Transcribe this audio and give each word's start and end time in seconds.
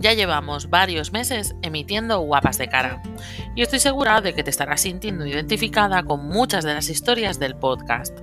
ya 0.00 0.14
llevamos 0.14 0.70
varios 0.70 1.12
meses 1.12 1.54
emitiendo 1.62 2.20
guapas 2.20 2.58
de 2.58 2.68
cara 2.68 3.02
y 3.54 3.62
estoy 3.62 3.78
segura 3.78 4.20
de 4.20 4.34
que 4.34 4.42
te 4.42 4.50
estarás 4.50 4.80
sintiendo 4.80 5.26
identificada 5.26 6.02
con 6.02 6.26
muchas 6.26 6.64
de 6.64 6.74
las 6.74 6.88
historias 6.88 7.38
del 7.38 7.54
podcast. 7.54 8.18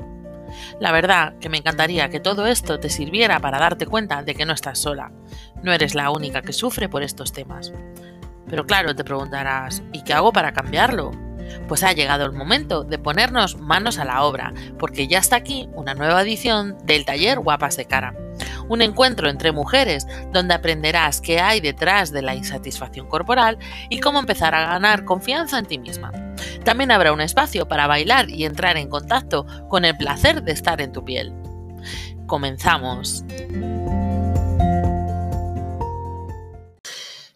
La 0.80 0.92
verdad 0.92 1.38
que 1.40 1.50
me 1.50 1.58
encantaría 1.58 2.10
que 2.10 2.20
todo 2.20 2.48
esto 2.48 2.80
te 2.80 2.90
sirviera 2.90 3.40
para 3.40 3.60
darte 3.60 3.86
cuenta 3.86 4.24
de 4.24 4.34
que 4.34 4.46
no 4.46 4.54
estás 4.54 4.80
sola, 4.80 5.12
no 5.62 5.72
eres 5.72 5.94
la 5.94 6.10
única 6.10 6.42
que 6.42 6.54
sufre 6.54 6.90
por 6.90 7.04
estos 7.04 7.32
temas. 7.32 7.72
Pero 8.50 8.66
claro, 8.66 8.96
te 8.96 9.04
preguntarás, 9.04 9.84
¿y 9.94 10.04
qué 10.04 10.14
hago 10.14 10.34
para 10.34 10.54
cambiarlo? 10.54 11.27
Pues 11.68 11.84
ha 11.84 11.94
llegado 11.94 12.26
el 12.26 12.32
momento 12.32 12.84
de 12.84 12.98
ponernos 12.98 13.58
manos 13.58 14.00
a 14.00 14.06
la 14.06 14.24
obra, 14.24 14.54
porque 14.78 15.08
ya 15.08 15.20
está 15.20 15.36
aquí 15.36 15.70
una 15.74 15.94
nueva 15.94 16.22
edición 16.22 16.78
del 16.84 17.06
taller 17.06 17.40
Guapas 17.40 17.78
de 17.78 17.86
Cara. 17.86 18.16
Un 18.70 18.82
encuentro 18.82 19.30
entre 19.30 19.52
mujeres 19.52 20.08
donde 20.32 20.54
aprenderás 20.54 21.22
qué 21.22 21.40
hay 21.40 21.62
detrás 21.62 22.12
de 22.12 22.22
la 22.22 22.36
insatisfacción 22.36 23.08
corporal 23.08 23.58
y 23.90 24.00
cómo 24.00 24.20
empezar 24.20 24.54
a 24.54 24.68
ganar 24.68 25.06
confianza 25.06 25.58
en 25.58 25.66
ti 25.66 25.80
misma. 25.80 26.12
También 26.64 26.92
habrá 26.92 27.14
un 27.14 27.22
espacio 27.22 27.68
para 27.68 27.88
bailar 27.88 28.30
y 28.30 28.46
entrar 28.46 28.78
en 28.78 28.90
contacto 28.90 29.46
con 29.70 29.86
el 29.86 29.96
placer 29.96 30.44
de 30.44 30.52
estar 30.52 30.82
en 30.82 30.92
tu 30.92 31.04
piel. 31.06 31.34
Comenzamos. 32.28 33.24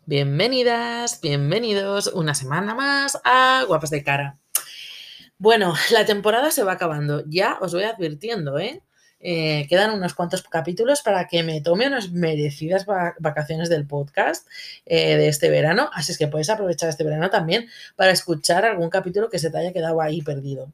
Bienvenidas, 0.07 1.21
bienvenidos 1.21 2.07
una 2.07 2.33
semana 2.33 2.73
más 2.73 3.19
a 3.23 3.63
Guapas 3.67 3.91
de 3.91 4.03
Cara. 4.03 4.39
Bueno, 5.37 5.75
la 5.91 6.05
temporada 6.05 6.49
se 6.49 6.63
va 6.63 6.71
acabando, 6.73 7.23
ya 7.27 7.59
os 7.61 7.71
voy 7.71 7.83
advirtiendo, 7.83 8.57
¿eh? 8.57 8.81
eh 9.19 9.67
quedan 9.69 9.91
unos 9.91 10.15
cuantos 10.15 10.41
capítulos 10.41 11.03
para 11.03 11.27
que 11.27 11.43
me 11.43 11.61
tome 11.61 11.85
unas 11.85 12.11
merecidas 12.11 12.87
vacaciones 13.19 13.69
del 13.69 13.85
podcast 13.85 14.47
eh, 14.87 15.17
de 15.17 15.27
este 15.27 15.51
verano. 15.51 15.91
Así 15.93 16.13
es 16.13 16.17
que 16.17 16.27
puedes 16.27 16.49
aprovechar 16.49 16.89
este 16.89 17.03
verano 17.03 17.29
también 17.29 17.69
para 17.95 18.11
escuchar 18.11 18.65
algún 18.65 18.89
capítulo 18.89 19.29
que 19.29 19.37
se 19.37 19.51
te 19.51 19.59
haya 19.59 19.71
quedado 19.71 20.01
ahí 20.01 20.23
perdido. 20.23 20.73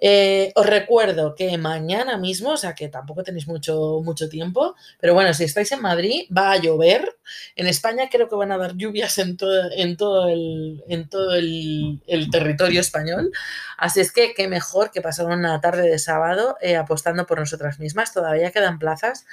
Eh, 0.00 0.52
os 0.54 0.64
recuerdo 0.64 1.34
que 1.34 1.58
mañana 1.58 2.18
mismo, 2.18 2.50
o 2.52 2.56
sea 2.56 2.74
que 2.74 2.88
tampoco 2.88 3.24
tenéis 3.24 3.48
mucho, 3.48 4.00
mucho 4.04 4.28
tiempo, 4.28 4.76
pero 5.00 5.12
bueno, 5.12 5.34
si 5.34 5.44
estáis 5.44 5.72
en 5.72 5.82
Madrid, 5.82 6.28
va 6.36 6.52
a 6.52 6.56
llover. 6.58 7.16
En 7.56 7.66
España 7.66 8.08
creo 8.10 8.28
que 8.28 8.36
van 8.36 8.52
a 8.52 8.58
dar 8.58 8.76
lluvias 8.76 9.18
en 9.18 9.36
todo, 9.36 9.70
en 9.72 9.96
todo, 9.96 10.28
el, 10.28 10.84
en 10.88 11.08
todo 11.08 11.34
el, 11.34 12.00
territorio 12.30 12.80
español. 12.80 13.32
Así 13.76 14.00
es 14.00 14.12
que 14.12 14.34
qué 14.34 14.48
mejor 14.48 14.90
que 14.92 15.02
pasar 15.02 15.26
una 15.26 15.60
tarde 15.60 15.82
de 15.88 15.98
sábado 15.98 16.56
eh, 16.60 16.76
apostando 16.76 17.26
por 17.26 17.40
nosotras 17.40 17.78
mismas. 17.80 18.12
Todavía 18.12 18.52
quedan 18.52 18.78
plazas 18.78 19.26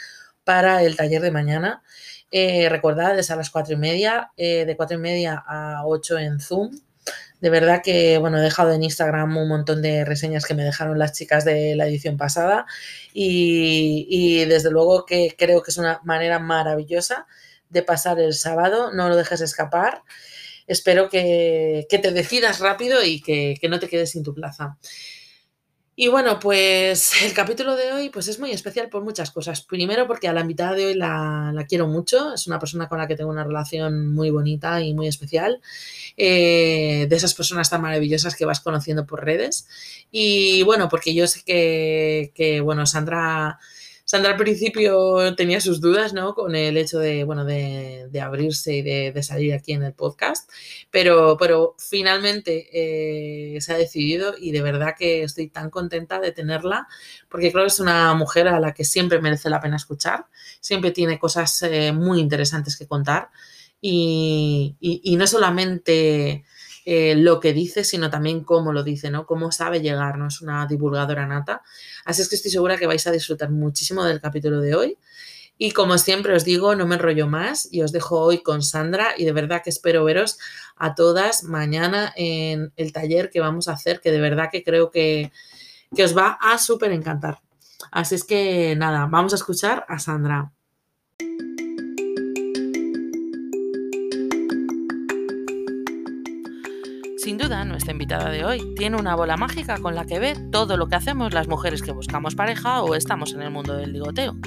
para 0.44 0.84
el 0.84 0.96
taller 0.96 1.22
de 1.22 1.32
mañana. 1.32 1.84
Eh, 2.32 2.70
recordad, 2.70 3.18
es 3.20 3.32
a 3.32 3.36
las 3.36 3.50
cuatro 3.52 3.74
y 3.76 3.78
media, 3.78 4.32
de 4.38 4.74
cuatro 4.76 4.98
y 4.98 5.00
media 5.00 5.44
a 5.48 5.86
8 5.86 6.18
en 6.20 6.40
Zoom. 6.40 6.72
De 7.42 7.50
verdad 7.50 7.82
que, 7.84 8.18
bueno, 8.18 8.38
he 8.38 8.42
dejado 8.42 8.72
en 8.72 8.84
Instagram 8.84 9.38
un 9.38 9.48
montón 9.48 9.82
de 9.82 10.06
reseñas 10.06 10.46
que 10.46 10.54
me 10.54 10.64
dejaron 10.64 10.98
las 10.98 11.14
chicas 11.14 11.46
de 11.46 11.76
la 11.76 11.88
edición 11.88 12.18
pasada 12.18 12.66
y, 13.14 14.46
desde 14.46 14.72
luego 14.72 15.06
que 15.06 15.36
creo 15.38 15.62
que 15.62 15.72
es 15.72 15.78
una 15.78 16.00
manera 16.04 16.40
maravillosa 16.40 17.28
de 17.70 17.84
pasar 17.84 18.20
el 18.20 18.34
sábado. 18.34 18.92
No 18.94 19.10
lo 19.10 19.16
dejes 19.16 19.42
escapar. 19.42 20.04
Espero 20.68 21.10
que, 21.10 21.86
te 21.90 22.12
decidas 22.12 22.60
rápido 22.60 23.04
y 23.04 23.22
que, 23.22 23.56
que 23.60 23.70
no 23.70 23.80
te 23.80 23.90
quedes 23.90 24.12
sin 24.12 24.24
tu 24.24 24.34
plaza. 24.34 24.78
Y 25.98 26.10
bueno, 26.10 26.40
pues 26.40 27.22
el 27.24 27.34
capítulo 27.34 27.76
de 27.76 27.94
hoy 27.94 28.10
pues 28.10 28.28
es 28.28 28.40
muy 28.40 28.52
especial 28.52 28.90
por 28.90 29.04
muchas 29.04 29.32
cosas. 29.32 29.62
Primero 29.62 30.08
porque 30.08 30.28
a 30.28 30.34
la 30.34 30.42
invitada 30.42 30.74
de 30.74 30.88
hoy 30.88 30.94
la, 30.94 31.66
quiero 31.70 31.88
mucho, 31.88 32.34
es 32.34 32.48
una 32.48 32.60
persona 32.60 32.90
con 32.90 32.98
la 32.98 33.08
que 33.08 33.16
tengo 33.16 33.30
una 33.30 33.46
relación 33.46 34.14
muy 34.14 34.30
bonita 34.30 34.82
y 34.82 34.94
muy 34.94 35.08
especial, 35.08 35.62
eh, 36.18 37.08
de 37.10 37.16
esas 37.16 37.34
personas 37.34 37.70
tan 37.70 37.82
maravillosas 37.82 38.36
que 38.36 38.46
vas 38.46 38.60
conociendo 38.60 39.06
por 39.06 39.24
redes. 39.24 39.68
Y 40.12 40.64
bueno, 40.64 40.90
porque 40.90 41.14
yo 41.16 41.28
sé 41.28 41.44
que, 41.46 42.32
que 42.36 42.60
bueno, 42.60 42.86
Sandra 42.86 43.60
Sandra 44.06 44.34
al 44.34 44.38
principio 44.38 45.36
tenía 45.36 45.60
sus 45.60 45.82
dudas, 45.82 46.14
¿no? 46.14 46.36
Con 46.36 46.56
el 46.56 46.78
hecho 46.78 47.00
de, 47.00 47.24
bueno, 47.24 47.44
de, 47.44 48.08
abrirse 48.22 48.76
y 48.76 48.82
de, 48.84 49.24
salir 49.24 49.54
aquí 49.54 49.74
en 49.74 49.82
el 49.82 49.94
podcast, 49.94 50.48
pero, 50.92 51.38
pero 51.40 51.76
finalmente 51.80 52.70
eh, 52.72 53.60
se 53.62 53.74
ha 53.74 53.78
decidido 53.78 54.36
y 54.40 54.52
de 54.52 54.62
verdad 54.62 54.94
que 54.98 55.24
estoy 55.24 55.50
tan 55.50 55.72
contenta 55.72 56.20
de 56.20 56.32
tenerla, 56.32 56.88
porque 57.30 57.52
creo 57.52 57.64
que 57.64 57.70
es 57.70 57.80
una 57.80 58.14
mujer 58.14 58.48
a 58.48 58.60
la 58.60 58.76
que 58.76 58.86
siempre 58.86 59.20
merece 59.20 59.50
la 59.50 59.60
pena 59.60 59.76
escuchar, 59.76 60.28
siempre 60.60 60.92
tiene 60.92 61.18
cosas 61.18 61.64
eh, 61.64 61.92
muy 61.92 62.20
interesantes 62.20 62.78
que 62.78 62.88
contar 62.88 63.32
y, 63.82 64.76
y 64.80 65.16
no 65.16 65.26
solamente 65.26 66.46
eh, 66.86 67.16
lo 67.16 67.40
que 67.40 67.52
dice, 67.52 67.84
sino 67.84 68.12
también 68.12 68.44
cómo 68.44 68.72
lo 68.72 68.84
dice, 68.84 69.10
¿no? 69.10 69.26
Cómo 69.26 69.52
sabe 69.52 69.82
llegar, 69.82 70.20
¿no? 70.20 70.28
Es 70.28 70.42
una 70.42 70.68
divulgadora 70.68 71.26
nata. 71.26 71.64
Así 72.06 72.22
es 72.22 72.30
que 72.30 72.36
estoy 72.36 72.52
segura 72.52 72.78
que 72.78 72.86
vais 72.86 73.06
a 73.08 73.12
disfrutar 73.12 73.50
muchísimo 73.50 74.04
del 74.04 74.22
capítulo 74.22 74.62
de 74.62 74.76
hoy. 74.76 74.98
Y 75.58 75.72
como 75.72 75.98
siempre 75.98 76.36
os 76.36 76.44
digo, 76.44 76.76
no 76.76 76.86
me 76.86 76.96
enrollo 76.96 77.28
más 77.28 77.68
y 77.72 77.82
os 77.82 77.92
dejo 77.92 78.20
hoy 78.20 78.44
con 78.44 78.62
Sandra 78.62 79.16
y 79.18 79.26
de 79.26 79.32
verdad 79.32 79.62
que 79.64 79.70
espero 79.70 80.04
veros 80.04 80.38
a 80.76 80.96
todas 80.96 81.44
mañana 81.44 82.14
en 82.16 82.74
el 82.76 82.92
taller 82.92 83.30
que 83.30 83.40
vamos 83.40 83.68
a 83.68 83.74
hacer, 83.74 84.02
que 84.02 84.12
de 84.12 84.20
verdad 84.20 84.50
que 84.52 84.64
creo 84.64 84.92
que, 84.92 85.32
que 85.96 86.04
os 86.04 86.16
va 86.16 86.38
a 86.42 86.58
súper 86.58 86.92
encantar. 86.92 87.40
Así 87.92 88.16
es 88.16 88.26
que 88.26 88.76
nada, 88.76 89.08
vamos 89.10 89.34
a 89.34 89.38
escuchar 89.38 89.86
a 89.88 89.98
Sandra. 89.98 90.55
Sin 97.26 97.40
duda, 97.40 97.66
nuestra 97.66 97.92
invitada 97.92 98.30
de 98.30 98.46
hoy 98.46 98.76
tiene 98.76 98.98
una 98.98 99.16
bola 99.16 99.36
mágica 99.36 99.80
con 99.80 99.96
la 99.96 100.06
que 100.06 100.20
ve 100.20 100.36
todo 100.52 100.78
lo 100.78 100.88
que 100.88 100.94
hacemos 100.94 101.34
las 101.34 101.48
mujeres 101.48 101.82
que 101.82 101.92
buscamos 101.92 102.36
pareja 102.36 102.84
o 102.84 102.94
estamos 102.94 103.34
en 103.34 103.42
el 103.42 103.50
mundo 103.50 103.76
del 103.76 103.94
ligoteo. 103.94 104.38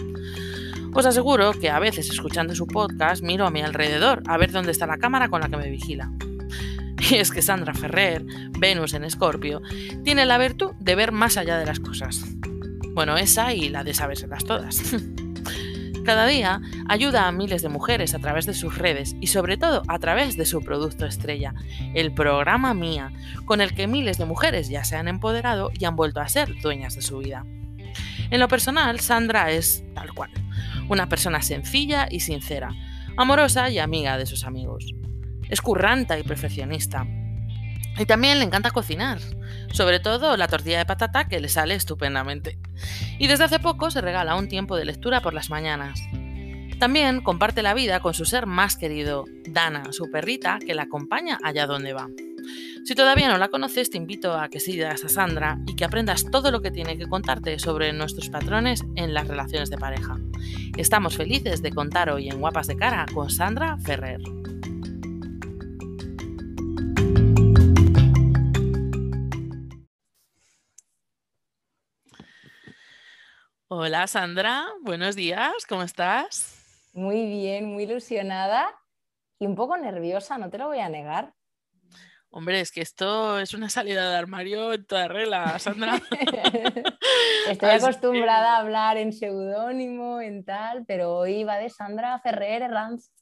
Os 0.94 1.04
aseguro 1.04 1.50
que 1.54 1.70
a 1.70 1.80
veces 1.80 2.08
escuchando 2.08 2.54
su 2.54 2.68
podcast 2.68 3.20
miro 3.20 3.48
a 3.48 3.50
mi 3.50 3.62
alrededor 3.62 4.22
a 4.28 4.36
ver 4.36 4.52
dónde 4.52 4.70
está 4.70 4.86
la 4.86 4.98
cámara 4.98 5.28
con 5.28 5.40
la 5.40 5.48
que 5.48 5.56
me 5.56 5.68
vigila. 5.68 6.12
Y 7.10 7.16
es 7.16 7.32
que 7.32 7.42
Sandra 7.42 7.74
Ferrer, 7.74 8.24
Venus 8.60 8.94
en 8.94 9.02
Escorpio, 9.02 9.60
tiene 10.04 10.24
la 10.24 10.38
virtud 10.38 10.70
de 10.78 10.94
ver 10.94 11.10
más 11.10 11.36
allá 11.36 11.58
de 11.58 11.66
las 11.66 11.80
cosas. 11.80 12.22
Bueno, 12.94 13.16
esa 13.16 13.54
y 13.54 13.70
la 13.70 13.82
de 13.82 13.92
sabérselas 13.92 14.44
todas. 14.44 14.94
Cada 16.08 16.24
día 16.24 16.62
ayuda 16.88 17.28
a 17.28 17.32
miles 17.32 17.60
de 17.60 17.68
mujeres 17.68 18.14
a 18.14 18.18
través 18.18 18.46
de 18.46 18.54
sus 18.54 18.78
redes 18.78 19.14
y 19.20 19.26
sobre 19.26 19.58
todo 19.58 19.82
a 19.88 19.98
través 19.98 20.38
de 20.38 20.46
su 20.46 20.62
producto 20.62 21.04
estrella, 21.04 21.52
el 21.92 22.14
programa 22.14 22.72
Mía, 22.72 23.12
con 23.44 23.60
el 23.60 23.74
que 23.74 23.86
miles 23.86 24.16
de 24.16 24.24
mujeres 24.24 24.70
ya 24.70 24.84
se 24.84 24.96
han 24.96 25.06
empoderado 25.06 25.70
y 25.78 25.84
han 25.84 25.96
vuelto 25.96 26.22
a 26.22 26.28
ser 26.28 26.58
dueñas 26.62 26.94
de 26.94 27.02
su 27.02 27.18
vida. 27.18 27.44
En 28.30 28.40
lo 28.40 28.48
personal, 28.48 29.00
Sandra 29.00 29.50
es 29.50 29.84
tal 29.94 30.14
cual, 30.14 30.30
una 30.88 31.10
persona 31.10 31.42
sencilla 31.42 32.08
y 32.10 32.20
sincera, 32.20 32.70
amorosa 33.18 33.68
y 33.68 33.78
amiga 33.78 34.16
de 34.16 34.24
sus 34.24 34.44
amigos. 34.44 34.94
Es 35.50 35.60
curranta 35.60 36.18
y 36.18 36.22
perfeccionista, 36.22 37.06
y 37.98 38.06
también 38.06 38.38
le 38.38 38.44
encanta 38.44 38.70
cocinar, 38.70 39.18
sobre 39.72 40.00
todo 40.00 40.36
la 40.36 40.48
tortilla 40.48 40.78
de 40.78 40.86
patata 40.86 41.28
que 41.28 41.40
le 41.40 41.48
sale 41.48 41.74
estupendamente. 41.74 42.58
Y 43.18 43.26
desde 43.26 43.44
hace 43.44 43.58
poco 43.58 43.90
se 43.90 44.00
regala 44.00 44.36
un 44.36 44.48
tiempo 44.48 44.76
de 44.76 44.84
lectura 44.84 45.20
por 45.20 45.34
las 45.34 45.50
mañanas. 45.50 46.00
También 46.78 47.22
comparte 47.22 47.62
la 47.62 47.74
vida 47.74 48.00
con 48.00 48.14
su 48.14 48.24
ser 48.24 48.46
más 48.46 48.76
querido, 48.76 49.24
Dana, 49.48 49.92
su 49.92 50.10
perrita, 50.10 50.58
que 50.64 50.74
la 50.74 50.82
acompaña 50.82 51.38
allá 51.42 51.66
donde 51.66 51.92
va. 51.92 52.08
Si 52.84 52.94
todavía 52.94 53.28
no 53.28 53.36
la 53.36 53.48
conoces, 53.48 53.90
te 53.90 53.98
invito 53.98 54.32
a 54.34 54.48
que 54.48 54.60
sigas 54.60 55.04
a 55.04 55.08
Sandra 55.08 55.58
y 55.66 55.74
que 55.74 55.84
aprendas 55.84 56.24
todo 56.30 56.50
lo 56.50 56.62
que 56.62 56.70
tiene 56.70 56.96
que 56.96 57.08
contarte 57.08 57.58
sobre 57.58 57.92
nuestros 57.92 58.30
patrones 58.30 58.84
en 58.94 59.12
las 59.12 59.26
relaciones 59.26 59.70
de 59.70 59.76
pareja. 59.76 60.16
Estamos 60.76 61.16
felices 61.16 61.60
de 61.60 61.72
contar 61.72 62.10
hoy 62.10 62.28
en 62.28 62.40
Guapas 62.40 62.68
de 62.68 62.76
Cara 62.76 63.06
con 63.12 63.28
Sandra 63.28 63.76
Ferrer. 63.78 64.37
Hola 73.70 74.06
Sandra, 74.06 74.66
buenos 74.80 75.14
días, 75.14 75.52
¿cómo 75.68 75.82
estás? 75.82 76.56
Muy 76.94 77.26
bien, 77.26 77.66
muy 77.66 77.82
ilusionada 77.82 78.74
y 79.38 79.44
un 79.44 79.56
poco 79.56 79.76
nerviosa, 79.76 80.38
no 80.38 80.48
te 80.48 80.56
lo 80.56 80.68
voy 80.68 80.78
a 80.78 80.88
negar. 80.88 81.34
Hombre, 82.30 82.60
es 82.60 82.72
que 82.72 82.80
esto 82.80 83.38
es 83.38 83.52
una 83.52 83.68
salida 83.68 84.08
de 84.08 84.16
armario 84.16 84.72
en 84.72 84.86
toda 84.86 85.06
regla, 85.08 85.58
Sandra. 85.58 86.00
Estoy 87.46 87.68
acostumbrada 87.68 88.56
a 88.56 88.60
hablar 88.60 88.96
en 88.96 89.12
seudónimo, 89.12 90.22
en 90.22 90.46
tal, 90.46 90.86
pero 90.86 91.14
hoy 91.18 91.44
va 91.44 91.58
de 91.58 91.68
Sandra 91.68 92.18
Ferrer 92.20 92.62
Herranz. 92.62 93.12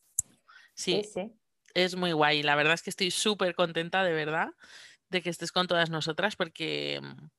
Sí, 0.74 1.02
sí, 1.02 1.10
sí, 1.12 1.40
es 1.74 1.96
muy 1.96 2.12
guay. 2.12 2.44
La 2.44 2.54
verdad 2.54 2.74
es 2.74 2.82
que 2.82 2.90
estoy 2.90 3.10
súper 3.10 3.56
contenta, 3.56 4.04
de 4.04 4.12
verdad, 4.12 4.50
de 5.08 5.22
que 5.22 5.30
estés 5.30 5.50
con 5.50 5.66
todas 5.66 5.90
nosotras, 5.90 6.36
porque 6.36 7.00
mm, 7.02 7.30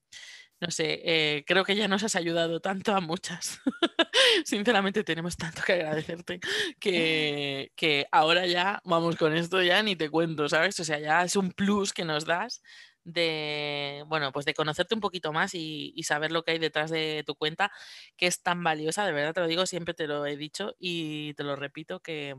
no 0.59 0.71
sé, 0.71 1.01
eh, 1.03 1.43
creo 1.45 1.63
que 1.63 1.75
ya 1.75 1.87
nos 1.87 2.03
has 2.03 2.15
ayudado 2.15 2.59
tanto 2.59 2.93
a 2.95 3.01
muchas 3.01 3.59
sinceramente 4.45 5.03
tenemos 5.03 5.37
tanto 5.37 5.61
que 5.65 5.73
agradecerte 5.73 6.39
que, 6.79 7.71
que 7.75 8.07
ahora 8.11 8.45
ya, 8.47 8.81
vamos 8.83 9.15
con 9.17 9.35
esto 9.35 9.61
ya 9.61 9.83
ni 9.83 9.95
te 9.95 10.09
cuento, 10.09 10.49
¿sabes? 10.49 10.79
O 10.79 10.83
sea, 10.83 10.99
ya 10.99 11.23
es 11.23 11.35
un 11.35 11.51
plus 11.51 11.93
que 11.93 12.05
nos 12.05 12.25
das 12.25 12.61
de, 13.07 14.03
bueno, 14.07 14.33
pues 14.33 14.45
de 14.45 14.53
conocerte 14.53 14.93
un 14.93 15.01
poquito 15.01 15.31
más 15.31 15.55
y, 15.55 15.93
saber 16.03 16.31
lo 16.31 16.43
que 16.43 16.51
hay 16.51 16.59
detrás 16.59 16.91
de 16.91 17.23
tu 17.25 17.35
cuenta, 17.35 17.71
que 18.17 18.27
es 18.27 18.41
tan 18.43 18.63
valiosa, 18.63 19.05
de 19.05 19.13
verdad 19.13 19.33
te 19.33 19.39
lo 19.39 19.47
digo, 19.47 19.65
siempre 19.65 19.93
te 19.93 20.07
lo 20.07 20.25
he 20.25 20.35
dicho 20.35 20.75
y 20.77 21.33
te 21.35 21.43
lo 21.43 21.55
repito, 21.55 22.01
que, 22.01 22.35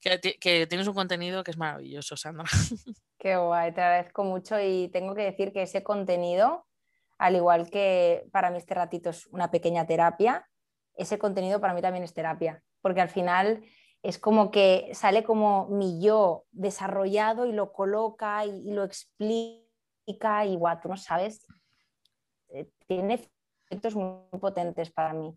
que, 0.00 0.66
tienes 0.66 0.86
un 0.86 0.94
contenido 0.94 1.42
que 1.42 1.50
es 1.50 1.56
maravilloso, 1.56 2.16
Sandra. 2.16 2.44
Qué 3.18 3.36
guay, 3.36 3.72
te 3.72 3.80
agradezco 3.80 4.22
mucho 4.22 4.60
y 4.60 4.88
tengo 4.88 5.14
que 5.14 5.22
decir 5.22 5.52
que 5.52 5.62
ese 5.62 5.82
contenido, 5.82 6.66
al 7.18 7.36
igual 7.36 7.70
que 7.70 8.26
para 8.32 8.50
mí 8.50 8.58
este 8.58 8.74
ratito 8.74 9.10
es 9.10 9.26
una 9.26 9.50
pequeña 9.50 9.86
terapia, 9.86 10.48
ese 10.96 11.18
contenido 11.18 11.60
para 11.60 11.74
mí 11.74 11.82
también 11.82 12.04
es 12.04 12.14
terapia, 12.14 12.62
porque 12.80 13.00
al 13.00 13.08
final 13.08 13.64
es 14.02 14.18
como 14.18 14.50
que 14.50 14.90
sale 14.92 15.24
como 15.24 15.66
mi 15.68 16.02
yo 16.02 16.44
desarrollado 16.52 17.46
y 17.46 17.52
lo 17.52 17.72
coloca 17.72 18.44
y, 18.44 18.70
lo 18.70 18.84
explica 18.84 20.44
y 20.46 20.56
guau, 20.56 20.78
tú 20.80 20.88
no 20.88 20.96
sabes, 20.96 21.46
eh, 22.50 22.68
tiene 22.86 23.14
efectos 23.66 23.94
muy 23.96 24.38
potentes 24.38 24.90
para 24.90 25.14
mí. 25.14 25.34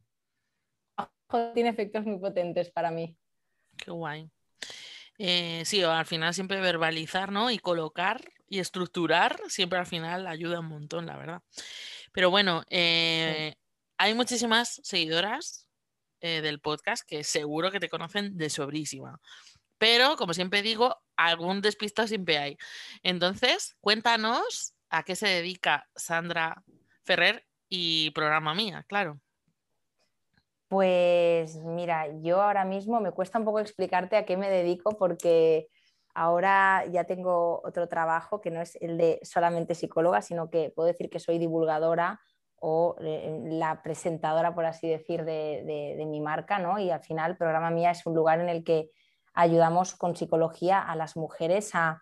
Tiene 1.53 1.69
efectos 1.69 2.05
muy 2.05 2.19
potentes 2.19 2.71
para 2.71 2.91
mí. 2.91 3.17
Qué 3.77 3.91
guay. 3.91 4.29
Eh, 5.17 5.63
sí, 5.65 5.83
al 5.83 6.05
final 6.05 6.33
siempre 6.33 6.61
verbalizar, 6.61 7.31
¿no? 7.31 7.49
Y 7.49 7.59
colocar 7.59 8.21
y 8.47 8.59
estructurar 8.59 9.39
siempre 9.47 9.79
al 9.79 9.85
final 9.85 10.27
ayuda 10.27 10.59
un 10.59 10.67
montón, 10.67 11.05
la 11.05 11.17
verdad. 11.17 11.41
Pero 12.11 12.29
bueno, 12.29 12.63
eh, 12.69 13.55
hay 13.97 14.13
muchísimas 14.13 14.79
seguidoras 14.83 15.69
eh, 16.21 16.41
del 16.41 16.59
podcast 16.59 17.07
que 17.07 17.23
seguro 17.23 17.71
que 17.71 17.79
te 17.79 17.89
conocen 17.89 18.37
de 18.37 18.49
sobrísima. 18.49 19.19
Pero, 19.77 20.15
como 20.15 20.33
siempre 20.33 20.61
digo, 20.61 20.97
algún 21.15 21.61
despistado 21.61 22.07
siempre 22.07 22.37
hay. 22.37 22.57
Entonces, 23.03 23.75
cuéntanos 23.81 24.73
a 24.89 25.03
qué 25.03 25.15
se 25.15 25.27
dedica 25.27 25.87
Sandra 25.95 26.63
Ferrer 27.03 27.45
y 27.69 28.11
programa 28.11 28.55
mía, 28.55 28.83
claro. 28.87 29.19
Pues 30.67 31.55
mira, 31.63 32.07
yo 32.21 32.41
ahora 32.41 32.65
mismo 32.65 32.99
me 32.99 33.11
cuesta 33.11 33.39
un 33.39 33.45
poco 33.45 33.59
explicarte 33.59 34.17
a 34.17 34.25
qué 34.25 34.35
me 34.35 34.49
dedico 34.49 34.97
porque 34.97 35.69
ahora 36.17 36.83
ya 36.87 37.03
tengo 37.03 37.61
otro 37.63 37.87
trabajo 37.87 38.41
que 38.41 38.49
no 38.49 38.59
es 38.59 38.75
el 38.81 38.97
de 38.97 39.19
solamente 39.21 39.75
psicóloga, 39.75 40.23
sino 40.23 40.49
que 40.49 40.71
puedo 40.75 40.87
decir 40.87 41.11
que 41.11 41.19
soy 41.19 41.37
divulgadora 41.37 42.19
o 42.55 42.95
eh, 43.01 43.39
la 43.51 43.83
presentadora, 43.83 44.55
por 44.55 44.65
así 44.65 44.89
decir, 44.89 45.25
de, 45.25 46.03
mi 46.07 46.19
marca, 46.19 46.57
¿no? 46.57 46.79
Y 46.79 46.89
al 46.89 47.01
final, 47.01 47.37
programa 47.37 47.69
Mía 47.69 47.91
es 47.91 48.03
un 48.07 48.15
lugar 48.15 48.39
en 48.39 48.49
el 48.49 48.63
que 48.63 48.89
ayudamos 49.35 49.93
con 49.93 50.15
psicología 50.15 50.81
a 50.81 50.95
las 50.95 51.15
mujeres 51.17 51.75
a 51.75 52.01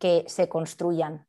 que 0.00 0.24
se 0.26 0.48
construyan, 0.48 1.28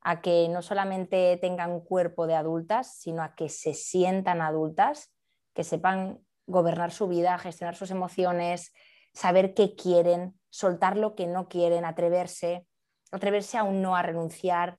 a 0.00 0.22
que 0.22 0.48
no 0.48 0.62
solamente 0.62 1.36
tengan 1.36 1.80
cuerpo 1.80 2.26
de 2.26 2.34
adultas, 2.34 2.94
sino 2.98 3.22
a 3.22 3.34
que 3.34 3.50
se 3.50 3.74
sientan 3.74 4.40
adultas, 4.40 5.14
que 5.52 5.64
sepan 5.64 6.18
gobernar 6.46 6.92
su 6.92 7.08
vida, 7.08 7.36
gestionar 7.36 7.76
sus 7.76 7.90
emociones, 7.90 8.72
saber 9.12 9.52
qué 9.52 9.76
quieren, 9.76 10.37
soltar 10.50 10.96
lo 10.96 11.14
que 11.14 11.26
no 11.26 11.48
quieren, 11.48 11.84
atreverse, 11.84 12.66
atreverse 13.10 13.58
aún 13.58 13.82
no 13.82 13.96
a 13.96 14.02
renunciar 14.02 14.78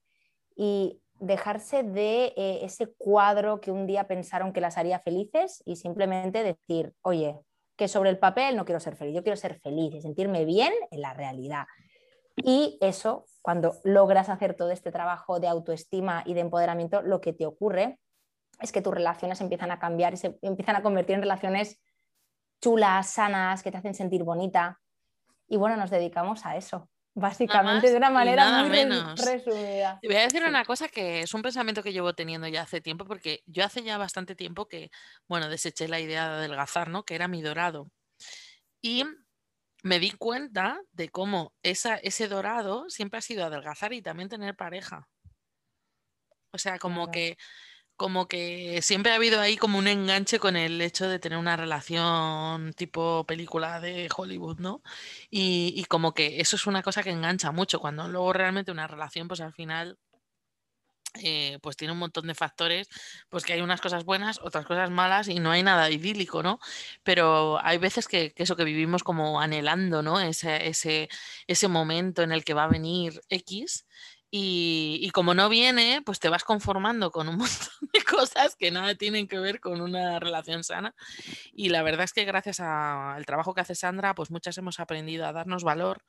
y 0.56 1.00
dejarse 1.20 1.82
de 1.82 2.32
eh, 2.36 2.60
ese 2.62 2.92
cuadro 2.96 3.60
que 3.60 3.70
un 3.70 3.86
día 3.86 4.08
pensaron 4.08 4.52
que 4.52 4.60
las 4.60 4.78
haría 4.78 5.00
felices 5.00 5.62
y 5.66 5.76
simplemente 5.76 6.42
decir, 6.42 6.94
oye, 7.02 7.38
que 7.76 7.88
sobre 7.88 8.10
el 8.10 8.18
papel 8.18 8.56
no 8.56 8.64
quiero 8.64 8.80
ser 8.80 8.96
feliz, 8.96 9.14
yo 9.14 9.22
quiero 9.22 9.36
ser 9.36 9.60
feliz 9.60 9.94
y 9.94 10.00
sentirme 10.00 10.44
bien 10.44 10.72
en 10.90 11.00
la 11.00 11.14
realidad. 11.14 11.66
Y 12.36 12.78
eso, 12.80 13.26
cuando 13.42 13.76
logras 13.84 14.28
hacer 14.28 14.54
todo 14.54 14.70
este 14.70 14.90
trabajo 14.90 15.40
de 15.40 15.48
autoestima 15.48 16.22
y 16.26 16.34
de 16.34 16.40
empoderamiento, 16.40 17.02
lo 17.02 17.20
que 17.20 17.32
te 17.32 17.46
ocurre 17.46 17.98
es 18.60 18.72
que 18.72 18.82
tus 18.82 18.94
relaciones 18.94 19.40
empiezan 19.40 19.70
a 19.70 19.78
cambiar 19.78 20.14
y 20.14 20.16
se 20.16 20.38
empiezan 20.42 20.76
a 20.76 20.82
convertir 20.82 21.16
en 21.16 21.22
relaciones 21.22 21.80
chulas, 22.60 23.08
sanas, 23.08 23.62
que 23.62 23.70
te 23.70 23.78
hacen 23.78 23.94
sentir 23.94 24.24
bonita. 24.24 24.78
Y 25.50 25.56
bueno, 25.56 25.76
nos 25.76 25.90
dedicamos 25.90 26.46
a 26.46 26.56
eso 26.56 26.88
básicamente 27.12 27.90
de 27.90 27.96
una 27.96 28.08
manera 28.08 28.62
muy 28.62 28.70
resumida. 29.16 29.98
Te 30.00 30.06
voy 30.06 30.16
a 30.16 30.22
decir 30.22 30.44
una 30.44 30.64
cosa 30.64 30.88
que 30.88 31.22
es 31.22 31.34
un 31.34 31.42
pensamiento 31.42 31.82
que 31.82 31.92
llevo 31.92 32.14
teniendo 32.14 32.46
ya 32.46 32.62
hace 32.62 32.80
tiempo, 32.80 33.04
porque 33.04 33.42
yo 33.46 33.64
hace 33.64 33.82
ya 33.82 33.98
bastante 33.98 34.36
tiempo 34.36 34.68
que, 34.68 34.90
bueno, 35.28 35.48
deseché 35.48 35.88
la 35.88 35.98
idea 35.98 36.28
de 36.28 36.34
adelgazar, 36.36 36.88
¿no? 36.88 37.04
Que 37.04 37.16
era 37.16 37.26
mi 37.26 37.42
dorado. 37.42 37.90
Y 38.80 39.04
me 39.82 39.98
di 39.98 40.12
cuenta 40.12 40.80
de 40.92 41.08
cómo 41.08 41.52
esa, 41.62 41.96
ese 41.96 42.28
dorado 42.28 42.88
siempre 42.88 43.18
ha 43.18 43.22
sido 43.22 43.44
adelgazar 43.44 43.92
y 43.92 44.02
también 44.02 44.28
tener 44.28 44.54
pareja. 44.54 45.08
O 46.52 46.58
sea, 46.58 46.78
como 46.78 47.10
que 47.10 47.36
como 48.00 48.28
que 48.28 48.80
siempre 48.80 49.12
ha 49.12 49.16
habido 49.16 49.42
ahí 49.42 49.58
como 49.58 49.78
un 49.78 49.86
enganche 49.86 50.38
con 50.38 50.56
el 50.56 50.80
hecho 50.80 51.06
de 51.06 51.18
tener 51.18 51.38
una 51.38 51.58
relación 51.58 52.72
tipo 52.72 53.26
película 53.26 53.78
de 53.78 54.08
Hollywood, 54.16 54.58
¿no? 54.58 54.82
Y, 55.30 55.84
como 55.90 56.14
que 56.14 56.40
eso 56.40 56.56
es 56.56 56.66
una 56.66 56.82
cosa 56.82 57.02
que 57.02 57.10
engancha 57.10 57.52
mucho, 57.52 57.78
cuando 57.78 58.08
luego 58.08 58.32
realmente 58.32 58.72
una 58.72 58.86
relación, 58.86 59.28
pues 59.28 59.42
al 59.42 59.52
final, 59.52 59.98
eh, 61.22 61.58
pues 61.62 61.76
tiene 61.76 61.92
un 61.92 61.98
montón 61.98 62.26
de 62.26 62.34
factores, 62.34 62.88
pues 63.28 63.44
que 63.44 63.52
hay 63.52 63.60
unas 63.60 63.82
cosas 63.82 64.06
buenas, 64.06 64.38
otras 64.42 64.64
cosas 64.64 64.90
malas 64.90 65.28
y 65.28 65.38
no 65.38 65.50
hay 65.50 65.62
nada 65.62 65.90
idílico, 65.90 66.42
¿no? 66.42 66.58
Pero 67.02 67.58
hay 67.62 67.76
veces 67.76 68.08
que, 68.08 68.32
eso 68.36 68.56
que 68.56 68.64
vivimos 68.64 69.02
como 69.02 69.42
anhelando, 69.42 70.02
¿no? 70.02 70.20
Ese, 70.20 70.68
ese, 70.68 71.10
ese 71.46 71.68
momento 71.68 72.22
en 72.22 72.32
el 72.32 72.44
que 72.44 72.54
va 72.54 72.64
a 72.64 72.68
venir 72.68 73.20
X 73.28 73.84
y, 74.32 75.10
como 75.12 75.34
no 75.34 75.48
viene, 75.48 76.02
pues 76.04 76.20
te 76.20 76.28
vas 76.28 76.44
conformando 76.44 77.10
con 77.10 77.28
un 77.28 77.36
montón 77.38 77.90
de 77.92 78.02
cosas 78.02 78.54
que 78.54 78.70
nada 78.70 78.94
tienen 78.94 79.26
que 79.26 79.40
ver 79.40 79.60
con 79.60 79.80
una 79.80 80.20
relación 80.20 80.62
sana. 80.62 80.94
Y 81.52 81.70
la 81.70 81.82
verdad 81.82 82.04
es 82.04 82.12
que 82.12 82.24
gracias 82.24 82.60
al 82.60 83.26
trabajo 83.26 83.54
que 83.54 83.62
hace 83.62 83.74
Sandra, 83.74 84.14
pues 84.14 84.30
muchas 84.30 84.56
hemos 84.58 84.78
aprendido 84.78 85.26
a 85.26 85.32
darnos 85.32 85.64
valor 85.64 86.04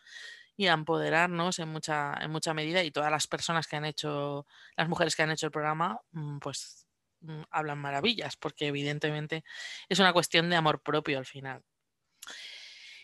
y 0.56 0.68
a 0.68 0.74
empoderarnos 0.74 1.58
en 1.60 1.70
mucha, 1.70 2.14
en 2.22 2.32
mucha 2.32 2.54
medida. 2.54 2.84
Y 2.84 2.92
todas 2.92 3.12
las 3.12 3.26
personas 3.28 3.68
que 3.68 3.78
han 3.78 3.86
hecho, 3.86 4.46
las 4.78 4.88
mujeres 4.88 5.16
que 5.16 5.24
han 5.24 5.32
hecho 5.32 5.48
el 5.48 5.52
programa, 5.52 6.00
mm, 6.12 6.38
pues 6.40 6.86
mm, 7.22 7.42
hablan 7.50 7.80
maravillas, 7.80 8.36
porque 8.38 8.68
evidentemente 8.68 9.44
es 9.90 10.00
una 10.00 10.14
cuestión 10.14 10.50
de 10.50 10.58
amor 10.58 10.82
propio 10.84 11.18
al 11.18 11.26
final. 11.26 11.64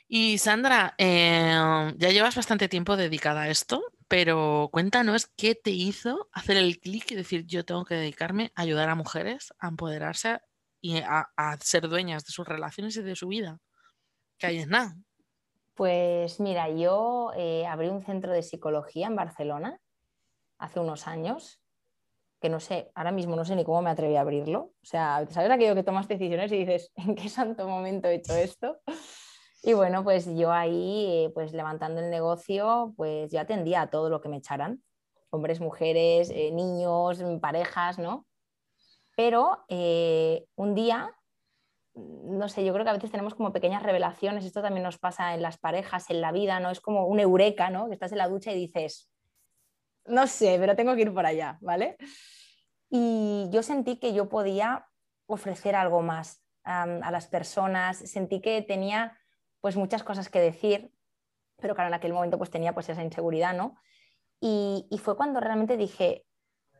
Y 0.07 0.37
Sandra, 0.37 0.95
em, 0.97 1.97
ya 1.97 2.09
llevas 2.11 2.35
bastante 2.35 2.69
tiempo 2.69 2.95
dedicada 2.95 3.41
a 3.43 3.49
esto, 3.49 3.83
pero 4.07 4.69
cuéntanos 4.71 5.27
qué 5.35 5.55
te 5.55 5.71
hizo 5.71 6.29
hacer 6.31 6.57
el 6.57 6.79
clic 6.79 7.11
y 7.11 7.15
decir 7.15 7.45
yo 7.45 7.65
tengo 7.65 7.83
que 7.85 7.95
dedicarme 7.95 8.51
a 8.55 8.61
ayudar 8.61 8.89
a 8.89 8.95
mujeres 8.95 9.53
a 9.59 9.67
empoderarse 9.67 10.39
y 10.79 10.97
a, 10.97 11.27
ser 11.59 11.89
dueñas 11.89 12.25
de 12.25 12.31
sus 12.31 12.47
relaciones 12.47 12.95
y 12.95 13.01
de 13.01 13.15
su 13.15 13.27
vida. 13.27 13.59
Que 14.37 14.47
hay 14.47 14.59
en 14.59 14.69
nada. 14.69 14.95
Pues 15.73 16.39
mira, 16.39 16.69
yo 16.69 17.31
eh, 17.35 17.65
abrí 17.65 17.89
un 17.89 18.03
centro 18.03 18.31
de 18.31 18.43
psicología 18.43 19.07
en 19.07 19.15
Barcelona 19.15 19.79
hace 20.59 20.79
unos 20.79 21.07
años, 21.07 21.59
que 22.39 22.49
no 22.49 22.59
sé, 22.59 22.91
ahora 22.95 23.11
mismo 23.11 23.35
no 23.35 23.45
sé 23.45 23.55
ni 23.55 23.63
cómo 23.63 23.81
me 23.81 23.89
atreví 23.89 24.15
a 24.15 24.21
abrirlo. 24.21 24.73
O 24.81 24.85
sea, 24.85 25.25
¿sabes 25.29 25.51
aquello 25.51 25.75
que 25.75 25.83
tomas 25.83 26.07
decisiones 26.07 26.51
y 26.51 26.59
dices, 26.59 26.91
¿en 26.95 27.15
qué 27.15 27.29
santo 27.29 27.67
momento 27.67 28.07
he 28.07 28.15
hecho 28.15 28.35
esto? 28.35 28.79
Y 29.67 29.73
bueno, 29.73 30.01
pues 30.01 30.33
yo 30.33 30.53
ahí, 30.53 31.25
eh, 31.25 31.31
pues 31.33 31.51
levantando 31.51 31.99
el 31.99 32.09
negocio, 32.09 32.93
pues 32.95 33.33
yo 33.33 33.41
atendía 33.41 33.81
a 33.81 33.89
todo 33.89 34.09
lo 34.09 34.21
que 34.21 34.29
me 34.29 34.37
echaran, 34.37 34.81
hombres, 35.29 35.59
mujeres, 35.59 36.29
eh, 36.29 36.51
niños, 36.53 37.21
parejas, 37.41 37.99
¿no? 37.99 38.25
Pero 39.17 39.65
eh, 39.67 40.45
un 40.55 40.73
día, 40.73 41.13
no 41.95 42.47
sé, 42.47 42.63
yo 42.63 42.71
creo 42.71 42.85
que 42.85 42.91
a 42.91 42.93
veces 42.93 43.11
tenemos 43.11 43.35
como 43.35 43.51
pequeñas 43.51 43.83
revelaciones, 43.83 44.45
esto 44.45 44.61
también 44.61 44.85
nos 44.85 44.99
pasa 44.99 45.33
en 45.33 45.41
las 45.41 45.57
parejas, 45.57 46.09
en 46.11 46.21
la 46.21 46.31
vida, 46.31 46.61
¿no? 46.61 46.71
Es 46.71 46.79
como 46.79 47.05
un 47.05 47.19
eureka, 47.19 47.69
¿no? 47.69 47.89
Que 47.89 47.95
estás 47.95 48.13
en 48.13 48.19
la 48.19 48.29
ducha 48.29 48.53
y 48.53 48.55
dices, 48.55 49.11
no 50.05 50.27
sé, 50.27 50.55
pero 50.61 50.77
tengo 50.77 50.95
que 50.95 51.01
ir 51.01 51.13
por 51.13 51.25
allá, 51.25 51.57
¿vale? 51.59 51.97
Y 52.89 53.49
yo 53.51 53.61
sentí 53.63 53.99
que 53.99 54.13
yo 54.13 54.29
podía 54.29 54.87
ofrecer 55.25 55.75
algo 55.75 56.01
más 56.03 56.41
a 56.63 57.11
las 57.11 57.27
personas, 57.27 57.97
sentí 57.97 58.39
que 58.39 58.61
tenía 58.61 59.17
pues 59.61 59.75
muchas 59.75 60.03
cosas 60.03 60.29
que 60.29 60.39
decir, 60.39 60.91
pero 61.57 61.75
claro, 61.75 61.89
en 61.89 61.93
aquel 61.93 62.13
momento 62.13 62.37
pues 62.37 62.49
tenía 62.49 62.73
pues 62.73 62.89
esa 62.89 63.03
inseguridad, 63.03 63.55
¿no? 63.55 63.75
Y, 64.39 64.87
fue 65.03 65.17
cuando 65.17 65.39
realmente 65.39 65.77
dije, 65.77 66.25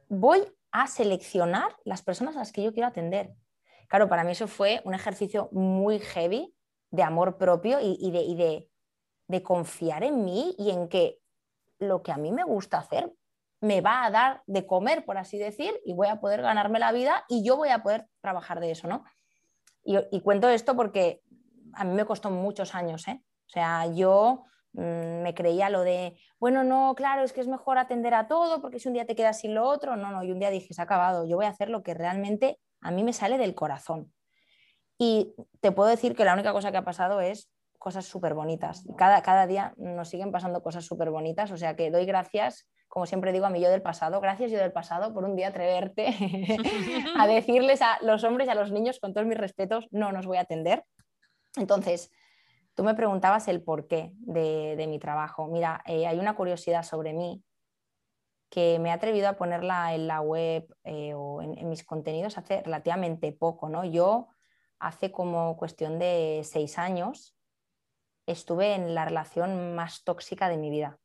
voy 0.10 0.46
a 0.72 0.88
seleccionar 0.88 1.76
las 1.86 2.04
personas 2.04 2.36
a 2.36 2.40
las 2.40 2.52
que 2.52 2.62
yo 2.62 2.72
quiero 2.72 2.88
atender. 2.88 3.34
Claro, 3.88 4.08
para 4.08 4.24
mí 4.24 4.34
eso 4.34 4.48
fue 4.48 4.82
un 4.84 4.94
ejercicio 4.94 5.50
muy 5.52 6.00
heavy 6.00 6.54
de 6.92 7.04
amor 7.04 7.38
propio 7.38 7.80
y, 7.82 8.12
de, 8.12 8.36
de, 8.36 8.70
de, 9.28 9.44
confiar 9.44 10.04
en 10.04 10.24
mí 10.24 10.56
y 10.58 10.70
en 10.70 10.88
que 10.88 11.20
lo 11.80 12.04
que 12.04 12.12
a 12.12 12.18
mí 12.18 12.32
me 12.32 12.44
gusta 12.44 12.78
hacer 12.78 13.12
me 13.60 13.82
va 13.82 14.06
a 14.06 14.12
dar 14.12 14.44
de 14.46 14.68
comer, 14.68 15.04
por 15.04 15.18
así 15.18 15.38
decir, 15.38 15.80
y 15.84 15.94
voy 15.94 16.08
a 16.08 16.20
poder 16.20 16.42
ganarme 16.42 16.80
la 16.80 16.92
vida 16.92 17.26
y 17.28 17.44
yo 17.44 17.58
voy 17.58 17.70
a 17.70 17.82
poder 17.82 18.08
trabajar 18.22 18.60
de 18.60 18.72
eso, 18.72 18.88
¿no? 18.88 19.04
Y, 19.84 20.20
cuento 20.20 20.50
esto 20.50 20.76
porque 20.76 21.22
a 21.74 21.84
mí 21.84 21.94
me 21.94 22.06
costó 22.06 22.30
muchos 22.30 22.76
años, 22.76 23.08
¿eh? 23.08 23.22
O 23.48 23.50
sea, 23.50 23.86
yo 23.94 24.46
mm, 24.74 25.22
me 25.22 25.34
creía 25.34 25.70
lo 25.70 25.82
de, 25.84 26.18
bueno, 26.40 26.64
no, 26.64 26.94
claro, 26.96 27.24
es 27.24 27.34
que 27.34 27.42
es 27.42 27.48
mejor 27.48 27.78
atender 27.78 28.14
a 28.14 28.28
todo 28.28 28.62
porque 28.62 28.80
si 28.80 28.88
un 28.88 28.94
día 28.94 29.06
te 29.06 29.16
quedas 29.16 29.40
sin 29.40 29.56
lo 29.56 29.68
otro, 29.68 29.96
no, 29.96 30.12
no, 30.12 30.24
y 30.24 30.32
un 30.32 30.40
día 30.40 30.50
dije, 30.50 30.74
se 30.74 30.82
ha 30.82 30.86
acabado, 30.86 31.26
yo 31.26 31.38
voy 31.38 31.46
a 31.46 31.50
hacer 31.50 31.70
lo 31.70 31.84
que 31.84 31.94
realmente 31.94 32.60
a 32.82 32.92
mí 32.92 33.04
me 33.04 33.14
sale 33.14 33.38
del 33.38 33.56
corazón. 33.56 34.14
Y 34.98 35.36
te 35.62 35.72
puedo 35.72 35.90
decir 35.90 36.16
que 36.16 36.26
la 36.26 36.34
única 36.34 36.54
cosa 36.54 36.72
que 36.72 36.78
ha 36.78 36.86
pasado 36.86 37.22
es 37.22 37.52
cosas 37.78 38.06
súper 38.06 38.34
bonitas. 38.34 38.84
Cada, 38.98 39.22
cada 39.22 39.48
día 39.48 39.74
nos 39.78 40.10
siguen 40.10 40.32
pasando 40.32 40.62
cosas 40.62 40.86
súper 40.86 41.12
bonitas, 41.12 41.52
o 41.52 41.58
sea 41.58 41.76
que 41.76 41.92
doy 41.92 42.06
gracias, 42.06 42.68
como 42.88 43.06
siempre 43.06 43.32
digo 43.32 43.46
a 43.46 43.50
mi 43.50 43.62
yo 43.62 43.70
del 43.70 43.82
pasado, 43.82 44.20
gracias 44.22 44.52
yo 44.52 44.58
del 44.58 44.72
pasado 44.72 45.14
por 45.14 45.24
un 45.24 45.36
día 45.36 45.50
atreverte 45.50 46.08
a 47.18 47.28
decirles 47.28 47.82
a 47.82 47.98
los 48.02 48.24
hombres 48.24 48.48
y 48.48 48.52
a 48.52 48.56
los 48.56 48.72
niños 48.72 49.00
con 49.00 49.14
todos 49.14 49.28
mis 49.28 49.38
respetos, 49.38 49.88
no 49.92 50.12
nos 50.12 50.26
voy 50.26 50.38
a 50.38 50.42
atender. 50.42 50.84
Entonces, 51.58 52.12
tú 52.74 52.84
me 52.84 52.96
preguntabas 52.96 53.48
el 53.48 53.64
porqué 53.64 54.14
de, 54.16 54.76
de 54.76 54.88
mi 54.88 55.00
trabajo. 55.00 55.48
Mira, 55.48 55.84
eh, 55.86 56.08
hay 56.08 56.20
una 56.20 56.36
curiosidad 56.36 56.84
sobre 56.84 57.14
mí 57.14 57.44
que 58.50 58.80
me 58.80 58.90
he 58.90 58.92
atrevido 58.92 59.28
a 59.28 59.34
ponerla 59.34 59.94
en 59.94 60.08
la 60.08 60.22
web 60.22 60.74
eh, 60.84 61.14
o 61.14 61.42
en, 61.42 61.58
en, 61.58 61.70
mis 61.70 61.84
contenidos 61.84 62.38
hace 62.38 62.62
relativamente 62.62 63.32
poco, 63.34 63.68
¿no? 63.68 63.84
Yo 63.84 64.30
hace 64.80 65.12
como 65.12 65.58
cuestión 65.58 66.00
de 66.00 66.42
seis 66.44 66.78
años 66.78 67.36
estuve 68.26 68.76
en 68.76 68.94
la 68.94 69.06
relación 69.06 69.76
más 69.76 70.04
tóxica 70.04 70.50
de 70.50 70.58
mi 70.58 70.70
vida. 70.70 71.00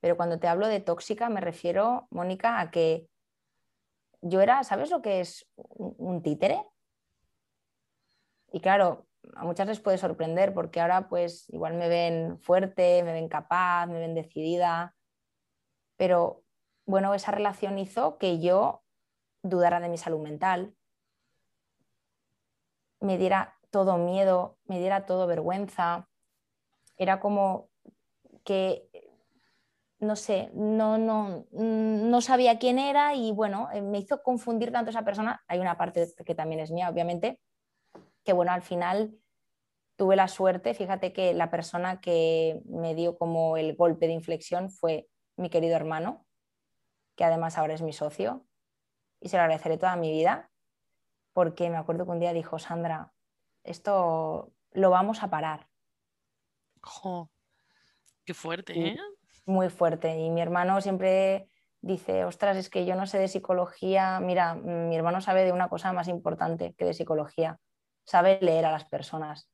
Pero 0.00 0.16
cuando 0.16 0.38
te 0.38 0.48
hablo 0.48 0.66
de 0.66 0.80
tóxica 0.80 1.28
me 1.28 1.40
refiero, 1.40 2.08
Mónica, 2.10 2.60
a 2.60 2.70
que 2.70 3.08
yo 4.20 4.40
era, 4.40 4.64
¿sabes 4.64 4.90
lo 4.90 5.02
que 5.02 5.20
es 5.20 5.46
un 5.56 6.22
títere? 6.22 6.64
Y 8.52 8.60
claro, 8.60 9.06
a 9.34 9.44
muchas 9.44 9.66
les 9.66 9.80
puede 9.80 9.98
sorprender 9.98 10.54
porque 10.54 10.80
ahora 10.80 11.08
pues 11.08 11.48
igual 11.50 11.74
me 11.74 11.88
ven 11.88 12.38
fuerte, 12.38 13.02
me 13.02 13.12
ven 13.12 13.28
capaz, 13.28 13.86
me 13.86 13.98
ven 13.98 14.14
decidida, 14.14 14.94
pero 15.96 16.42
bueno, 16.86 17.14
esa 17.14 17.32
relación 17.32 17.78
hizo 17.78 18.18
que 18.18 18.40
yo 18.40 18.82
dudara 19.42 19.80
de 19.80 19.88
mi 19.88 19.98
salud 19.98 20.20
mental, 20.20 20.74
me 23.00 23.18
diera 23.18 23.58
todo 23.70 23.98
miedo, 23.98 24.58
me 24.64 24.78
diera 24.78 25.06
todo 25.06 25.26
vergüenza. 25.26 26.08
Era 26.96 27.20
como 27.20 27.68
que, 28.44 28.88
no 29.98 30.16
sé, 30.16 30.50
no, 30.54 30.98
no, 30.98 31.46
no 31.50 32.20
sabía 32.20 32.58
quién 32.58 32.78
era 32.78 33.14
y 33.14 33.32
bueno, 33.32 33.68
eh, 33.72 33.82
me 33.82 33.98
hizo 33.98 34.22
confundir 34.22 34.72
tanto 34.72 34.90
esa 34.90 35.04
persona. 35.04 35.42
Hay 35.48 35.58
una 35.58 35.76
parte 35.76 36.06
que 36.24 36.34
también 36.34 36.60
es 36.60 36.70
mía, 36.70 36.88
obviamente, 36.88 37.40
que 38.24 38.32
bueno, 38.32 38.52
al 38.52 38.62
final 38.62 39.14
tuve 39.96 40.16
la 40.16 40.28
suerte, 40.28 40.74
fíjate 40.74 41.12
que 41.12 41.34
la 41.34 41.50
persona 41.50 42.00
que 42.00 42.60
me 42.66 42.94
dio 42.94 43.16
como 43.16 43.56
el 43.56 43.76
golpe 43.76 44.06
de 44.06 44.12
inflexión 44.12 44.70
fue 44.70 45.08
mi 45.36 45.50
querido 45.50 45.76
hermano, 45.76 46.26
que 47.16 47.24
además 47.24 47.58
ahora 47.58 47.74
es 47.74 47.82
mi 47.82 47.92
socio, 47.92 48.46
y 49.20 49.28
se 49.28 49.36
lo 49.36 49.42
agradeceré 49.42 49.78
toda 49.78 49.96
mi 49.96 50.10
vida, 50.10 50.50
porque 51.32 51.70
me 51.70 51.76
acuerdo 51.76 52.04
que 52.04 52.12
un 52.12 52.20
día 52.20 52.32
dijo, 52.32 52.58
Sandra, 52.58 53.12
esto 53.62 54.52
lo 54.72 54.90
vamos 54.90 55.22
a 55.22 55.30
parar. 55.30 55.68
qué 58.24 58.34
fuerte, 58.34 58.78
¿eh? 58.78 58.96
Muy 59.46 59.68
fuerte. 59.68 60.16
Y 60.18 60.30
mi 60.30 60.40
hermano 60.40 60.80
siempre 60.80 61.48
dice, 61.80 62.24
ostras, 62.24 62.56
es 62.56 62.70
que 62.70 62.84
yo 62.86 62.94
no 62.94 63.06
sé 63.06 63.18
de 63.18 63.28
psicología. 63.28 64.20
Mira, 64.20 64.54
mi 64.54 64.96
hermano 64.96 65.20
sabe 65.20 65.44
de 65.44 65.52
una 65.52 65.68
cosa 65.68 65.92
más 65.92 66.08
importante 66.08 66.74
que 66.76 66.84
de 66.84 66.94
psicología. 66.94 67.58
Sabe 68.04 68.38
leer 68.40 68.66
a 68.66 68.72
las 68.72 68.84
personas. 68.84 69.50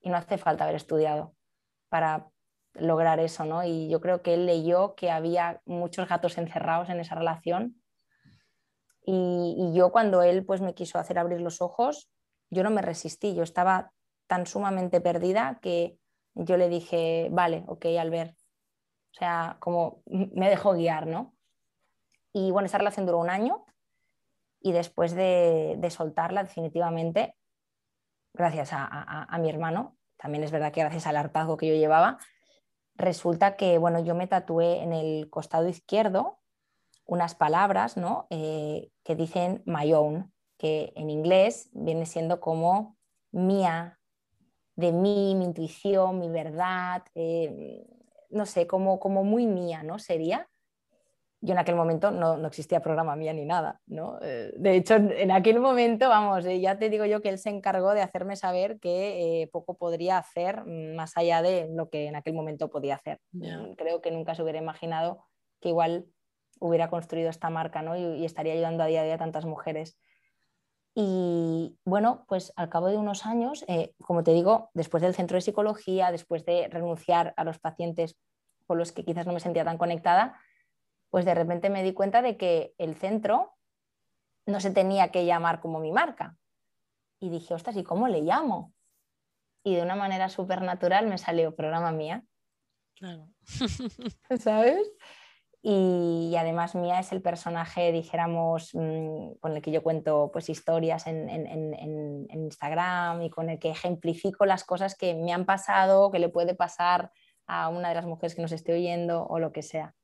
Y 0.00 0.10
no 0.10 0.16
hace 0.16 0.38
falta 0.38 0.64
haber 0.64 0.76
estudiado 0.76 1.34
para 1.88 2.28
lograr 2.74 3.20
eso, 3.20 3.44
¿no? 3.44 3.64
Y 3.64 3.88
yo 3.88 4.00
creo 4.00 4.22
que 4.22 4.34
él 4.34 4.46
leyó 4.46 4.94
que 4.94 5.10
había 5.10 5.60
muchos 5.64 6.08
gatos 6.08 6.38
encerrados 6.38 6.88
en 6.88 7.00
esa 7.00 7.14
relación. 7.14 7.82
Y, 9.04 9.72
yo 9.74 9.92
cuando 9.92 10.22
él 10.22 10.44
pues 10.44 10.60
me 10.60 10.74
quiso 10.74 10.98
hacer 10.98 11.18
abrir 11.18 11.40
los 11.40 11.62
ojos, 11.62 12.10
yo 12.50 12.62
no 12.62 12.70
me 12.70 12.82
resistí, 12.82 13.34
yo 13.34 13.42
estaba 13.42 13.92
tan 14.26 14.46
sumamente 14.46 15.00
perdida 15.00 15.58
que 15.62 15.98
yo 16.34 16.56
le 16.56 16.68
dije, 16.68 17.28
vale, 17.30 17.64
ok, 17.68 17.86
Albert. 17.98 18.36
O 18.36 19.18
sea, 19.18 19.56
como 19.60 20.02
me 20.06 20.50
dejó 20.50 20.74
guiar, 20.74 21.06
¿no? 21.06 21.34
Y 22.32 22.50
bueno, 22.50 22.66
esa 22.66 22.78
relación 22.78 23.06
duró 23.06 23.18
un 23.18 23.30
año 23.30 23.64
y 24.60 24.72
después 24.72 25.14
de, 25.14 25.78
soltarla 25.90 26.42
definitivamente, 26.42 27.34
gracias 28.36 28.70
a, 28.72 29.38
mi 29.40 29.48
hermano, 29.48 29.96
también 30.16 30.44
es 30.44 30.50
verdad 30.50 30.72
que 30.72 30.80
gracias 30.80 31.06
al 31.06 31.16
hartazgo 31.16 31.56
que 31.56 31.68
yo 31.68 31.74
llevaba, 31.74 32.18
resulta 32.94 33.56
que, 33.56 33.78
bueno, 33.78 34.00
yo 34.00 34.14
me 34.14 34.26
tatué 34.26 34.82
en 34.82 34.92
el 34.92 35.28
costado 35.30 35.68
izquierdo 35.68 36.38
unas 37.04 37.34
palabras, 37.34 37.96
¿no? 37.96 38.26
Eh, 38.30 38.90
que 39.04 39.14
dicen 39.14 39.62
my 39.64 39.92
own, 39.92 40.32
que 40.58 40.92
en 40.96 41.10
inglés 41.10 41.70
viene 41.72 42.06
siendo 42.06 42.40
como 42.40 42.96
mía, 43.30 43.98
de 44.74 44.92
mí, 44.92 45.34
mi 45.34 45.44
intuición, 45.44 46.18
mi 46.18 46.28
verdad, 46.28 47.02
eh, 47.14 47.86
no 48.30 48.44
sé, 48.44 48.66
como, 48.66 48.98
como 49.00 49.24
muy 49.24 49.46
mía, 49.46 49.82
¿no? 49.82 49.98
Sería. 49.98 50.48
Yo 51.46 51.52
en 51.52 51.58
aquel 51.58 51.76
momento 51.76 52.10
no, 52.10 52.36
no 52.36 52.48
existía 52.48 52.80
programa 52.80 53.14
mía 53.14 53.32
ni 53.32 53.44
nada, 53.44 53.80
¿no? 53.86 54.18
Eh, 54.20 54.52
de 54.56 54.74
hecho, 54.74 54.96
en 54.96 55.30
aquel 55.30 55.60
momento, 55.60 56.08
vamos, 56.08 56.44
eh, 56.44 56.60
ya 56.60 56.76
te 56.76 56.90
digo 56.90 57.04
yo 57.04 57.22
que 57.22 57.28
él 57.28 57.38
se 57.38 57.50
encargó 57.50 57.94
de 57.94 58.02
hacerme 58.02 58.34
saber 58.34 58.80
que 58.80 59.48
poco 59.52 59.78
podría 59.78 60.18
hacer 60.18 60.64
más 60.64 61.16
allá 61.16 61.42
de 61.42 61.68
lo 61.72 61.88
que 61.88 62.08
en 62.08 62.16
aquel 62.16 62.34
momento 62.34 62.68
podía 62.68 62.96
hacer. 62.96 63.20
Creo 63.76 64.00
que 64.00 64.10
nunca 64.10 64.34
se 64.34 64.42
hubiera 64.42 64.58
imaginado 64.58 65.24
que 65.60 65.68
igual 65.68 66.06
hubiera 66.58 66.90
construido 66.90 67.30
esta 67.30 67.48
marca, 67.48 67.80
¿no? 67.80 67.96
Y, 67.96 68.02
y 68.02 68.24
estaría 68.24 68.54
ayudando 68.54 68.82
a 68.82 68.86
día 68.86 69.02
a 69.02 69.04
día 69.04 69.14
a 69.14 69.18
tantas 69.18 69.44
mujeres. 69.44 69.96
Y 70.98 71.78
bueno, 71.84 72.24
pues 72.26 72.52
al 72.56 72.70
cabo 72.70 72.88
de 72.88 72.96
unos 72.96 73.24
años, 73.24 73.64
eh, 73.68 73.92
como 74.02 74.24
te 74.24 74.32
digo, 74.32 74.70
después 74.74 75.02
del 75.02 75.14
centro 75.14 75.36
de 75.36 75.42
psicología, 75.42 76.10
después 76.10 76.44
de 76.44 76.68
renunciar 76.68 77.34
a 77.36 77.44
los 77.44 77.60
pacientes 77.60 78.18
con 78.66 78.78
los 78.78 78.90
que 78.90 79.04
quizás 79.04 79.26
no 79.26 79.32
me 79.32 79.40
sentía 79.40 79.64
tan 79.64 79.78
conectada, 79.78 80.40
pues 81.16 81.24
de 81.24 81.34
repente 81.34 81.70
me 81.70 81.82
di 81.82 81.94
cuenta 81.94 82.20
de 82.20 82.36
que 82.36 82.74
el 82.76 82.94
centro 82.94 83.56
no 84.44 84.60
se 84.60 84.70
tenía 84.70 85.10
que 85.10 85.24
llamar 85.24 85.62
como 85.62 85.80
mi 85.80 85.90
marca. 85.90 86.36
Y 87.18 87.30
dije, 87.30 87.54
ostras, 87.54 87.74
¿y 87.78 87.84
cómo 87.84 88.06
le 88.06 88.20
llamo? 88.20 88.74
Y 89.64 89.76
de 89.76 89.80
una 89.80 89.96
manera 89.96 90.28
súper 90.28 90.60
natural 90.60 91.06
me 91.06 91.16
salió 91.16 91.56
programa 91.56 91.90
mía. 91.90 92.22
Claro. 92.96 93.30
¿Sabes? 94.38 94.92
Y, 95.62 96.36
además 96.38 96.74
Mía 96.74 97.00
es 97.00 97.10
el 97.12 97.22
personaje, 97.22 97.92
dijéramos, 97.92 98.74
mm, 98.74 99.36
con 99.40 99.56
el 99.56 99.62
que 99.62 99.70
yo 99.70 99.82
cuento 99.82 100.28
pues, 100.30 100.50
historias 100.50 101.06
en, 101.06 102.28
Instagram 102.28 103.22
y 103.22 103.30
con 103.30 103.48
el 103.48 103.58
que 103.58 103.70
ejemplifico 103.70 104.44
las 104.44 104.64
cosas 104.64 104.94
que 104.94 105.14
me 105.14 105.32
han 105.32 105.46
pasado, 105.46 106.10
que 106.10 106.18
le 106.18 106.28
puede 106.28 106.54
pasar 106.54 107.10
a 107.46 107.70
una 107.70 107.88
de 107.88 107.94
las 107.94 108.04
mujeres 108.04 108.34
que 108.34 108.42
nos 108.42 108.52
esté 108.52 108.74
oyendo 108.74 109.26
o 109.26 109.38
lo 109.38 109.50
que 109.50 109.62
sea. 109.62 109.94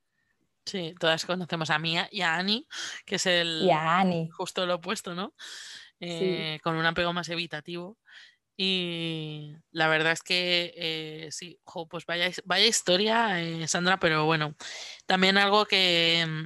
Sí, 0.64 0.94
todas 0.98 1.26
conocemos 1.26 1.70
a 1.70 1.78
Mía 1.78 2.08
y 2.10 2.20
a 2.22 2.36
Ani, 2.36 2.66
que 3.04 3.16
es 3.16 3.26
el 3.26 3.68
justo 4.30 4.64
lo 4.66 4.76
opuesto, 4.76 5.14
¿no? 5.14 5.34
Eh, 6.00 6.58
con 6.62 6.76
un 6.76 6.86
apego 6.86 7.12
más 7.12 7.28
evitativo. 7.28 7.98
Y 8.56 9.54
la 9.70 9.88
verdad 9.88 10.12
es 10.12 10.22
que 10.22 10.72
eh, 10.76 11.28
sí, 11.30 11.58
pues 11.88 12.06
vaya, 12.06 12.30
vaya 12.44 12.66
historia, 12.66 13.40
eh, 13.40 13.66
Sandra, 13.66 13.98
pero 13.98 14.24
bueno, 14.24 14.54
también 15.06 15.38
algo 15.38 15.64
que 15.64 16.24
mm, 16.28 16.44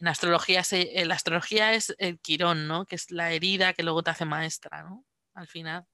en 0.00 0.08
astrología, 0.08 0.62
se, 0.62 1.00
en 1.00 1.08
la 1.08 1.14
astrología 1.14 1.74
es 1.74 1.94
el 1.98 2.20
quirón, 2.20 2.68
¿no? 2.68 2.86
Que 2.86 2.96
es 2.96 3.10
la 3.10 3.32
herida 3.32 3.72
que 3.72 3.82
luego 3.82 4.02
te 4.02 4.10
hace 4.10 4.24
maestra, 4.24 4.82
¿no? 4.84 5.04
Al 5.34 5.48
final. 5.48 5.84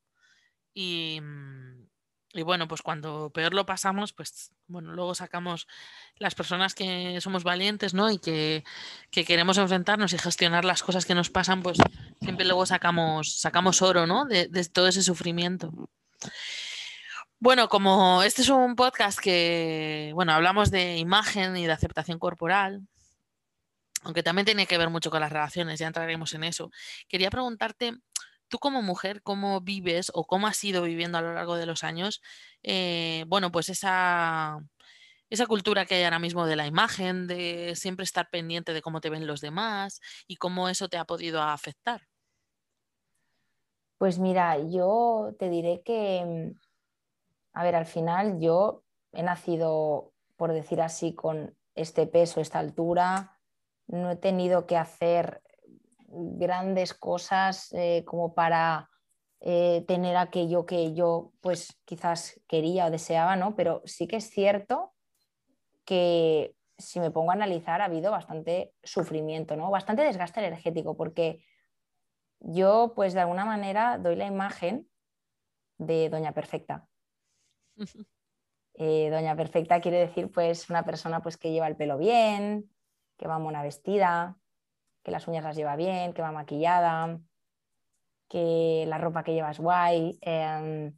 Y, 0.75 1.20
mm, 1.20 1.88
y 2.34 2.42
bueno, 2.42 2.66
pues 2.66 2.80
cuando 2.82 3.30
peor 3.30 3.52
lo 3.52 3.66
pasamos, 3.66 4.12
pues 4.12 4.52
bueno, 4.66 4.92
luego 4.94 5.14
sacamos 5.14 5.68
las 6.16 6.34
personas 6.34 6.74
que 6.74 7.20
somos 7.20 7.44
valientes, 7.44 7.92
¿no? 7.92 8.10
Y 8.10 8.18
que, 8.18 8.64
queremos 9.10 9.58
enfrentarnos 9.58 10.12
y 10.12 10.18
gestionar 10.18 10.64
las 10.64 10.82
cosas 10.82 11.04
que 11.04 11.14
nos 11.14 11.28
pasan, 11.28 11.62
pues 11.62 11.78
siempre 12.20 12.46
luego 12.46 12.64
sacamos, 12.64 13.38
sacamos 13.38 13.82
oro, 13.82 14.06
¿no? 14.06 14.24
De, 14.24 14.48
todo 14.72 14.88
ese 14.88 15.02
sufrimiento. 15.02 15.72
Bueno, 17.38 17.68
como 17.68 18.22
este 18.22 18.42
es 18.42 18.48
un 18.48 18.76
podcast 18.76 19.18
que, 19.18 20.12
bueno, 20.14 20.32
hablamos 20.32 20.70
de 20.70 20.96
imagen 20.96 21.56
y 21.56 21.66
de 21.66 21.72
aceptación 21.72 22.18
corporal, 22.18 22.80
aunque 24.04 24.22
también 24.22 24.46
tiene 24.46 24.66
que 24.66 24.78
ver 24.78 24.88
mucho 24.88 25.10
con 25.10 25.20
las 25.20 25.32
relaciones, 25.32 25.78
ya 25.78 25.86
entraremos 25.86 26.32
en 26.34 26.44
eso. 26.44 26.70
Quería 27.08 27.30
preguntarte 27.30 27.98
tú 28.52 28.59
como 28.59 28.82
mujer, 28.82 29.23
¿cómo 29.23 29.62
vives 29.62 30.12
o 30.14 30.26
cómo 30.26 30.47
has 30.47 30.62
ido 30.62 30.82
viviendo 30.82 31.16
a 31.16 31.23
lo 31.23 31.32
largo 31.32 31.56
de 31.56 31.64
los 31.64 31.82
años? 31.85 32.21
Eh, 32.62 33.25
bueno, 33.26 33.50
pues 33.50 33.71
esa, 33.71 34.59
esa 35.30 35.47
cultura 35.47 35.87
que 35.87 35.94
hay 35.94 36.04
ahora 36.04 36.18
mismo 36.18 36.44
de 36.44 36.56
la 36.56 36.66
imagen, 36.66 37.26
de 37.26 37.73
siempre 37.76 38.04
estar 38.04 38.28
pendiente 38.28 38.75
de 38.75 38.82
cómo 38.82 39.00
te 39.00 39.09
ven 39.09 39.26
los 39.26 39.40
demás 39.40 40.02
y 40.28 40.37
cómo 40.37 40.68
eso 40.68 40.90
te 40.90 40.99
ha 40.99 41.06
podido 41.06 41.40
afectar. 41.40 42.02
Pues 43.97 44.18
mira, 44.18 44.59
yo 44.59 45.35
te 45.38 45.49
diré 45.49 45.80
que, 45.82 46.52
a 47.54 47.64
ver, 47.64 47.75
al 47.75 47.87
final 47.87 48.38
yo 48.38 48.85
he 49.12 49.23
nacido, 49.23 50.12
por 50.37 50.52
decir 50.52 50.82
así, 50.82 51.14
con 51.14 51.56
este 51.75 52.06
peso, 52.06 52.42
esta 52.42 52.59
altura, 52.59 53.40
no 53.87 54.11
he 54.11 54.16
tenido 54.16 54.66
que 54.66 54.76
hacer 54.76 55.40
grandes 56.12 56.95
cosas 56.95 57.73
eh, 57.73 58.04
como 58.07 58.35
para 58.35 58.90
eh, 59.40 59.85
tener 59.88 60.16
aquello 60.16 60.66
que 60.66 60.95
yo 60.95 61.33
pues 61.40 61.76
quizás 61.85 62.40
quería 62.47 62.87
o 62.87 62.90
deseaba, 62.90 63.35
¿no? 63.37 63.57
Pero 63.57 63.83
sí 63.85 64.07
que 64.07 64.16
es 64.16 64.31
cierto 64.31 64.92
que 65.85 66.54
si 66.78 67.00
me 67.00 67.11
pongo 67.11 67.31
a 67.31 67.35
analizar 67.35 67.81
ha 67.81 67.87
habido 67.87 68.11
bastante 68.11 68.75
sufrimiento, 68.83 69.57
¿no? 69.57 69.71
Bastante 69.71 70.02
desgaste 70.02 70.40
energético 70.40 70.97
porque 70.97 71.45
yo 72.40 72.92
pues 72.95 73.14
de 73.14 73.21
alguna 73.21 73.45
manera 73.45 73.99
doy 73.99 74.16
la 74.16 74.26
imagen 74.26 74.88
de 75.78 76.09
Doña 76.09 76.33
Perfecta. 76.33 76.87
Eh, 78.75 79.11
Doña 79.11 79.37
Perfecta 79.37 79.81
quiere 79.81 79.99
decir 79.99 80.31
pues 80.31 80.71
una 80.71 80.85
persona 80.85 81.23
pues 81.23 81.37
que 81.37 81.52
lleva 81.52 81.69
el 81.69 81.76
pelo 81.76 81.99
bien, 81.99 82.71
que 83.16 83.28
va 83.28 83.38
mona 83.38 83.62
vestida, 83.62 84.38
que 85.02 85.11
las 85.11 85.26
uñas 85.28 85.44
las 85.44 85.56
lleva 85.56 85.76
bien, 85.76 86.12
que 86.12 86.23
va 86.23 86.32
maquillada, 86.32 87.18
que 88.28 88.85
la 88.87 88.99
ropa 88.99 89.25
que 89.25 89.35
lleva 89.35 89.50
es 89.50 89.59
guay, 89.59 90.18
em, 90.21 90.94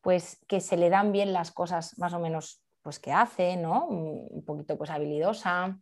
pues 0.00 0.38
que 0.46 0.60
se 0.60 0.76
le 0.76 0.90
dan 0.90 1.12
bien 1.12 1.32
las 1.32 1.50
cosas 1.50 1.96
más 1.98 2.12
o 2.12 2.18
menos 2.18 2.62
pues 2.82 2.98
que 2.98 3.12
hace, 3.12 3.56
¿no? 3.56 3.86
Un 3.86 4.44
poquito 4.44 4.76
pues 4.76 4.90
habilidosa. 4.90 5.78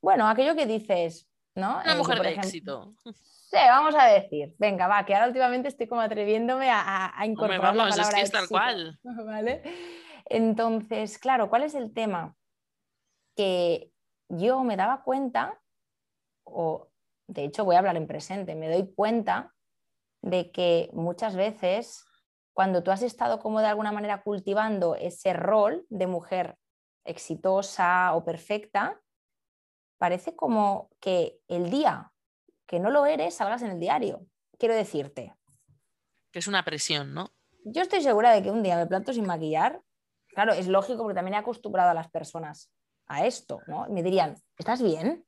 Bueno, 0.00 0.28
aquello 0.28 0.54
que 0.54 0.66
dices, 0.66 1.28
¿no? 1.54 1.80
Una 1.80 1.94
eh, 1.94 1.96
mujer 1.96 2.22
de 2.22 2.32
éxito. 2.34 2.94
Sí, 3.04 3.56
vamos 3.56 3.94
a 3.96 4.04
decir. 4.04 4.54
Venga, 4.58 4.86
va, 4.86 5.04
que 5.04 5.14
ahora 5.14 5.26
últimamente 5.26 5.68
estoy 5.68 5.88
como 5.88 6.00
atreviéndome 6.00 6.70
a, 6.70 7.12
a 7.18 7.26
incorporar 7.26 7.74
la 7.74 7.88
palabra 7.88 8.02
es 8.02 8.14
que 8.14 8.20
es 8.22 8.30
tal 8.30 8.48
cual. 8.48 8.98
¿Vale? 9.02 9.62
Entonces, 10.26 11.18
claro, 11.18 11.50
¿cuál 11.50 11.64
es 11.64 11.74
el 11.74 11.92
tema? 11.92 12.36
Que 13.34 13.90
yo 14.28 14.62
me 14.62 14.76
daba 14.76 15.02
cuenta, 15.02 15.59
o 16.52 16.90
de 17.26 17.44
hecho 17.44 17.64
voy 17.64 17.76
a 17.76 17.78
hablar 17.78 17.96
en 17.96 18.06
presente, 18.06 18.54
me 18.54 18.68
doy 18.68 18.92
cuenta 18.94 19.54
de 20.22 20.50
que 20.50 20.90
muchas 20.92 21.36
veces 21.36 22.04
cuando 22.52 22.82
tú 22.82 22.90
has 22.90 23.02
estado 23.02 23.38
como 23.38 23.60
de 23.60 23.68
alguna 23.68 23.92
manera 23.92 24.22
cultivando 24.22 24.94
ese 24.96 25.32
rol 25.32 25.86
de 25.88 26.06
mujer 26.06 26.56
exitosa 27.04 28.14
o 28.14 28.24
perfecta, 28.24 29.00
parece 29.98 30.36
como 30.36 30.90
que 31.00 31.38
el 31.48 31.70
día 31.70 32.12
que 32.66 32.80
no 32.80 32.90
lo 32.90 33.06
eres 33.06 33.34
salgas 33.34 33.62
en 33.62 33.70
el 33.70 33.80
diario. 33.80 34.26
Quiero 34.58 34.74
decirte. 34.74 35.34
Que 36.30 36.38
es 36.38 36.48
una 36.48 36.64
presión, 36.64 37.14
¿no? 37.14 37.30
Yo 37.64 37.82
estoy 37.82 38.02
segura 38.02 38.32
de 38.32 38.42
que 38.42 38.50
un 38.50 38.62
día 38.62 38.76
me 38.76 38.86
planto 38.86 39.12
sin 39.12 39.26
maquillar 39.26 39.82
Claro, 40.32 40.52
es 40.52 40.68
lógico 40.68 41.02
porque 41.02 41.14
también 41.14 41.34
he 41.34 41.38
acostumbrado 41.38 41.90
a 41.90 41.94
las 41.94 42.10
personas 42.10 42.72
a 43.06 43.26
esto, 43.26 43.60
¿no? 43.66 43.86
Me 43.88 44.02
dirían, 44.02 44.36
¿estás 44.56 44.82
bien? 44.82 45.24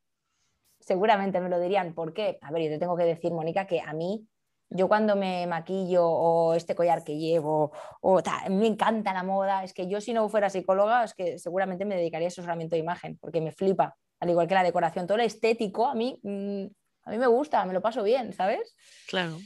Seguramente 0.83 1.41
me 1.41 1.49
lo 1.49 1.59
dirían. 1.59 1.95
¿Por 1.95 2.13
qué? 2.13 2.39
A 2.43 2.51
ver, 2.51 2.63
yo 2.63 2.69
te 2.69 2.79
tengo 2.79 2.97
que 2.97 3.05
decir, 3.05 3.33
Mónica, 3.33 3.67
que 3.67 3.81
a 3.81 3.93
mí, 3.93 4.27
yo 4.69 4.89
cuando 4.89 5.17
me 5.17 5.47
maquillo 5.47 6.07
o 6.07 6.55
este 6.55 6.75
collar 6.75 7.05
que 7.05 7.19
llevo, 7.19 7.73
o 8.01 8.21
me 8.51 8.67
encanta 8.67 9.13
la 9.13 9.23
moda, 9.23 9.65
es 9.65 9.73
que 9.73 9.89
yo 9.89 10.01
si 10.01 10.13
no 10.13 10.29
fuera 10.29 10.51
psicóloga, 10.51 11.05
es 11.05 11.15
que 11.15 11.39
seguramente 11.39 11.85
me 11.85 11.97
dedicaría 11.97 12.27
a 12.27 12.29
asesoramiento 12.29 12.77
de 12.77 12.81
imagen, 12.81 13.19
porque 13.19 13.41
me 13.41 13.53
flipa, 13.53 13.97
al 14.21 14.31
igual 14.31 14.47
que 14.47 14.55
la 14.55 14.63
decoración, 14.63 15.07
todo 15.07 15.19
lo 15.19 15.25
estético, 15.25 15.87
a 15.87 15.95
mí, 15.95 16.19
mm, 16.23 16.65
a 17.05 17.11
mí 17.11 17.19
me 17.19 17.27
gusta, 17.27 17.65
me 17.65 17.75
lo 17.75 17.83
paso 17.83 18.03
bien, 18.03 18.33
¿sabes? 18.33 18.75
Claro. 19.09 19.39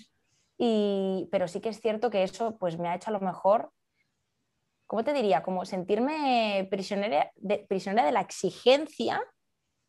Y, 0.59 1.29
pero 1.31 1.49
sí 1.49 1.61
que 1.61 1.69
es 1.69 1.81
cierto 1.81 2.09
que 2.09 2.23
eso 2.23 2.57
pues 2.57 2.79
me 2.79 2.89
ha 2.89 2.95
hecho 2.95 3.11
a 3.11 3.13
lo 3.13 3.21
mejor 3.21 3.71
¿cómo 4.87 5.05
te 5.05 5.13
diría? 5.13 5.43
Como 5.43 5.65
sentirme 5.65 6.67
prisionera 6.71 7.31
de, 7.37 7.59
prisionera 7.69 8.07
de 8.07 8.13
la 8.13 8.21
exigencia 8.21 9.23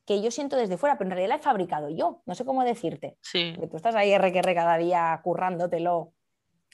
que 0.08 0.22
yo 0.22 0.32
siento 0.32 0.56
desde 0.56 0.78
fuera, 0.78 0.98
pero 0.98 1.10
en 1.10 1.12
realidad 1.12 1.36
la 1.36 1.36
he 1.36 1.44
fabricado 1.44 1.90
yo. 1.90 2.22
No 2.26 2.34
sé 2.34 2.46
cómo 2.46 2.64
decirte. 2.64 3.18
Sí. 3.22 3.54
Que 3.60 3.68
tú 3.68 3.76
estás 3.76 3.94
ahí 3.94 4.14
R 4.14 4.32
que 4.32 4.42
cada 4.42 4.78
día 4.78 5.20
currándotelo 5.22 6.14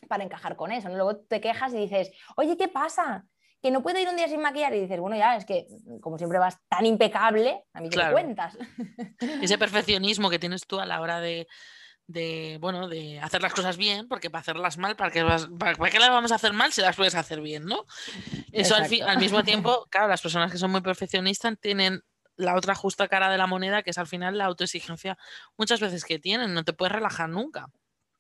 para 0.08 0.24
encajar 0.24 0.56
con 0.56 0.72
eso. 0.72 0.88
Luego 0.90 1.18
te 1.18 1.42
quejas 1.42 1.74
y 1.74 1.78
dices, 1.78 2.12
oye, 2.38 2.56
¿qué 2.58 2.68
pasa? 2.68 3.26
Que 3.60 3.72
no 3.72 3.82
puedo 3.82 4.00
ir 4.00 4.08
un 4.08 4.18
día 4.18 4.28
sin 4.28 4.40
maquillar 4.40 4.76
y 4.76 4.82
dices, 4.82 5.00
bueno, 5.00 5.18
ya, 5.18 5.36
es 5.36 5.46
que 5.46 5.66
como 6.00 6.20
siempre 6.20 6.38
vas 6.38 6.60
tan 6.70 6.86
impecable, 6.86 7.64
a 7.74 7.82
mí 7.82 7.90
te 7.90 8.12
cuentas. 8.12 8.56
Ese 9.42 9.58
perfeccionismo 9.58 10.30
que 10.30 10.38
tienes 10.38 10.68
tú 10.68 10.80
a 10.80 10.86
la 10.86 11.02
hora 11.02 11.20
de, 11.20 11.48
de, 12.06 12.60
bueno, 12.62 12.88
de 12.88 13.20
hacer 13.20 13.42
las 13.42 13.54
cosas 13.56 13.78
bien, 13.78 14.08
porque 14.08 14.30
para 14.30 14.42
hacerlas 14.42 14.78
mal, 14.78 14.96
¿para 14.96 15.10
qué, 15.10 15.24
las 15.24 15.50
vamos 16.10 16.32
a 16.32 16.36
hacer 16.36 16.54
mal 16.54 16.72
si 16.72 16.82
las 16.82 16.96
puedes 16.96 17.16
hacer 17.16 17.42
bien, 17.42 17.66
no? 17.66 17.86
Eso 18.52 18.76
al, 18.76 18.88
al, 19.08 19.18
mismo 19.18 19.44
tiempo, 19.44 19.88
claro, 19.90 20.08
las 20.08 20.22
personas 20.22 20.52
que 20.52 20.60
son 20.60 20.70
muy 20.70 20.82
perfeccionistas 20.82 21.58
tienen 21.60 22.04
la 22.36 22.56
otra 22.56 22.76
justa 22.76 23.08
cara 23.08 23.30
de 23.30 23.38
la 23.38 23.48
moneda, 23.48 23.84
que 23.84 23.92
es 23.92 23.98
al 23.98 24.08
final 24.08 24.38
la 24.38 24.46
autoexigencia 24.46 25.18
muchas 25.58 25.80
veces 25.80 26.06
que 26.06 26.20
tienen, 26.20 26.54
no 26.54 26.64
te 26.64 26.74
puedes 26.74 26.94
relajar 26.94 27.30
nunca. 27.30 27.68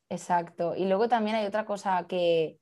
Exacto. 0.09 0.75
Y 0.75 0.85
luego 0.85 1.07
también 1.07 1.35
hay 1.35 1.45
otra 1.45 1.65
cosa 1.65 2.05
que, 2.07 2.59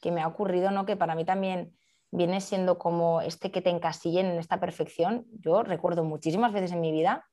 que 0.00 0.10
me 0.10 0.22
ha 0.22 0.26
ocurrido, 0.26 0.70
¿no? 0.70 0.86
Que 0.86 0.96
para 0.96 1.14
mí 1.14 1.24
también 1.24 1.76
viene 2.10 2.40
siendo 2.40 2.78
como 2.78 3.20
este 3.20 3.50
que 3.50 3.60
te 3.60 3.70
encasillen 3.70 4.26
en 4.26 4.38
esta 4.38 4.60
perfección. 4.60 5.26
Yo 5.32 5.62
recuerdo 5.62 6.04
muchísimas 6.04 6.52
veces 6.52 6.72
en 6.72 6.80
mi 6.80 6.92
vida 6.92 7.26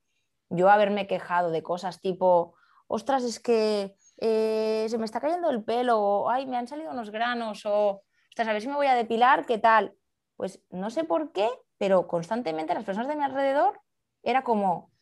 yo 0.52 0.70
haberme 0.70 1.06
quejado 1.06 1.50
de 1.50 1.62
cosas 1.62 2.00
tipo, 2.00 2.54
ostras, 2.86 3.24
es 3.24 3.40
que 3.40 3.96
eh, 4.18 4.86
se 4.88 4.98
me 4.98 5.04
está 5.04 5.20
cayendo 5.20 5.50
el 5.50 5.64
pelo, 5.64 5.98
o 5.98 6.30
ay, 6.30 6.46
me 6.46 6.56
han 6.56 6.68
salido 6.68 6.90
unos 6.92 7.10
granos, 7.10 7.64
o 7.64 8.02
ostras, 8.28 8.48
a 8.48 8.52
ver 8.52 8.62
si 8.62 8.68
me 8.68 8.76
voy 8.76 8.86
a 8.86 8.94
depilar, 8.94 9.46
¿qué 9.46 9.58
tal? 9.58 9.94
Pues 10.36 10.62
no 10.70 10.90
sé 10.90 11.04
por 11.04 11.32
qué, 11.32 11.48
pero 11.82 12.06
constantemente 12.06 12.74
las 12.74 12.84
personas 12.84 13.08
de 13.08 13.16
mi 13.16 13.24
alrededor 13.24 13.80
era 14.22 14.44
como, 14.44 14.92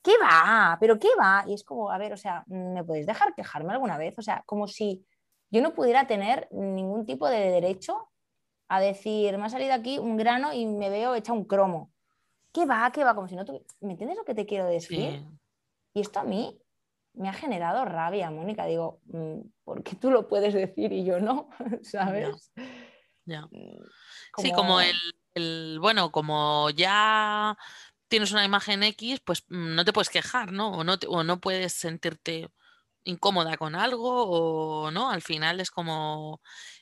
¿qué 0.00 0.12
va? 0.22 0.76
¿Pero 0.78 0.96
qué 0.96 1.08
va? 1.18 1.42
Y 1.44 1.54
es 1.54 1.64
como, 1.64 1.90
a 1.90 1.98
ver, 1.98 2.12
o 2.12 2.16
sea, 2.16 2.44
¿me 2.46 2.84
podéis 2.84 3.04
dejar 3.04 3.34
quejarme 3.34 3.72
alguna 3.72 3.98
vez? 3.98 4.16
O 4.16 4.22
sea, 4.22 4.44
como 4.46 4.68
si 4.68 5.04
yo 5.50 5.60
no 5.60 5.74
pudiera 5.74 6.06
tener 6.06 6.46
ningún 6.52 7.04
tipo 7.04 7.28
de 7.28 7.50
derecho 7.50 8.12
a 8.68 8.78
decir, 8.80 9.36
me 9.38 9.46
ha 9.46 9.48
salido 9.48 9.74
aquí 9.74 9.98
un 9.98 10.16
grano 10.16 10.52
y 10.52 10.66
me 10.66 10.88
veo 10.88 11.16
hecha 11.16 11.32
un 11.32 11.46
cromo. 11.46 11.90
¿Qué 12.52 12.64
va? 12.64 12.88
¿Qué 12.92 13.02
va? 13.02 13.16
Como 13.16 13.26
si 13.26 13.34
no 13.34 13.44
tuviera... 13.44 13.66
¿Me 13.80 13.94
entiendes 13.94 14.16
lo 14.16 14.24
que 14.24 14.36
te 14.36 14.46
quiero 14.46 14.66
decir? 14.66 15.24
Y 15.94 16.00
esto 16.00 16.20
a 16.20 16.24
mí 16.24 16.62
me 17.14 17.28
ha 17.28 17.32
generado 17.32 17.84
rabia, 17.86 18.30
Mónica. 18.30 18.66
Digo, 18.66 19.00
mm, 19.06 19.40
¿por 19.64 19.82
qué 19.82 19.96
tú 19.96 20.12
lo 20.12 20.28
puedes 20.28 20.54
decir 20.54 20.92
y 20.92 21.04
yo 21.04 21.18
no? 21.18 21.50
¿Sabes? 21.82 22.52
Ya. 23.24 23.46
Mm, 23.50 23.82
sí, 24.38 24.52
como 24.52 24.80
el, 24.80 24.94
bueno, 25.80 26.10
como 26.12 26.70
ya 26.70 27.56
tienes 28.08 28.32
una 28.32 28.44
imagen 28.44 28.82
X, 28.82 29.20
pues 29.24 29.44
mm, 29.48 29.74
no 29.74 29.84
te 29.84 29.92
puedes 29.92 30.10
quejar, 30.10 30.52
¿no? 30.52 30.72
O 30.72 30.84
no, 30.84 30.94
o 31.08 31.24
no 31.24 31.40
puedes 31.40 31.72
sentirte 31.74 32.50
incómoda 33.04 33.56
con 33.56 33.74
algo 33.74 34.84
o 34.86 34.90
no, 34.90 35.10
al 35.10 35.22
final 35.22 35.60
es 35.60 35.70
como 35.70 36.40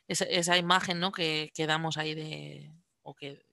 esa, 0.09 0.57
imagen 0.57 1.01
¿no? 1.01 1.13
que, 1.13 1.53
que, 1.55 1.67
damos 1.67 1.97
ahí 1.97 2.15
de, 2.15 2.73
o 3.03 3.15
que, 3.15 3.45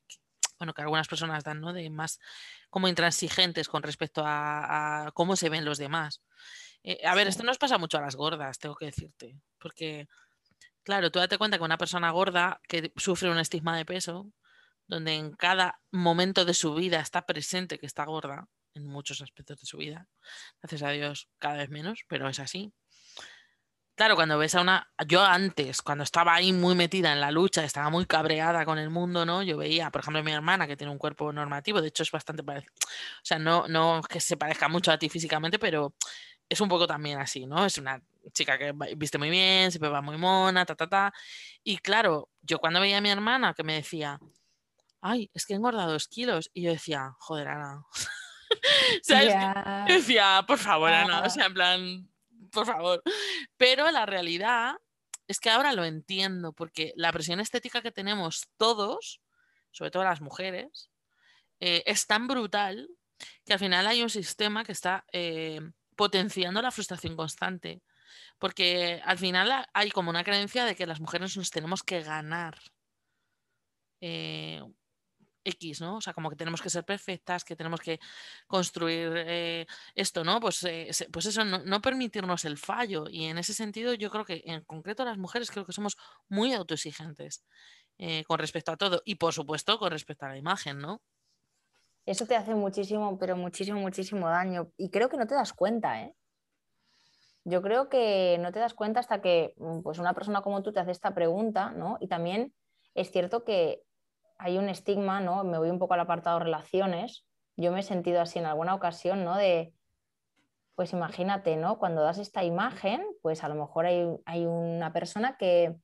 bueno, 0.60 0.74
que 0.74 0.82
algunas 0.82 1.08
personas 1.08 1.44
dan, 1.44 1.62
¿no? 1.62 1.74
De 1.74 1.90
más 1.90 2.20
como 2.70 2.88
intransigentes 2.88 3.70
con 3.70 3.84
respecto 3.84 4.24
a 4.26 5.12
cómo 5.14 5.36
se 5.36 5.50
ven 5.50 5.66
los 5.66 5.78
demás. 5.78 6.22
Eh, 6.88 7.02
a 7.04 7.16
ver, 7.16 7.28
esto 7.28 7.44
nos 7.44 7.58
pasa 7.58 7.80
mucho 7.80 7.98
a 7.98 8.02
las 8.02 8.16
gordas, 8.16 8.60
tengo 8.60 8.76
que 8.76 8.86
decirte. 8.86 9.36
Porque, 9.58 10.08
claro, 10.84 11.10
tú 11.12 11.18
date 11.18 11.40
cuenta 11.40 11.58
que 11.58 11.64
una 11.64 11.80
persona 11.80 12.12
gorda 12.12 12.62
que 12.68 12.94
sufre 12.96 13.32
un 13.32 13.40
estigma 13.40 13.76
de 13.76 13.86
peso, 13.86 14.28
donde 14.88 15.16
en 15.16 15.32
cada 15.32 15.82
momento 15.92 16.46
de 16.46 16.54
su 16.54 16.76
vida 16.76 17.00
está 17.00 17.26
presente 17.26 17.80
que 17.80 17.86
está 17.86 18.06
gorda, 18.06 18.48
en 18.76 18.86
muchos 18.86 19.22
aspectos 19.22 19.60
de 19.60 19.66
su 19.66 19.78
vida, 19.78 20.08
gracias 20.62 20.84
a 20.84 20.90
Dios 20.90 21.30
cada 21.40 21.58
vez 21.58 21.70
menos, 21.70 22.02
pero 22.08 22.28
es 22.28 22.40
así. 22.40 22.74
Claro, 23.96 24.16
cuando 24.16 24.38
ves 24.38 24.54
a 24.56 24.62
una. 24.62 24.92
Yo 25.08 25.24
antes, 25.24 25.82
cuando 25.82 26.04
estaba 26.04 26.36
ahí 26.36 26.52
muy 26.52 26.76
metida 26.76 27.14
en 27.14 27.22
la 27.22 27.32
lucha, 27.32 27.64
estaba 27.64 27.90
muy 27.90 28.06
cabreada 28.06 28.66
con 28.66 28.78
el 28.78 28.90
mundo, 28.90 29.26
¿no? 29.26 29.42
Yo 29.42 29.56
veía, 29.56 29.90
por 29.90 30.02
ejemplo, 30.02 30.20
a 30.20 30.24
mi 30.24 30.34
hermana 30.34 30.68
que 30.68 30.76
tiene 30.76 30.92
un 30.92 30.98
cuerpo 30.98 31.32
normativo, 31.32 31.82
de 31.82 31.88
hecho 31.88 32.04
es 32.04 32.12
bastante 32.12 32.44
parecido. 32.44 32.74
O 32.78 33.24
sea, 33.24 33.40
no, 33.40 33.70
no 33.70 34.02
que 34.04 34.20
se 34.20 34.36
parezca 34.36 34.68
mucho 34.68 34.92
a 34.92 35.00
ti 35.00 35.08
físicamente, 35.08 35.60
pero 35.60 35.96
es 36.50 36.60
un 36.60 36.68
poco 36.68 36.88
también 36.88 37.20
así, 37.20 37.46
¿no? 37.46 37.66
Es 37.66 37.78
una 37.78 38.02
chica 38.34 38.58
que 38.58 38.74
viste 38.98 39.18
muy 39.18 39.30
bien, 39.30 39.72
siempre 39.72 39.90
va 39.90 40.02
muy 40.02 40.18
mona, 40.18 40.66
ta, 40.66 40.76
ta, 40.76 40.88
ta. 40.88 41.14
Y 41.64 41.78
claro, 41.78 42.30
yo 42.42 42.60
cuando 42.60 42.82
veía 42.82 42.98
a 42.98 43.02
mi 43.02 43.10
hermana 43.10 43.54
que 43.54 43.64
me 43.64 43.76
decía, 43.76 44.20
ay, 45.06 45.30
es 45.36 45.46
que 45.46 45.54
he 45.54 45.56
engordado 45.56 45.92
dos 45.92 46.08
kilos, 46.08 46.50
y 46.52 46.64
yo 46.64 46.72
decía, 46.72 47.14
joder, 47.20 47.48
Ana. 47.48 47.86
¿Sabes? 49.04 49.36
Decía, 49.88 50.44
por 50.48 50.58
favor, 50.58 50.92
Ana, 50.92 51.22
o 51.22 51.30
sea, 51.30 51.46
en 51.46 51.54
plan, 51.54 52.10
por 52.52 52.66
favor. 52.66 53.04
Pero 53.56 53.92
la 53.92 54.08
realidad 54.08 54.76
es 55.28 55.40
que 55.40 55.52
ahora 55.52 55.74
lo 55.74 55.86
entiendo, 55.86 56.54
porque 56.54 56.92
la 56.96 57.12
presión 57.12 57.40
estética 57.40 57.84
que 57.84 57.92
tenemos 57.92 58.50
todos, 58.58 59.22
sobre 59.72 59.92
todo 59.92 60.04
las 60.04 60.22
mujeres, 60.22 60.90
eh, 61.60 61.84
es 61.86 62.08
tan 62.08 62.28
brutal 62.28 62.90
que 63.46 63.54
al 63.54 63.60
final 63.60 63.86
hay 63.86 64.02
un 64.02 64.10
sistema 64.10 64.64
que 64.64 64.72
está 64.72 65.06
eh, 65.12 65.62
potenciando 65.96 66.64
la 66.64 66.72
frustración 66.72 67.16
constante. 67.16 67.84
Porque 68.40 69.02
al 69.06 69.20
final 69.20 69.68
hay 69.72 69.92
como 69.92 70.10
una 70.10 70.24
creencia 70.24 70.66
de 70.66 70.76
que 70.76 70.88
las 70.88 71.00
mujeres 71.00 71.38
nos 71.38 71.52
tenemos 71.52 71.84
que 71.84 72.02
ganar 72.02 72.60
eh, 74.02 74.62
X, 75.46 75.82
¿no? 75.82 75.98
O 75.98 76.02
sea, 76.02 76.14
como 76.14 76.30
que 76.30 76.36
tenemos 76.36 76.62
que 76.62 76.70
ser 76.70 76.84
perfectas, 76.84 77.46
que 77.46 77.56
tenemos 77.56 77.80
que 77.80 78.00
construir 78.48 79.14
eh, 79.16 79.66
esto, 79.96 80.24
¿no? 80.24 80.40
Pues, 80.40 80.64
eh, 80.64 80.90
pues 81.12 81.28
eso, 81.28 81.46
no, 81.46 81.82
permitirnos 81.82 82.44
el 82.44 82.58
fallo. 82.58 83.06
Y 83.10 83.26
en 83.26 83.38
ese 83.38 83.54
sentido, 83.54 83.94
yo 83.94 84.10
creo 84.10 84.26
que 84.26 84.44
en 84.46 84.64
concreto 84.66 85.06
las 85.06 85.18
mujeres 85.18 85.52
creo 85.52 85.66
que 85.66 85.74
somos 85.74 85.98
muy 86.28 86.54
autoexigentes 86.54 87.46
con 88.28 88.40
respecto 88.40 88.74
a 88.74 88.78
todo. 88.78 89.02
Y 89.06 89.16
por 89.16 89.34
supuesto, 89.34 89.80
con 89.80 89.92
respecto 89.92 90.26
a 90.26 90.30
la 90.30 90.38
imagen, 90.38 90.80
¿no? 90.80 91.02
Eso 92.06 92.28
te 92.28 92.36
hace 92.36 92.54
muchísimo, 92.54 93.18
pero 93.18 93.36
muchísimo, 93.36 93.80
muchísimo 93.80 94.28
daño. 94.28 94.72
Y 94.78 94.90
creo 94.90 95.10
que 95.10 95.18
no 95.18 95.26
te 95.26 95.34
das 95.34 95.54
cuenta, 95.54 96.02
¿eh? 96.04 96.16
Yo 97.46 97.62
creo 97.62 97.90
que 97.90 98.38
no 98.40 98.52
te 98.52 98.60
das 98.60 98.74
cuenta 98.74 99.00
hasta 99.00 99.22
que 99.22 99.54
mm, 99.58 99.82
pues, 99.82 100.00
una 100.00 100.14
persona 100.14 100.42
como 100.42 100.62
tú 100.64 100.74
te 100.74 100.80
hace 100.80 100.92
esta 100.92 101.14
pregunta, 101.14 101.72
¿no? 101.72 101.98
Y 102.00 102.08
también 102.08 102.54
es 102.96 103.12
cierto 103.12 103.44
que 103.44 103.82
hay 104.38 104.58
un 104.58 104.70
estigma, 104.70 105.20
¿no? 105.20 105.44
Me 105.44 105.58
voy 105.58 105.70
un 105.70 105.80
poco 105.80 105.94
al 105.94 106.00
apartado 106.02 106.40
relaciones. 106.40 107.26
Yo 107.56 107.72
me 107.72 107.80
he 107.80 107.84
sentido 107.84 108.22
así 108.22 108.40
en 108.40 108.46
alguna 108.46 108.76
ocasión, 108.76 109.24
¿no? 109.24 109.38
De, 109.38 109.74
pues 110.76 110.94
imagínate, 110.94 111.56
¿no? 111.56 111.78
Cuando 111.78 112.02
das 112.02 112.18
esta 112.18 112.44
imagen, 112.44 113.06
pues 113.22 113.44
a 113.44 113.50
lo 113.50 113.56
mejor 113.56 113.86
hay, 113.86 114.46
una 114.46 114.92
persona 114.92 115.38
que, 115.38 115.76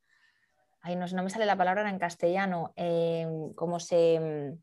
ay, 0.81 0.95
no, 0.95 1.05
no 1.07 1.23
me 1.23 1.29
sale 1.29 1.45
la 1.45 1.57
palabra 1.57 1.89
en 1.89 1.99
castellano, 1.99 2.73
eh, 2.75 3.27
como 3.55 3.79
se 3.79 4.57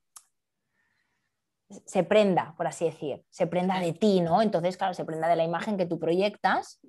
se 1.84 2.02
prenda, 2.02 2.54
por 2.56 2.66
así 2.66 2.86
decir, 2.86 3.24
se 3.28 3.46
prenda 3.46 3.78
de 3.78 3.92
ti, 3.92 4.20
¿no? 4.20 4.40
Entonces, 4.42 4.76
claro, 4.76 4.94
se 4.94 5.04
prenda 5.04 5.28
de 5.28 5.36
la 5.36 5.44
imagen 5.44 5.76
que 5.76 5.86
tú 5.86 5.98
proyectas, 5.98 6.80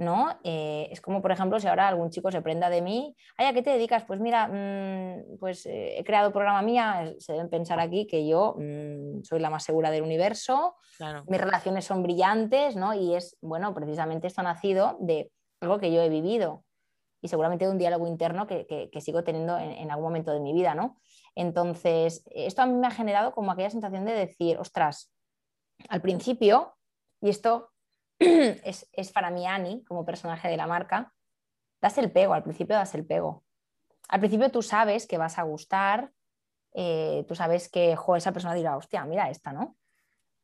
¿no? 0.00 0.40
Eh, 0.44 0.88
es 0.90 1.00
como, 1.00 1.20
por 1.20 1.30
ejemplo, 1.30 1.60
si 1.60 1.68
ahora 1.68 1.86
algún 1.86 2.10
chico 2.10 2.32
se 2.32 2.40
prenda 2.40 2.70
de 2.70 2.80
mí, 2.80 3.14
ay, 3.36 3.46
¿a 3.46 3.52
qué 3.52 3.62
te 3.62 3.70
dedicas? 3.70 4.02
Pues 4.04 4.18
mira, 4.18 4.48
mm, 4.48 5.38
pues 5.38 5.66
eh, 5.66 5.98
he 5.98 6.04
creado 6.04 6.32
programa 6.32 6.62
mía, 6.62 7.14
se 7.18 7.34
deben 7.34 7.50
pensar 7.50 7.78
aquí 7.78 8.06
que 8.06 8.26
yo 8.26 8.56
mm, 8.58 9.22
soy 9.22 9.40
la 9.40 9.50
más 9.50 9.62
segura 9.62 9.90
del 9.90 10.02
universo, 10.02 10.76
mis 11.28 11.40
relaciones 11.40 11.84
son 11.84 12.02
brillantes, 12.02 12.76
¿no? 12.76 12.94
Y 12.94 13.14
es, 13.14 13.36
bueno, 13.42 13.74
precisamente 13.74 14.26
esto 14.26 14.40
ha 14.40 14.44
nacido 14.44 14.96
de 15.00 15.30
algo 15.60 15.78
que 15.78 15.92
yo 15.92 16.02
he 16.02 16.08
vivido 16.08 16.64
y 17.20 17.28
seguramente 17.28 17.66
de 17.66 17.70
un 17.70 17.78
diálogo 17.78 18.06
interno 18.06 18.46
que, 18.46 18.90
sigo 19.00 19.22
teniendo 19.22 19.58
en, 19.58 19.70
en, 19.70 19.90
algún 19.90 20.04
momento 20.04 20.32
de 20.32 20.40
mi 20.40 20.54
vida, 20.54 20.74
¿no? 20.74 20.96
Entonces, 21.34 22.24
esto 22.30 22.62
a 22.62 22.66
mí 22.66 22.72
me 22.72 22.86
ha 22.86 22.90
generado 22.90 23.32
como 23.32 23.52
aquella 23.52 23.68
sensación 23.68 24.06
de 24.06 24.12
decir, 24.12 24.58
ostras, 24.58 25.12
al 25.90 26.00
principio, 26.00 26.74
y 27.20 27.28
esto 27.28 27.69
es, 28.20 29.12
para 29.12 29.30
mí 29.30 29.46
Annie 29.46 29.82
como 29.84 30.04
personaje 30.04 30.48
de 30.48 30.56
la 30.56 30.66
marca, 30.66 31.12
das 31.80 31.96
el 31.98 32.12
pego, 32.12 32.34
al 32.34 32.42
principio 32.42 32.76
das 32.76 32.94
el 32.94 33.06
pego. 33.06 33.44
Al 34.08 34.20
principio 34.20 34.50
tú 34.50 34.62
sabes 34.62 35.06
que 35.06 35.18
vas 35.18 35.38
a 35.38 35.42
gustar, 35.42 36.12
eh, 36.74 37.24
tú 37.26 37.34
sabes 37.34 37.70
que 37.70 37.96
esa 38.16 38.32
persona 38.32 38.54
dirá, 38.54 38.76
hostia, 38.76 39.04
mira 39.04 39.30
esta, 39.30 39.52
¿no? 39.52 39.76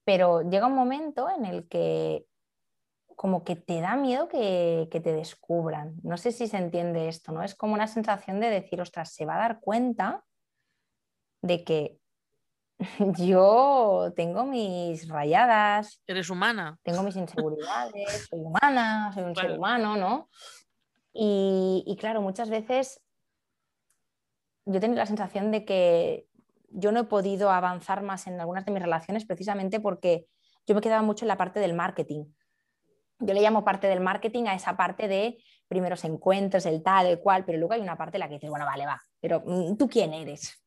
Pero 0.05 0.43
llega 0.43 0.67
un 0.67 0.75
momento 0.75 1.29
en 1.29 1.45
el 1.45 1.69
que 1.69 2.27
como 3.17 3.45
que 3.45 3.57
te 3.57 3.81
da 3.81 3.97
miedo 3.97 4.29
que, 4.29 4.89
que, 4.91 5.01
te 5.01 5.13
descubran. 5.13 5.97
No 6.03 6.19
sé 6.19 6.33
si 6.33 6.47
se 6.47 6.59
entiende 6.59 7.09
esto, 7.09 7.33
¿no? 7.33 7.43
Es 7.43 7.55
como 7.55 7.75
una 7.75 7.87
sensación 7.87 8.41
de 8.41 8.51
decir, 8.51 8.81
ostras, 8.81 9.13
se 9.15 9.25
va 9.25 9.37
a 9.37 9.39
dar 9.39 9.61
cuenta 9.61 10.25
de 11.41 11.65
que 11.65 11.99
yo 13.19 14.13
tengo 14.15 14.45
mis 14.45 15.09
rayadas. 15.09 16.03
Eres 16.07 16.31
humana. 16.31 16.79
Tengo 16.83 17.03
mis 17.03 17.17
inseguridades, 17.17 18.29
soy 18.29 18.41
humana, 18.41 19.11
soy 19.15 19.25
un 19.25 19.35
ser 19.35 19.53
humano, 19.53 19.97
¿no? 19.97 20.29
Y, 21.19 21.97
claro, 21.99 22.21
muchas 22.21 22.51
veces 22.51 23.01
yo 24.67 24.81
tengo 24.81 24.97
la 24.97 25.07
sensación 25.07 25.51
de 25.51 25.65
que 25.65 26.27
yo 26.69 26.93
no 26.93 27.01
he 27.01 27.05
podido 27.05 27.51
avanzar 27.51 28.03
más 28.03 28.27
en 28.27 28.39
algunas 28.39 28.67
de 28.67 28.73
mis 28.73 28.83
relaciones 28.83 29.25
precisamente 29.25 29.81
porque 29.81 30.27
yo 30.67 30.75
me 30.75 30.83
quedaba 30.83 31.01
mucho 31.01 31.25
en 31.25 31.29
la 31.29 31.39
parte 31.39 31.59
del 31.59 31.73
marketing. 31.73 32.27
Yo 33.19 33.33
le 33.33 33.41
llamo 33.41 33.65
parte 33.65 33.87
del 33.87 34.01
marketing 34.01 34.45
a 34.45 34.55
esa 34.55 34.77
parte 34.77 35.09
de 35.09 35.39
primeros 35.69 36.05
encuentros, 36.05 36.67
el 36.67 36.83
tal, 36.83 37.07
el 37.07 37.21
cual, 37.21 37.47
pero 37.47 37.57
luego 37.57 37.73
hay 37.73 37.81
una 37.81 37.97
parte 37.97 38.19
en 38.19 38.21
la 38.21 38.29
que 38.29 38.35
dices, 38.35 38.51
bueno, 38.51 38.67
vale, 38.67 38.85
va, 38.85 39.01
pero 39.19 39.43
mm, 39.47 39.79
¿tú 39.79 39.89
quién 39.89 40.13
eres? 40.13 40.66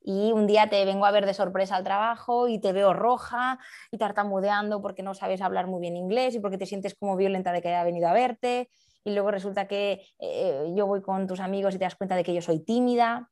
Y 0.00 0.32
un 0.32 0.46
día 0.46 0.68
te 0.68 0.84
vengo 0.84 1.06
a 1.06 1.10
ver 1.10 1.26
de 1.26 1.34
sorpresa 1.34 1.76
al 1.76 1.84
trabajo 1.84 2.48
y 2.48 2.60
te 2.60 2.72
veo 2.72 2.92
roja 2.92 3.58
y 3.90 3.98
tartamudeando 3.98 4.80
porque 4.80 5.02
no 5.02 5.14
sabes 5.14 5.40
hablar 5.40 5.66
muy 5.66 5.80
bien 5.80 5.96
inglés 5.96 6.34
y 6.34 6.40
porque 6.40 6.58
te 6.58 6.66
sientes 6.66 6.94
como 6.94 7.16
violenta 7.16 7.52
de 7.52 7.62
que 7.62 7.68
haya 7.68 7.84
venido 7.84 8.08
a 8.08 8.12
verte. 8.12 8.70
Y 9.04 9.12
luego 9.12 9.30
resulta 9.30 9.66
que 9.68 10.06
eh, 10.18 10.72
yo 10.74 10.86
voy 10.86 11.02
con 11.02 11.26
tus 11.26 11.40
amigos 11.40 11.74
y 11.74 11.78
te 11.78 11.84
das 11.84 11.96
cuenta 11.96 12.16
de 12.16 12.24
que 12.24 12.34
yo 12.34 12.42
soy 12.42 12.64
tímida. 12.64 13.30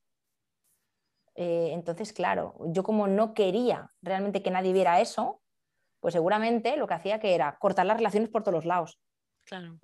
Eh, 1.35 1.71
entonces, 1.73 2.13
claro, 2.13 2.55
yo 2.69 2.83
como 2.83 3.07
no 3.09 3.35
quería 3.35 3.91
realmente 4.01 4.43
que 4.43 4.51
nadie 4.51 4.73
viera 4.73 5.01
eso, 5.01 5.43
pues 6.01 6.15
seguramente 6.15 6.77
lo 6.77 6.87
que 6.87 6.95
hacía 6.95 7.21
que 7.21 7.35
era 7.35 7.59
cortar 7.59 7.87
las 7.87 7.99
relaciones 7.99 8.31
por 8.31 8.43
todos 8.43 8.55
los 8.55 8.65
lados. 8.65 8.99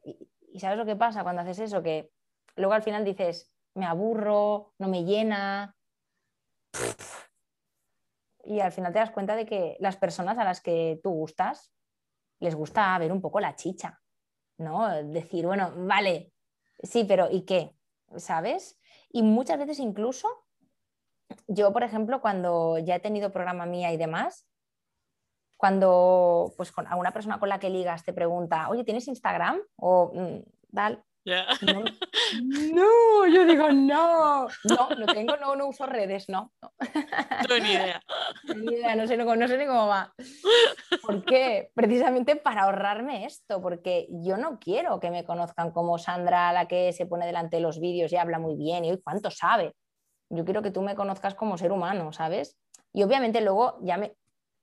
Y, 0.05 0.29
y 0.53 0.61
¿sabes 0.61 0.79
lo 0.79 0.87
que 0.87 0.97
pasa 0.97 1.23
cuando 1.23 1.43
haces 1.43 1.59
eso? 1.59 1.83
Que 1.83 2.11
luego 2.57 2.75
al 2.75 2.83
final 2.83 3.05
dices, 3.05 3.53
me 3.75 3.87
aburro, 3.87 4.73
no 4.79 4.89
me 4.89 5.05
llena, 5.05 5.75
y 8.45 8.61
al 8.61 8.73
final 8.73 8.93
te 8.93 8.99
das 8.99 9.11
cuenta 9.11 9.37
de 9.37 9.47
que 9.47 9.77
las 9.81 9.97
personas 9.97 10.39
a 10.39 10.45
las 10.45 10.61
que 10.61 11.01
tú 11.03 11.11
gustas 11.11 11.73
les 12.41 12.55
gusta 12.55 12.99
ver 12.99 13.13
un 13.13 13.21
poco 13.21 13.41
la 13.41 13.55
chicha, 13.55 14.01
¿no? 14.59 14.89
Decir, 15.05 15.47
bueno, 15.47 15.73
vale, 15.77 16.33
sí, 16.83 17.05
pero 17.05 17.29
¿y 17.31 17.43
qué? 17.43 17.77
¿Sabes? 18.17 18.81
Y 19.11 19.23
muchas 19.23 19.59
veces 19.59 19.79
incluso, 19.79 20.29
yo, 21.47 21.73
por 21.73 21.85
ejemplo, 21.85 22.21
cuando 22.21 22.79
ya 22.79 22.97
he 22.97 23.01
tenido 23.01 23.33
programa 23.33 23.65
mía 23.65 23.93
y 23.93 23.97
demás, 23.97 24.49
cuando 25.57 26.53
pues 26.57 26.73
con 26.73 26.89
alguna 26.89 27.13
persona 27.13 27.39
con 27.39 27.49
la 27.49 27.61
que 27.61 27.71
ligas 27.71 28.05
te 28.05 28.13
pregunta, 28.13 28.69
oye, 28.69 28.83
¿tienes 28.83 29.07
Instagram? 29.07 29.61
O 29.77 30.13
tal, 30.75 31.05
no, 32.75 33.27
yo 33.27 33.45
digo, 33.45 33.71
no, 33.71 34.49
no, 34.65 34.89
no 34.99 35.07
tengo, 35.07 35.37
no, 35.37 35.55
no 35.55 35.69
uso 35.69 35.87
redes, 35.87 36.29
no. 36.29 36.53
No, 37.49 37.59
ni 37.59 37.71
idea. 37.71 38.03
ni 38.57 38.75
idea, 38.75 38.97
no 38.97 39.07
sé, 39.07 39.17
no, 39.17 39.49
sé 39.49 39.59
ni 39.59 39.67
cómo 39.67 39.87
va. 39.87 40.13
¿Por 41.03 41.25
qué? 41.25 41.71
Precisamente 41.75 42.37
para 42.37 42.63
ahorrarme 42.63 43.25
esto, 43.25 43.63
porque 43.63 44.09
yo 44.11 44.37
no 44.37 44.59
quiero 44.59 44.99
que 44.99 45.11
me 45.11 45.25
conozcan 45.25 45.71
como 45.71 45.99
Sandra, 45.99 46.53
la 46.53 46.67
que 46.67 46.93
se 46.93 47.07
pone 47.07 47.27
delante 47.27 47.57
de 47.57 47.63
los 47.63 47.81
vídeos 47.81 48.13
y 48.13 48.17
habla 48.17 48.39
muy 48.39 48.57
bien, 48.57 48.85
y 48.85 49.01
cuánto 49.01 49.31
sabe. 49.31 49.75
Yo 50.29 50.45
quiero 50.45 50.63
que 50.63 50.71
tú 50.71 50.83
me 50.83 50.97
conozcas 50.97 51.35
como 51.35 51.57
ser 51.57 51.71
humano, 51.73 52.13
¿sabes? 52.13 52.57
Y 52.93 53.03
obviamente 53.05 53.41
luego 53.41 53.79
ya 53.83 53.97
me, 53.97 54.17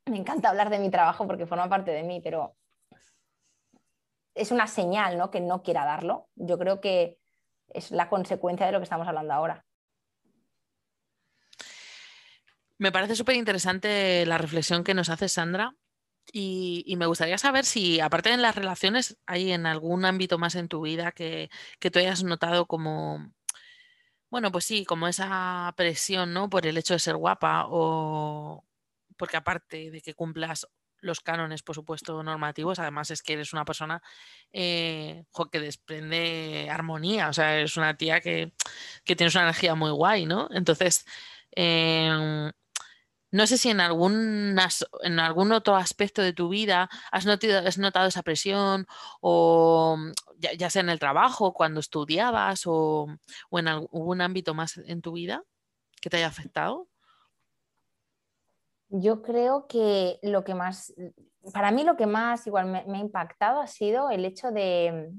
me 0.08 0.18
encanta 0.18 0.50
hablar 0.50 0.70
de 0.70 0.80
mi 0.80 0.90
trabajo 0.90 1.26
porque 1.26 1.46
forma 1.46 1.70
parte 1.70 1.92
de 1.92 2.04
mí, 2.04 2.20
pero 2.22 2.56
es 4.40 4.52
una 4.52 4.68
señal 4.68 5.18
¿no? 5.18 5.30
que 5.32 5.42
no 5.42 5.62
quiera 5.64 5.86
darlo. 5.86 6.30
Yo 6.36 6.58
creo 6.58 6.80
que 6.80 7.18
es 7.68 7.92
la 7.92 8.10
consecuencia 8.10 8.66
de 8.66 8.72
lo 8.72 8.80
que 8.80 8.84
estamos 8.84 9.08
hablando 9.08 9.34
ahora. 9.34 9.66
Me 12.78 12.92
parece 12.92 13.16
súper 13.16 13.36
interesante 13.36 14.26
la 14.26 14.38
reflexión 14.38 14.84
que 14.84 14.94
nos 14.94 15.10
hace 15.10 15.28
Sandra 15.28 15.76
y, 16.32 16.96
me 16.98 17.08
gustaría 17.08 17.38
saber 17.38 17.66
si, 17.66 18.00
aparte 18.00 18.30
de 18.30 18.38
las 18.38 18.56
relaciones, 18.56 19.18
hay 19.26 19.52
en 19.52 19.66
algún 19.66 20.06
ámbito 20.06 20.38
más 20.38 20.56
en 20.56 20.70
tu 20.70 20.82
vida 20.82 21.12
que, 21.12 21.50
que 21.80 21.92
tú 21.92 22.00
hayas 22.00 22.24
notado 22.24 22.68
como, 22.68 23.34
bueno, 24.30 24.52
pues 24.52 24.64
sí, 24.66 24.86
como 24.86 25.08
esa 25.08 25.74
presión, 25.76 26.34
¿no? 26.34 26.50
Por 26.50 26.68
el 26.68 26.78
hecho 26.78 26.94
de 26.94 27.00
ser 27.00 27.18
guapa 27.18 27.66
o 27.68 28.64
porque 29.18 29.36
aparte 29.36 29.92
de 29.92 30.02
que 30.02 30.14
cumplas 30.14 30.66
los 31.02 31.22
cánones, 31.22 31.64
por 31.64 31.76
supuesto, 31.76 32.22
normativos. 32.24 32.80
Además, 32.80 33.12
es 33.12 33.22
que 33.24 33.34
eres 33.34 33.54
una 33.54 33.66
persona 33.66 34.02
eh, 34.52 35.26
que 35.52 35.60
desprende 35.60 36.70
armonía. 36.72 37.30
O 37.30 37.34
sea, 37.34 37.60
es 37.60 37.78
una 37.78 37.98
tía 37.98 38.22
que, 38.22 38.54
que 39.04 39.16
tienes 39.16 39.36
una 39.36 39.46
energía 39.46 39.76
muy 39.76 39.92
guay, 39.92 40.26
¿no? 40.26 40.50
Entonces, 40.52 41.06
em, 41.52 42.52
no 43.32 43.48
sé 43.48 43.58
si 43.58 43.70
en 43.70 43.80
algún, 43.80 44.58
en 45.04 45.20
algún 45.20 45.52
otro 45.52 45.76
aspecto 45.76 46.22
de 46.22 46.34
tu 46.34 46.50
vida 46.50 46.90
has 47.12 47.26
notado, 47.26 47.68
has 47.68 47.78
notado 47.78 48.08
esa 48.08 48.24
presión, 48.24 48.88
o 49.22 49.98
ya, 50.40 50.70
sea 50.70 50.82
en 50.82 50.90
el 50.90 51.00
trabajo, 51.00 51.54
cuando 51.54 51.80
estudiabas, 51.80 52.64
o, 52.66 53.08
o 53.50 53.60
en 53.60 53.68
algún 53.68 54.22
ámbito 54.22 54.54
más 54.54 54.78
en 54.78 55.02
tu 55.02 55.14
vida 55.14 55.44
que 56.02 56.10
te 56.10 56.18
haya 56.18 56.28
afectado. 56.28 56.89
Yo 58.90 59.22
creo 59.22 59.68
que 59.68 60.20
lo 60.24 60.44
que 60.44 60.56
más, 60.56 60.94
para 61.54 61.72
mí 61.72 61.84
lo 61.84 61.96
que 61.96 62.08
más 62.08 62.46
igual 62.48 62.66
me, 62.66 62.98
ha 62.98 63.00
impactado 63.00 63.62
ha 63.62 63.68
sido 63.68 64.10
el 64.10 64.26
hecho 64.26 64.52
de, 64.52 65.12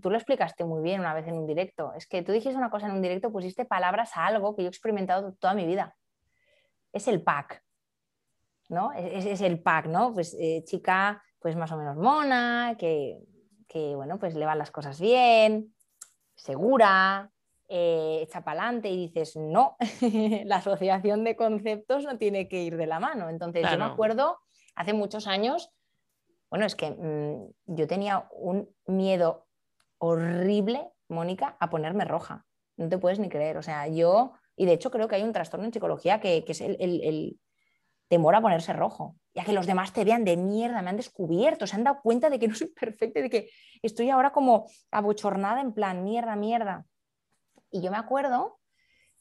tú 0.00 0.10
lo 0.10 0.16
explicaste 0.16 0.64
muy 0.64 0.82
bien 0.82 1.00
una 1.00 1.14
vez 1.14 1.26
en 1.26 1.34
un 1.34 1.46
directo, 1.46 1.92
es 1.94 2.06
que 2.06 2.22
tú 2.22 2.32
dijiste 2.32 2.56
una 2.56 2.70
cosa 2.70 2.86
en 2.86 2.92
un 2.92 3.02
directo, 3.02 3.32
pusiste 3.32 3.64
palabras 3.64 4.16
a 4.16 4.26
algo 4.26 4.54
que 4.54 4.62
yo 4.62 4.68
he 4.68 4.70
experimentado 4.70 5.34
toda 5.34 5.54
mi 5.54 5.66
vida. 5.66 5.96
Es 6.92 7.08
el 7.08 7.22
pack, 7.22 7.62
¿no? 8.68 8.92
Es, 8.92 9.40
el 9.40 9.62
pack, 9.62 9.86
¿no? 9.86 10.12
Pues 10.12 10.36
eh, 10.38 10.62
chica, 10.64 11.22
pues 11.38 11.56
más 11.56 11.70
o 11.72 11.76
menos 11.76 11.96
mona, 11.96 12.76
que, 12.78 13.18
que, 13.68 13.94
bueno, 13.94 14.18
pues 14.18 14.34
le 14.34 14.46
van 14.46 14.58
las 14.58 14.70
cosas 14.70 15.00
bien, 15.00 15.74
segura, 16.34 17.30
eh, 17.72 18.22
echa 18.22 18.42
para 18.42 18.62
adelante 18.62 18.90
y 18.90 18.96
dices, 19.06 19.36
no, 19.36 19.76
la 20.44 20.56
asociación 20.56 21.22
de 21.22 21.36
conceptos 21.36 22.02
no 22.02 22.18
tiene 22.18 22.48
que 22.48 22.64
ir 22.64 22.76
de 22.76 22.88
la 22.88 22.98
mano. 22.98 23.28
Entonces, 23.28 23.64
yo 23.70 23.78
me 23.78 23.84
acuerdo 23.84 24.40
hace 24.74 24.92
muchos 24.92 25.28
años, 25.28 25.72
bueno, 26.50 26.66
es 26.66 26.74
que 26.74 26.90
mm, 26.90 27.76
yo 27.76 27.86
tenía 27.86 28.28
un 28.32 28.68
miedo 28.86 29.46
horrible, 29.98 30.90
Mónica, 31.08 31.56
a 31.60 31.70
ponerme 31.70 32.04
roja. 32.04 32.44
No 32.76 32.88
te 32.88 32.98
puedes 32.98 33.20
ni 33.20 33.28
creer. 33.28 33.56
O 33.56 33.62
sea, 33.62 33.86
yo, 33.86 34.32
y 34.56 34.66
de 34.66 34.72
hecho 34.72 34.90
creo 34.90 35.06
que 35.06 35.14
hay 35.14 35.22
un 35.22 35.32
trastorno 35.32 35.66
en 35.66 35.72
psicología 35.72 36.20
que, 36.20 36.44
es 36.44 36.60
el, 36.60 37.38
temor 38.08 38.34
a 38.34 38.40
ponerse 38.40 38.72
rojo. 38.72 39.16
Ya 39.32 39.44
que 39.44 39.52
los 39.52 39.66
demás 39.66 39.92
te 39.92 40.04
vean 40.04 40.24
de 40.24 40.36
mierda, 40.36 40.82
me 40.82 40.90
han 40.90 40.96
descubierto, 40.96 41.68
se 41.68 41.76
han 41.76 41.84
dado 41.84 42.00
cuenta 42.02 42.30
de 42.30 42.40
que 42.40 42.48
no 42.48 42.56
soy 42.56 42.66
perfecta, 42.80 43.20
de 43.20 43.30
que 43.30 43.50
estoy 43.80 44.10
ahora 44.10 44.32
como 44.32 44.66
abochornada 44.90 45.60
en 45.60 45.72
plan, 45.72 46.02
mierda, 46.02 46.34
mierda. 46.34 46.84
Y 47.70 47.80
yo 47.82 47.90
me 47.90 47.96
acuerdo 47.96 48.58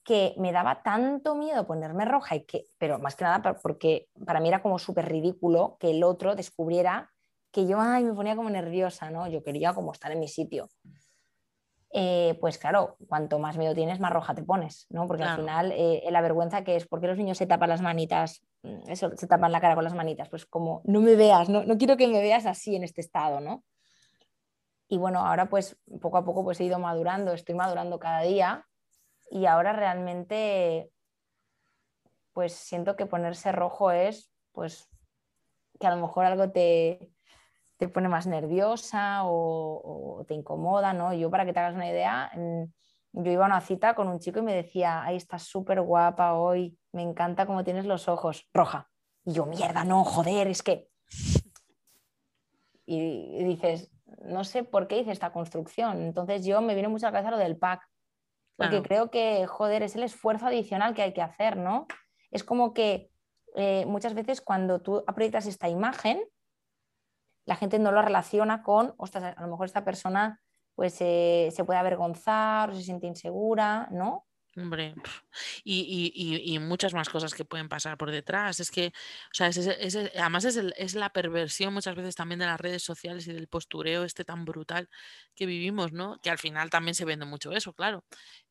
que 0.03 0.33
me 0.38 0.51
daba 0.51 0.81
tanto 0.81 1.35
miedo 1.35 1.67
ponerme 1.67 2.05
roja, 2.05 2.35
y 2.35 2.45
que, 2.45 2.65
pero 2.77 2.99
más 2.99 3.15
que 3.15 3.25
nada 3.25 3.59
porque 3.62 4.07
para 4.25 4.39
mí 4.39 4.47
era 4.47 4.62
como 4.62 4.79
súper 4.79 5.07
ridículo 5.07 5.77
que 5.79 5.91
el 5.91 6.03
otro 6.03 6.35
descubriera 6.35 7.12
que 7.51 7.67
yo 7.67 7.79
ay, 7.79 8.03
me 8.03 8.13
ponía 8.13 8.35
como 8.35 8.49
nerviosa, 8.49 9.09
¿no? 9.09 9.27
Yo 9.27 9.43
quería 9.43 9.73
como 9.73 9.91
estar 9.91 10.12
en 10.12 10.19
mi 10.19 10.27
sitio. 10.27 10.69
Eh, 11.91 12.38
pues 12.39 12.59
claro, 12.59 12.97
cuanto 13.07 13.39
más 13.39 13.57
miedo 13.57 13.73
tienes, 13.73 13.99
más 13.99 14.13
roja 14.13 14.35
te 14.35 14.43
pones, 14.43 14.85
¿no? 14.89 15.07
Porque 15.07 15.23
al 15.23 15.38
final 15.38 15.71
eh, 15.75 16.03
la 16.12 16.21
vergüenza 16.21 16.63
que 16.63 16.75
es, 16.75 16.88
¿por 16.88 17.01
qué 17.01 17.07
los 17.07 17.17
niños 17.17 17.38
se 17.38 17.47
tapan 17.47 17.69
las 17.69 17.81
manitas? 17.81 18.45
Mm, 18.62 18.91
eso, 18.91 19.12
se 19.17 19.25
tapan 19.25 19.51
la 19.51 19.59
cara 19.59 19.73
con 19.73 19.83
las 19.83 19.95
manitas, 19.95 20.29
pues 20.29 20.45
como 20.45 20.81
no 20.85 21.01
me 21.01 21.15
veas, 21.15 21.49
no, 21.49 21.63
no 21.63 21.77
quiero 21.77 21.97
que 21.97 22.07
me 22.07 22.21
veas 22.21 22.45
así 22.45 22.75
en 22.75 22.83
este 22.83 23.01
estado, 23.01 23.39
¿no? 23.39 23.63
Y 24.89 24.97
bueno, 24.97 25.25
ahora 25.25 25.49
pues 25.49 25.80
poco 26.02 26.17
a 26.17 26.25
poco 26.25 26.43
pues 26.43 26.60
he 26.60 26.65
ido 26.65 26.80
madurando, 26.80 27.32
estoy 27.32 27.56
madurando 27.56 27.99
cada 27.99 28.21
día 28.21 28.65
y 29.32 29.45
ahora 29.45 29.71
realmente 29.71 30.91
pues 32.34 32.54
siento 32.54 32.95
que 32.95 33.06
ponerse 33.06 33.52
rojo 33.52 33.91
es 33.91 34.34
pues 34.52 34.89
que 35.80 35.88
a 35.88 35.95
lo 35.95 36.02
mejor 36.02 36.25
algo 36.25 36.52
te, 36.52 37.10
te 37.80 37.88
pone 37.88 38.10
más 38.10 38.28
nerviosa 38.28 39.21
o, 39.23 40.25
te 40.28 40.34
incomoda, 40.34 40.91
¿no? 40.93 41.13
Yo 41.13 41.32
para 41.32 41.45
que 41.45 41.54
te 41.54 41.60
hagas 41.60 41.75
una 41.75 41.89
idea, 41.89 42.30
yo 43.13 43.32
iba 43.32 43.45
a 43.45 43.47
una 43.47 43.62
cita 43.62 43.95
con 43.95 44.10
un 44.10 44.19
chico 44.19 44.39
y 44.39 44.43
me 44.43 44.54
decía, 44.54 45.02
ay, 45.04 45.15
estás 45.15 45.43
súper 45.43 45.82
guapa 45.82 46.34
hoy, 46.34 46.78
me 46.91 47.02
encanta 47.04 47.45
cómo 47.45 47.63
tienes 47.63 47.86
los 47.86 48.10
ojos, 48.10 48.49
roja. 48.54 48.89
Y 49.23 49.32
yo, 49.32 49.45
mierda, 49.45 49.86
no, 49.86 50.04
joder, 50.04 50.47
es 50.47 50.62
que... 50.62 50.89
Y, 52.86 53.43
dices, 53.45 53.91
no 54.24 54.43
sé 54.43 54.63
por 54.63 54.88
qué 54.88 55.00
hice 55.00 55.12
esta 55.12 55.32
construcción. 55.32 56.02
Entonces 56.02 56.45
yo 56.45 56.62
me 56.62 56.74
viene 56.74 56.89
mucho 56.89 57.08
a 57.08 57.12
la 57.12 57.13
cabeza 57.13 57.32
lo 57.32 57.38
del 57.38 57.58
pack, 57.58 57.82
porque 58.56 58.82
creo 58.82 59.10
que, 59.10 59.48
joder, 59.48 59.84
es 59.84 59.95
el 59.95 60.04
esfuerzo 60.04 60.48
adicional 60.48 60.93
que 60.93 61.02
hay 61.02 61.13
que 61.13 61.22
hacer, 61.22 61.56
¿no? 61.56 61.88
Es 62.30 62.43
como 62.43 62.74
que 62.74 63.10
eh, 63.56 63.86
muchas 63.86 64.13
veces 64.13 64.41
cuando 64.41 64.82
tú 64.82 65.04
proyectas 65.15 65.45
esta 65.45 65.69
imagen, 65.69 66.22
la 67.45 67.56
gente 67.56 67.80
no 67.80 67.91
lo 67.91 68.02
relaciona 68.02 68.62
con, 68.62 68.93
ostras, 68.98 69.36
a 69.38 69.41
lo 69.41 69.48
mejor 69.48 69.65
esta 69.65 69.86
persona 69.86 70.41
pues 70.76 70.93
se 70.93 71.63
puede 71.65 71.80
avergonzar 71.80 72.69
o 72.69 72.76
se 72.76 72.84
siente 72.84 73.08
insegura, 73.08 73.88
¿no? 73.91 74.26
Hombre, 74.57 74.95
y, 75.63 76.57
muchas 76.59 76.93
más 76.93 77.07
cosas 77.09 77.33
que 77.33 77.45
pueden 77.45 77.69
pasar 77.69 77.97
por 77.97 78.12
detrás. 78.12 78.59
Es 78.59 78.71
que, 78.71 78.88
o 78.88 79.33
sea, 79.33 79.51
además 80.17 80.45
es, 80.45 80.95
la 80.95 81.09
perversión 81.12 81.73
muchas 81.73 81.95
veces 81.95 82.15
también 82.15 82.39
de 82.39 82.47
las 82.47 82.59
redes 82.59 82.83
sociales 82.83 83.27
y 83.27 83.33
del 83.33 83.47
postureo 83.47 84.03
este 84.03 84.25
tan 84.25 84.45
brutal 84.45 84.89
que 85.35 85.45
vivimos, 85.45 85.93
¿no? 85.93 86.19
Que 86.21 86.31
al 86.31 86.39
final 86.39 86.69
también 86.69 86.95
se 86.95 87.05
vende 87.05 87.25
mucho 87.25 87.51
eso, 87.51 87.73
claro. 87.73 88.03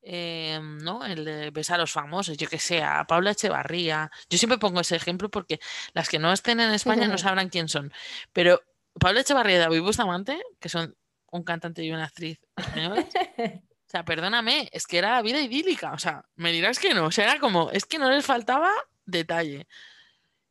Em, 0.02 0.78
¿no? 0.78 1.04
El 1.04 1.24
de 1.24 1.50
besar 1.50 1.76
a 1.76 1.82
los 1.82 1.92
famosos, 1.92 2.36
yo 2.36 2.48
que 2.48 2.58
sé, 2.58 2.82
a 2.82 3.04
Paula 3.06 3.32
Echevarría. 3.32 4.10
Yo 4.30 4.38
siempre 4.38 4.58
pongo 4.58 4.80
ese 4.80 4.96
ejemplo 4.96 5.28
porque 5.30 5.58
las 5.94 6.08
que 6.08 6.18
no 6.18 6.32
estén 6.32 6.60
en 6.60 6.70
España 6.70 7.08
no 7.08 7.18
sabrán 7.18 7.48
quién 7.48 7.68
son. 7.68 7.92
Pero 8.32 8.62
Pablo 8.98 9.20
Echevarría 9.20 9.56
y 9.56 9.58
David 9.58 9.82
Bustamante, 9.82 10.40
que 10.60 10.68
son 10.68 10.96
un 11.30 11.42
cantante 11.42 11.84
y 11.84 11.90
una 11.90 12.04
actriz 12.04 12.40
españoles, 12.56 13.06
o 13.88 13.90
sea, 13.90 14.04
perdóname, 14.04 14.68
es 14.72 14.86
que 14.86 14.98
era 14.98 15.22
vida 15.22 15.40
idílica. 15.40 15.92
O 15.92 15.98
sea, 15.98 16.22
me 16.36 16.52
dirás 16.52 16.78
que 16.78 16.92
no. 16.92 17.06
O 17.06 17.10
sea, 17.10 17.24
era 17.24 17.40
como, 17.40 17.70
es 17.70 17.86
que 17.86 17.98
no 17.98 18.10
les 18.10 18.26
faltaba 18.26 18.70
detalle. 19.06 19.66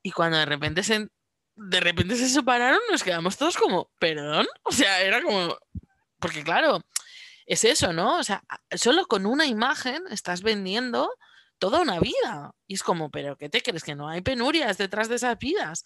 Y 0.01 0.11
cuando 0.11 0.39
de 0.39 0.45
repente 0.45 0.81
se, 0.81 1.07
de 1.55 1.79
repente 1.79 2.15
se 2.15 2.29
separaron, 2.29 2.79
nos 2.89 3.03
quedamos 3.03 3.37
todos 3.37 3.55
como, 3.57 3.91
perdón. 3.99 4.47
O 4.63 4.71
sea, 4.71 5.01
era 5.01 5.21
como, 5.21 5.55
porque 6.19 6.43
claro, 6.43 6.81
es 7.45 7.63
eso, 7.63 7.93
¿no? 7.93 8.17
O 8.17 8.23
sea, 8.23 8.43
solo 8.75 9.05
con 9.05 9.27
una 9.27 9.45
imagen 9.45 10.03
estás 10.09 10.41
vendiendo 10.41 11.11
toda 11.59 11.81
una 11.81 11.99
vida. 11.99 12.55
Y 12.65 12.73
es 12.73 12.81
como, 12.83 13.11
pero 13.11 13.37
¿qué 13.37 13.49
te 13.49 13.61
crees? 13.61 13.83
Que 13.83 13.95
no 13.95 14.09
hay 14.09 14.21
penurias 14.21 14.79
detrás 14.79 15.09
de 15.09 15.15
esas 15.17 15.37
vidas 15.37 15.83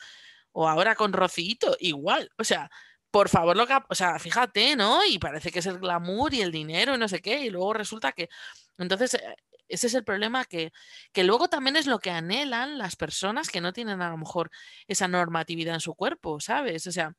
o 0.54 0.70
ahora 0.70 0.96
con 0.96 1.12
Rocito, 1.12 1.76
igual. 1.82 2.32
O 2.38 2.46
sea, 2.46 2.72
por 3.12 3.30
favor, 3.30 3.58
lo 3.58 3.68
que, 3.68 3.78
o 3.90 3.96
sea, 3.96 4.18
fíjate, 4.20 4.76
¿no? 4.76 5.06
Y 5.06 5.20
parece 5.20 5.52
que 5.52 5.60
es 5.60 5.66
el 5.66 5.80
glamour 5.80 6.34
y 6.34 6.42
el 6.42 6.52
dinero 6.52 6.96
y 6.96 6.98
no 6.98 7.08
sé 7.08 7.22
qué, 7.22 7.42
y 7.42 7.50
luego 7.50 7.74
resulta 7.74 8.14
que, 8.14 8.30
entonces, 8.78 9.16
eh, 9.16 9.36
ese 9.68 9.88
es 9.88 9.94
el 9.94 10.04
problema 10.04 10.46
que, 10.46 10.72
que 11.14 11.24
luego 11.24 11.50
también 11.50 11.76
es 11.76 11.88
lo 11.88 12.00
que 12.00 12.12
anhelan 12.12 12.78
las 12.78 12.96
personas 12.96 13.50
que 13.50 13.62
no 13.62 13.74
tienen 13.74 14.02
a 14.02 14.10
lo 14.10 14.18
mejor 14.18 14.52
esa 14.88 15.08
normatividad 15.08 15.76
en 15.76 15.82
su 15.82 15.94
cuerpo, 15.96 16.40
¿sabes? 16.40 16.88
O 16.88 16.92
sea, 16.92 17.14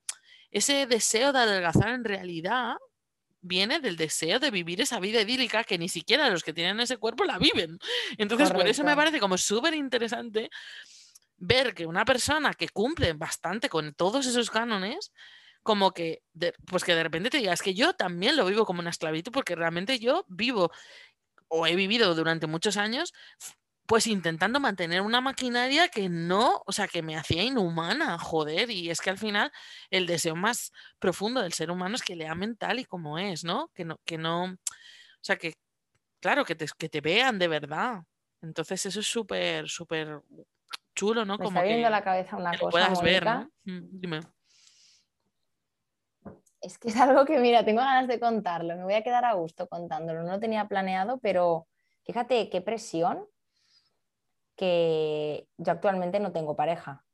ese 0.51 0.87
deseo 0.87 1.33
de 1.33 1.41
adelgazar 1.41 1.89
en 1.91 2.05
realidad 2.05 2.77
viene 3.41 3.81
del 3.81 3.97
deseo 3.97 4.39
de 4.39 4.51
vivir 4.51 4.81
esa 4.81 5.01
vida 5.01 5.21
idílica 5.21 5.65
que 5.65 5.79
ni 5.79 5.89
siquiera 5.89 6.31
los 6.31 6.45
que 6.45 6.53
tienen 6.53 6.79
ese 6.81 6.97
cuerpo 6.97 7.25
la 7.25 7.39
viven. 7.39 7.79
Entonces, 8.19 8.51
por 8.51 8.67
eso 8.67 8.85
me 8.85 8.97
parece 8.97 9.19
como 9.19 9.37
súper 9.37 9.75
interesante 9.75 10.51
ver 11.39 11.75
que 11.75 11.87
una 11.87 12.05
persona 12.05 12.55
que 12.55 12.69
cumple 12.69 13.15
bastante 13.15 13.69
con 13.69 13.95
todos 13.95 14.27
esos 14.27 14.49
cánones, 14.51 15.13
como 15.63 15.93
que, 15.93 16.23
pues 16.67 16.85
que 16.85 16.95
de 16.95 17.03
repente 17.03 17.31
te 17.31 17.39
digas 17.39 17.63
que 17.63 17.75
yo 17.75 17.95
también 17.95 18.37
lo 18.37 18.47
vivo 18.47 18.67
como 18.67 18.81
una 18.81 18.91
esclavitud, 18.91 19.33
porque 19.33 19.55
realmente 19.55 19.99
yo 19.99 20.25
vivo 20.29 20.71
o 21.49 21.67
he 21.67 21.77
vivido 21.77 22.15
durante 22.15 22.47
muchos 22.47 22.77
años, 22.77 23.13
pues 23.87 24.07
intentando 24.07 24.59
mantener 24.59 25.03
una 25.03 25.21
maquinaria 25.21 25.89
que 25.89 26.09
no, 26.09 26.63
o 26.67 26.73
sea, 26.73 26.89
que 26.89 27.03
me 27.03 27.17
hacía 27.17 27.43
inhumana, 27.43 28.19
joder, 28.19 28.71
y 28.71 28.91
es 28.91 29.01
que 29.01 29.11
al 29.11 29.19
final 29.19 29.53
el 29.91 30.07
deseo 30.07 30.35
más 30.35 30.73
profundo 30.99 31.43
del 31.43 31.53
ser 31.53 31.71
humano 31.71 31.97
es 31.97 32.03
que 32.03 32.17
le 32.17 32.27
amen 32.27 32.57
tal 32.57 32.79
y 32.79 32.85
como 32.85 33.19
es, 33.19 33.45
¿no? 33.45 33.71
Que 33.75 33.85
no, 33.85 33.99
que 34.05 34.19
no, 34.19 34.45
o 34.45 34.59
sea, 35.21 35.37
que, 35.37 35.55
claro, 36.21 36.45
que 36.45 36.55
te, 36.55 36.67
que 36.79 36.89
te 36.89 37.01
vean 37.01 37.39
de 37.39 37.49
verdad. 37.49 38.03
Entonces 38.41 38.87
eso 38.87 39.01
es 39.01 39.07
súper, 39.07 39.69
súper 39.69 40.21
chulo, 40.95 41.25
¿no? 41.25 41.37
Me 41.37 41.45
Como 41.45 41.59
está 41.59 41.69
viendo 41.69 41.91
la 41.91 42.03
cabeza 42.03 42.37
una 42.37 42.51
cosa. 42.59 42.71
Puedas 42.71 43.03
ver, 43.03 43.25
¿no? 43.25 43.51
Mm, 43.65 44.01
dime. 44.01 44.21
Es 46.63 46.79
que 46.79 46.89
es 46.89 46.97
algo 46.97 47.25
que, 47.25 47.39
mira, 47.41 47.65
tengo 47.65 47.81
ganas 47.81 48.07
de 48.07 48.21
contarlo. 48.21 48.77
Me 48.77 48.85
voy 48.85 48.95
a 48.95 49.03
quedar 49.03 49.25
a 49.25 49.35
gusto 49.35 49.69
contándolo. 49.69 50.23
No 50.23 50.31
lo 50.33 50.41
tenía 50.41 50.69
planeado, 50.69 51.19
pero 51.19 51.67
fíjate 52.05 52.49
qué 52.49 52.61
presión 52.61 53.27
que 54.55 55.49
yo 55.57 55.73
actualmente 55.73 56.21
no 56.21 56.31
tengo 56.31 56.55
pareja. 56.55 57.05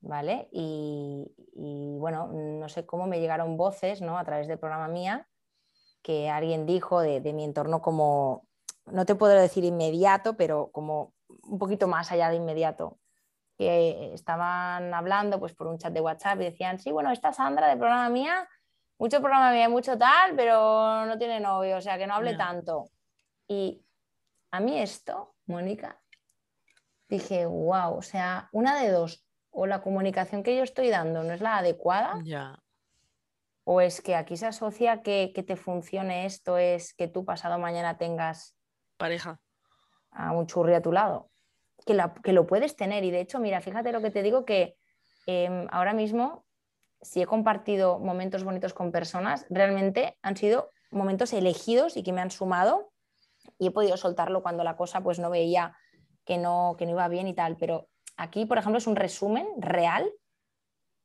¿Vale? 0.00 0.48
Y, 0.52 1.32
bueno, 1.98 2.28
no 2.28 2.68
sé 2.68 2.84
cómo 2.84 3.06
me 3.06 3.20
llegaron 3.20 3.56
voces, 3.56 4.02
¿no? 4.02 4.18
A 4.18 4.24
través 4.24 4.46
del 4.46 4.58
programa 4.58 4.86
mía, 4.86 5.26
que 6.02 6.28
alguien 6.28 6.66
dijo 6.66 7.00
de, 7.00 7.20
de 7.20 7.32
mi 7.32 7.42
entorno 7.42 7.80
como, 7.80 8.46
no 8.84 9.06
te 9.06 9.14
puedo 9.14 9.32
decir 9.32 9.64
inmediato, 9.64 10.36
pero 10.36 10.70
como 10.70 11.14
un 11.42 11.58
poquito 11.58 11.88
más 11.88 12.12
allá 12.12 12.28
de 12.28 12.36
inmediato, 12.36 12.98
que 13.56 14.12
estaban 14.12 14.92
hablando 14.92 15.40
pues, 15.40 15.54
por 15.54 15.66
un 15.66 15.78
chat 15.78 15.92
de 15.92 16.00
WhatsApp 16.00 16.40
y 16.40 16.44
decían, 16.44 16.78
sí, 16.78 16.92
bueno, 16.92 17.10
esta 17.10 17.32
Sandra 17.32 17.68
de 17.68 17.76
programa 17.76 18.08
mía, 18.08 18.48
mucho 18.98 19.20
programa 19.20 19.52
mía, 19.52 19.68
mucho 19.68 19.96
tal, 19.98 20.34
pero 20.36 21.06
no 21.06 21.18
tiene 21.18 21.40
novio, 21.40 21.78
o 21.78 21.80
sea, 21.80 21.98
que 21.98 22.06
no 22.06 22.14
hable 22.14 22.36
tanto. 22.36 22.90
Y 23.48 23.82
a 24.50 24.60
mí 24.60 24.78
esto, 24.78 25.34
Mónica, 25.46 26.00
dije, 27.08 27.46
wow, 27.46 27.96
o 27.96 28.02
sea, 28.02 28.48
una 28.52 28.80
de 28.80 28.90
dos, 28.90 29.24
o 29.50 29.66
la 29.66 29.82
comunicación 29.82 30.42
que 30.42 30.56
yo 30.56 30.62
estoy 30.62 30.90
dando 30.90 31.22
no 31.22 31.32
es 31.32 31.40
la 31.40 31.58
adecuada, 31.58 32.22
o 33.64 33.80
es 33.80 34.00
que 34.00 34.14
aquí 34.14 34.36
se 34.36 34.46
asocia 34.46 35.02
que, 35.02 35.32
que 35.34 35.42
te 35.42 35.56
funcione 35.56 36.26
esto, 36.26 36.58
es 36.58 36.94
que 36.94 37.08
tú 37.08 37.24
pasado 37.24 37.58
mañana 37.58 37.96
tengas 37.96 38.56
pareja. 38.96 39.40
a 40.10 40.32
un 40.32 40.46
churri 40.46 40.74
a 40.74 40.82
tu 40.82 40.92
lado, 40.92 41.30
que, 41.86 41.98
que 42.22 42.32
lo 42.32 42.46
puedes 42.46 42.76
tener. 42.76 43.04
Y 43.04 43.10
de 43.10 43.20
hecho, 43.20 43.38
mira, 43.38 43.60
fíjate 43.60 43.92
lo 43.92 44.02
que 44.02 44.10
te 44.10 44.22
digo, 44.22 44.44
que 44.44 44.76
em, 45.26 45.66
ahora 45.70 45.94
mismo, 45.94 46.44
si 47.00 47.22
he 47.22 47.26
compartido 47.26 47.98
momentos 47.98 48.44
bonitos 48.44 48.74
con 48.74 48.92
personas, 48.92 49.46
realmente 49.48 50.18
han 50.22 50.36
sido 50.36 50.70
momentos 50.90 51.32
elegidos 51.32 51.96
y 51.96 52.02
que 52.02 52.12
me 52.12 52.20
han 52.20 52.30
sumado 52.30 52.92
y 53.58 53.68
he 53.68 53.70
podido 53.70 53.96
soltarlo 53.96 54.42
cuando 54.42 54.64
la 54.64 54.76
cosa 54.76 55.02
pues 55.02 55.18
no 55.18 55.30
veía 55.30 55.76
que 56.24 56.38
no, 56.38 56.74
que 56.76 56.84
no 56.84 56.92
iba 56.92 57.08
bien 57.08 57.28
y 57.28 57.34
tal. 57.34 57.56
Pero 57.56 57.88
aquí, 58.16 58.44
por 58.44 58.58
ejemplo, 58.58 58.78
es 58.78 58.86
un 58.86 58.96
resumen 58.96 59.46
real 59.58 60.10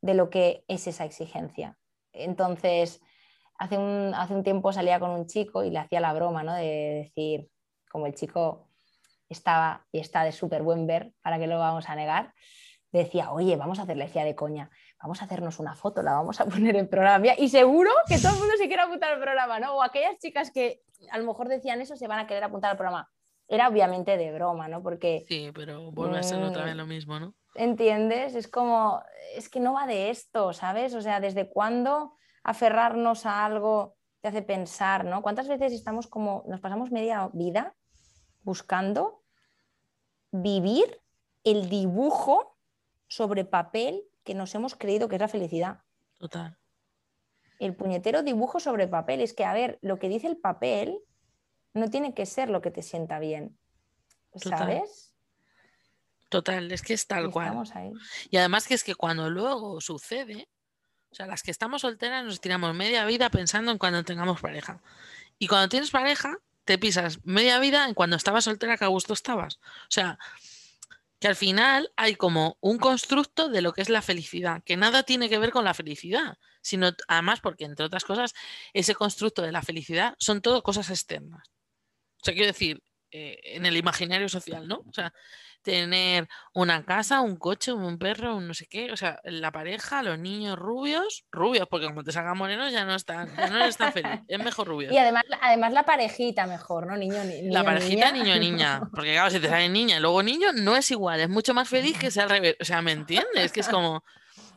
de 0.01 0.15
lo 0.15 0.29
que 0.29 0.65
es 0.67 0.87
esa 0.87 1.05
exigencia. 1.05 1.77
Entonces, 2.11 3.01
hace 3.59 3.77
un, 3.77 4.13
hace 4.15 4.33
un 4.33 4.43
tiempo 4.43 4.73
salía 4.73 4.99
con 4.99 5.11
un 5.11 5.27
chico 5.27 5.63
y 5.63 5.69
le 5.69 5.79
hacía 5.79 5.99
la 5.99 6.13
broma, 6.13 6.41
¿no? 6.41 6.53
De 6.55 7.05
decir, 7.05 7.49
como 7.91 8.07
el 8.07 8.15
chico 8.15 8.70
estaba 9.33 9.85
y 9.91 9.99
está 9.99 10.23
de 10.23 10.31
súper 10.31 10.63
buen 10.63 10.87
ver, 10.87 11.13
¿para 11.21 11.39
qué 11.39 11.47
lo 11.47 11.59
vamos 11.59 11.89
a 11.89 11.95
negar? 11.95 12.33
Decía, 12.91 13.31
oye, 13.31 13.55
vamos 13.55 13.79
a 13.79 13.83
hacerle, 13.83 14.05
decía 14.05 14.25
de 14.25 14.35
coña, 14.35 14.69
vamos 15.01 15.21
a 15.21 15.25
hacernos 15.25 15.59
una 15.59 15.75
foto, 15.75 16.01
la 16.01 16.13
vamos 16.13 16.41
a 16.41 16.45
poner 16.49 16.75
en 16.75 16.89
programa. 16.89 17.27
Y 17.37 17.49
seguro 17.49 17.91
que 18.07 18.17
todo 18.17 18.33
el 18.33 18.39
mundo 18.39 18.53
se 18.57 18.67
quiere 18.67 18.83
apuntar 18.83 19.13
al 19.13 19.19
programa, 19.19 19.59
¿no? 19.59 19.75
O 19.75 19.83
aquellas 19.83 20.17
chicas 20.19 20.51
que 20.51 20.81
a 21.09 21.17
lo 21.17 21.25
mejor 21.25 21.47
decían 21.47 21.81
eso 21.81 21.95
se 21.95 22.07
van 22.07 22.19
a 22.19 22.27
querer 22.27 22.43
apuntar 22.43 22.71
al 22.71 22.77
programa. 22.77 23.09
Era 23.47 23.67
obviamente 23.67 24.17
de 24.17 24.31
broma, 24.31 24.67
¿no? 24.67 24.81
Porque... 24.81 25.25
Sí, 25.27 25.51
pero 25.53 25.91
vuelve 25.91 26.19
a 26.19 26.23
ser 26.23 26.41
otra 26.41 26.63
vez 26.63 26.75
mm, 26.75 26.77
lo 26.77 26.85
mismo, 26.85 27.19
¿no? 27.19 27.33
¿Entiendes? 27.55 28.35
Es 28.35 28.47
como, 28.47 29.01
es 29.35 29.49
que 29.49 29.59
no 29.59 29.73
va 29.73 29.87
de 29.87 30.09
esto, 30.09 30.53
¿sabes? 30.53 30.93
O 30.93 31.01
sea, 31.01 31.19
¿desde 31.19 31.49
cuándo 31.49 32.13
aferrarnos 32.43 33.25
a 33.25 33.45
algo 33.45 33.97
te 34.21 34.29
hace 34.29 34.41
pensar, 34.41 35.03
¿no? 35.03 35.21
¿Cuántas 35.21 35.47
veces 35.47 35.73
estamos 35.73 36.07
como, 36.07 36.43
nos 36.47 36.61
pasamos 36.61 36.91
media 36.91 37.29
vida 37.33 37.75
buscando 38.43 39.20
vivir 40.31 41.01
el 41.43 41.69
dibujo 41.69 42.57
sobre 43.07 43.45
papel 43.45 44.03
que 44.23 44.33
nos 44.33 44.53
hemos 44.55 44.75
creído 44.75 45.07
que 45.07 45.15
es 45.15 45.21
la 45.21 45.27
felicidad? 45.27 45.81
Total. 46.17 46.57
El 47.59 47.75
puñetero 47.75 48.23
dibujo 48.23 48.59
sobre 48.59 48.87
papel. 48.87 49.21
Es 49.21 49.33
que, 49.33 49.45
a 49.45 49.53
ver, 49.53 49.77
lo 49.81 49.99
que 49.99 50.09
dice 50.09 50.27
el 50.27 50.37
papel 50.37 50.99
no 51.73 51.89
tiene 51.89 52.13
que 52.13 52.25
ser 52.25 52.49
lo 52.49 52.61
que 52.61 52.71
te 52.71 52.81
sienta 52.81 53.19
bien. 53.19 53.57
¿Sabes? 54.35 55.13
Total, 56.29 56.71
es 56.71 56.81
que 56.81 56.93
es 56.93 57.05
tal 57.07 57.29
cual. 57.29 57.53
Y 58.29 58.37
además 58.37 58.67
que 58.67 58.73
es 58.73 58.83
que 58.83 58.95
cuando 58.95 59.29
luego 59.29 59.81
sucede, 59.81 60.47
o 61.11 61.15
sea, 61.15 61.27
las 61.27 61.43
que 61.43 61.51
estamos 61.51 61.81
solteras 61.81 62.23
nos 62.23 62.39
tiramos 62.39 62.73
media 62.73 63.05
vida 63.05 63.29
pensando 63.29 63.71
en 63.71 63.77
cuando 63.77 64.03
tengamos 64.05 64.39
pareja. 64.39 64.81
Y 65.37 65.47
cuando 65.47 65.67
tienes 65.67 65.91
pareja, 65.91 66.37
te 66.65 66.77
pisas 66.77 67.19
media 67.23 67.59
vida 67.59 67.85
en 67.85 67.93
cuando 67.93 68.15
estabas 68.15 68.45
soltera 68.45 68.77
que 68.77 68.85
a 68.85 68.89
gusto 68.89 69.13
estabas. 69.13 69.55
O 69.55 69.89
sea, 69.89 70.17
que 71.19 71.27
al 71.27 71.35
final 71.35 71.91
hay 71.97 72.15
como 72.15 72.57
un 72.61 72.79
constructo 72.79 73.49
de 73.49 73.61
lo 73.61 73.73
que 73.73 73.81
es 73.81 73.89
la 73.89 74.01
felicidad, 74.01 74.63
que 74.63 74.75
nada 74.75 75.03
tiene 75.03 75.29
que 75.29 75.37
ver 75.37 75.51
con 75.51 75.63
la 75.63 75.75
felicidad, 75.75 76.37
sino 76.61 76.91
además 77.07 77.41
porque, 77.41 77.65
entre 77.65 77.85
otras 77.85 78.05
cosas, 78.05 78.33
ese 78.73 78.95
constructo 78.95 79.43
de 79.43 79.51
la 79.51 79.61
felicidad 79.61 80.15
son 80.17 80.41
todo 80.41 80.63
cosas 80.63 80.89
externas. 80.89 81.47
O 82.21 82.25
sea, 82.25 82.33
quiero 82.33 82.47
decir, 82.47 82.83
eh, 83.11 83.39
en 83.43 83.65
el 83.65 83.77
imaginario 83.77 84.29
social, 84.29 84.67
¿no? 84.67 84.83
O 84.87 84.93
sea, 84.93 85.13
tener 85.61 86.27
una 86.53 86.83
casa, 86.83 87.21
un 87.21 87.35
coche, 87.35 87.71
un 87.71 87.97
perro, 87.97 88.35
un 88.35 88.47
no 88.47 88.53
sé 88.53 88.67
qué, 88.67 88.91
o 88.91 88.97
sea, 88.97 89.19
la 89.23 89.51
pareja, 89.51 90.03
los 90.03 90.17
niños 90.17 90.57
rubios, 90.57 91.25
rubios, 91.31 91.67
porque 91.67 91.87
como 91.87 92.03
te 92.03 92.11
salgan 92.11 92.37
morenos 92.37 92.71
ya 92.71 92.85
no 92.85 92.95
están, 92.95 93.35
ya 93.35 93.47
no 93.47 93.57
eres 93.57 93.77
tan 93.77 93.93
feliz, 93.93 94.21
es 94.27 94.43
mejor 94.43 94.67
rubio. 94.67 94.91
Y 94.91 94.97
además, 94.97 95.23
además 95.41 95.73
la 95.73 95.83
parejita 95.83 96.47
mejor, 96.47 96.87
¿no? 96.87 96.97
Niño, 96.97 97.23
niño 97.23 97.53
La 97.53 97.63
parejita 97.63 98.11
niño, 98.11 98.37
niña, 98.37 98.81
porque 98.93 99.13
claro, 99.13 99.29
si 99.29 99.39
te 99.39 99.47
sale 99.47 99.69
niña 99.69 99.97
y 99.97 99.99
luego 99.99 100.23
niño, 100.23 100.51
no 100.53 100.75
es 100.75 100.89
igual, 100.91 101.19
es 101.19 101.29
mucho 101.29 101.53
más 101.53 101.69
feliz 101.69 101.97
que 101.97 102.11
sea 102.11 102.23
al 102.23 102.29
revés, 102.29 102.55
o 102.59 102.65
sea, 102.65 102.81
¿me 102.81 102.91
entiendes? 102.91 103.51
Que 103.51 103.61
es 103.61 103.69
como... 103.69 104.03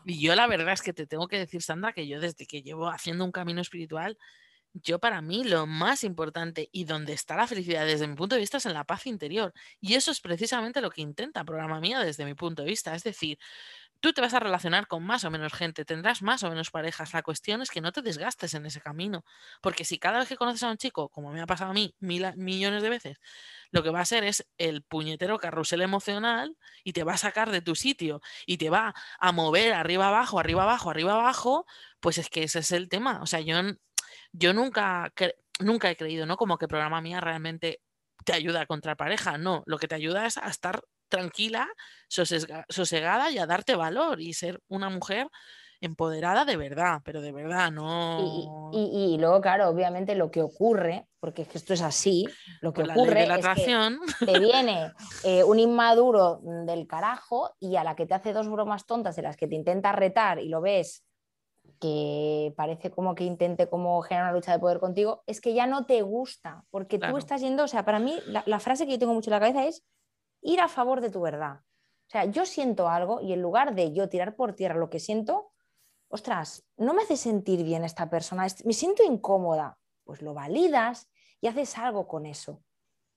Y 0.06 0.20
yo 0.20 0.34
la 0.34 0.46
verdad 0.46 0.74
es 0.74 0.82
que 0.82 0.92
te 0.92 1.06
tengo 1.06 1.28
que 1.28 1.38
decir, 1.38 1.62
Sandra, 1.62 1.94
que 1.94 2.06
yo 2.06 2.20
desde 2.20 2.46
que 2.46 2.62
llevo 2.62 2.88
haciendo 2.88 3.24
un 3.24 3.32
camino 3.32 3.62
espiritual, 3.62 4.18
yo 4.74 4.98
para 4.98 5.22
mí 5.22 5.44
lo 5.44 5.66
más 5.66 6.02
importante 6.02 6.68
y 6.72 6.84
donde 6.84 7.12
está 7.12 7.36
la 7.36 7.46
felicidad 7.46 7.86
desde 7.86 8.08
mi 8.08 8.16
punto 8.16 8.34
de 8.34 8.40
vista 8.40 8.56
es 8.58 8.66
en 8.66 8.74
la 8.74 8.84
paz 8.84 9.06
interior. 9.06 9.52
Y 9.80 9.94
eso 9.94 10.10
es 10.10 10.20
precisamente 10.20 10.80
lo 10.80 10.90
que 10.90 11.00
intenta 11.00 11.44
programa 11.44 11.80
mía 11.80 12.00
desde 12.00 12.24
mi 12.24 12.34
punto 12.34 12.62
de 12.62 12.68
vista. 12.70 12.94
Es 12.94 13.04
decir, 13.04 13.38
tú 14.00 14.12
te 14.12 14.20
vas 14.20 14.34
a 14.34 14.40
relacionar 14.40 14.88
con 14.88 15.04
más 15.04 15.24
o 15.24 15.30
menos 15.30 15.52
gente, 15.52 15.84
tendrás 15.84 16.22
más 16.22 16.42
o 16.42 16.50
menos 16.50 16.70
parejas. 16.70 17.14
La 17.14 17.22
cuestión 17.22 17.62
es 17.62 17.70
que 17.70 17.80
no 17.80 17.92
te 17.92 18.02
desgastes 18.02 18.52
en 18.54 18.66
ese 18.66 18.80
camino. 18.80 19.24
Porque 19.62 19.84
si 19.84 19.98
cada 19.98 20.18
vez 20.18 20.28
que 20.28 20.36
conoces 20.36 20.64
a 20.64 20.70
un 20.70 20.76
chico, 20.76 21.08
como 21.08 21.30
me 21.32 21.40
ha 21.40 21.46
pasado 21.46 21.70
a 21.70 21.74
mí 21.74 21.94
mil, 22.00 22.26
millones 22.36 22.82
de 22.82 22.90
veces, 22.90 23.18
lo 23.70 23.82
que 23.84 23.90
va 23.90 24.00
a 24.00 24.04
ser 24.04 24.24
es 24.24 24.46
el 24.58 24.82
puñetero 24.82 25.38
carrusel 25.38 25.82
emocional 25.82 26.56
y 26.82 26.92
te 26.92 27.04
va 27.04 27.14
a 27.14 27.16
sacar 27.16 27.50
de 27.50 27.62
tu 27.62 27.76
sitio 27.76 28.20
y 28.44 28.58
te 28.58 28.70
va 28.70 28.92
a 29.20 29.32
mover 29.32 29.72
arriba 29.72 30.08
abajo, 30.08 30.40
arriba 30.40 30.64
abajo, 30.64 30.90
arriba 30.90 31.12
abajo, 31.14 31.64
pues 32.00 32.18
es 32.18 32.28
que 32.28 32.42
ese 32.42 32.58
es 32.58 32.72
el 32.72 32.88
tema. 32.88 33.22
O 33.22 33.26
sea, 33.26 33.40
yo 33.40 33.56
yo 34.34 34.52
nunca, 34.52 35.12
nunca 35.60 35.90
he 35.90 35.96
creído, 35.96 36.26
¿no? 36.26 36.36
Como 36.36 36.58
que 36.58 36.68
programa 36.68 37.00
mía 37.00 37.20
realmente 37.20 37.80
te 38.24 38.32
ayuda 38.32 38.60
a 38.60 38.62
encontrar 38.62 38.96
pareja. 38.96 39.38
No, 39.38 39.62
lo 39.66 39.78
que 39.78 39.88
te 39.88 39.94
ayuda 39.94 40.26
es 40.26 40.38
a 40.38 40.48
estar 40.48 40.82
tranquila, 41.08 41.68
sosegada 42.08 43.30
y 43.30 43.38
a 43.38 43.46
darte 43.46 43.76
valor 43.76 44.20
y 44.20 44.32
ser 44.34 44.60
una 44.68 44.90
mujer 44.90 45.28
empoderada 45.80 46.44
de 46.44 46.56
verdad, 46.56 47.02
pero 47.04 47.20
de 47.20 47.30
verdad, 47.30 47.70
no. 47.70 48.70
Y, 48.72 49.18
luego, 49.18 49.40
claro, 49.40 49.68
obviamente 49.68 50.14
lo 50.14 50.30
que 50.30 50.40
ocurre, 50.40 51.06
porque 51.20 51.42
es 51.42 51.48
que 51.48 51.58
esto 51.58 51.74
es 51.74 51.82
así, 51.82 52.26
lo 52.60 52.72
que 52.72 52.82
ocurre 52.82 53.26
la 53.26 53.36
es 53.36 53.46
que 53.46 54.26
te 54.26 54.38
viene 54.40 54.92
eh, 55.22 55.44
un 55.44 55.58
inmaduro 55.58 56.40
del 56.42 56.86
carajo 56.86 57.54
y 57.60 57.76
a 57.76 57.84
la 57.84 57.94
que 57.94 58.06
te 58.06 58.14
hace 58.14 58.32
dos 58.32 58.48
bromas 58.48 58.86
tontas 58.86 59.14
de 59.14 59.22
las 59.22 59.36
que 59.36 59.46
te 59.46 59.54
intenta 59.54 59.92
retar 59.92 60.40
y 60.40 60.48
lo 60.48 60.60
ves 60.60 61.04
que 61.84 62.54
parece 62.56 62.90
como 62.90 63.14
que 63.14 63.24
intente 63.24 63.68
como 63.68 64.00
generar 64.00 64.30
una 64.30 64.32
lucha 64.32 64.52
de 64.52 64.58
poder 64.58 64.80
contigo, 64.80 65.22
es 65.26 65.42
que 65.42 65.52
ya 65.52 65.66
no 65.66 65.84
te 65.84 66.00
gusta, 66.00 66.64
porque 66.70 66.98
tú 66.98 67.18
estás 67.18 67.42
yendo, 67.42 67.64
o 67.64 67.68
sea, 67.68 67.84
para 67.84 67.98
mí 67.98 68.18
la, 68.46 68.58
frase 68.58 68.86
que 68.86 68.92
yo 68.92 68.98
tengo 68.98 69.12
mucho 69.12 69.28
en 69.28 69.34
la 69.34 69.40
cabeza 69.40 69.66
es 69.66 69.84
ir 70.40 70.62
a 70.62 70.68
favor 70.68 71.02
de 71.02 71.10
tu 71.10 71.20
verdad. 71.20 71.60
O 72.06 72.10
sea, 72.10 72.24
yo 72.24 72.46
siento 72.46 72.88
algo 72.88 73.20
y 73.20 73.34
en 73.34 73.42
lugar 73.42 73.74
de 73.74 73.92
yo 73.92 74.08
tirar 74.08 74.34
por 74.34 74.54
tierra 74.54 74.76
lo 74.76 74.88
que 74.88 74.98
siento, 74.98 75.52
ostras, 76.08 76.64
no 76.78 76.94
me 76.94 77.02
hace 77.02 77.18
sentir 77.18 77.62
bien 77.62 77.84
esta 77.84 78.08
persona, 78.08 78.46
me 78.64 78.72
siento 78.72 79.02
incómoda, 79.04 79.76
pues 80.04 80.22
lo 80.22 80.32
validas 80.32 81.10
y 81.42 81.48
haces 81.48 81.76
algo 81.76 82.08
con 82.08 82.24
eso. 82.24 82.62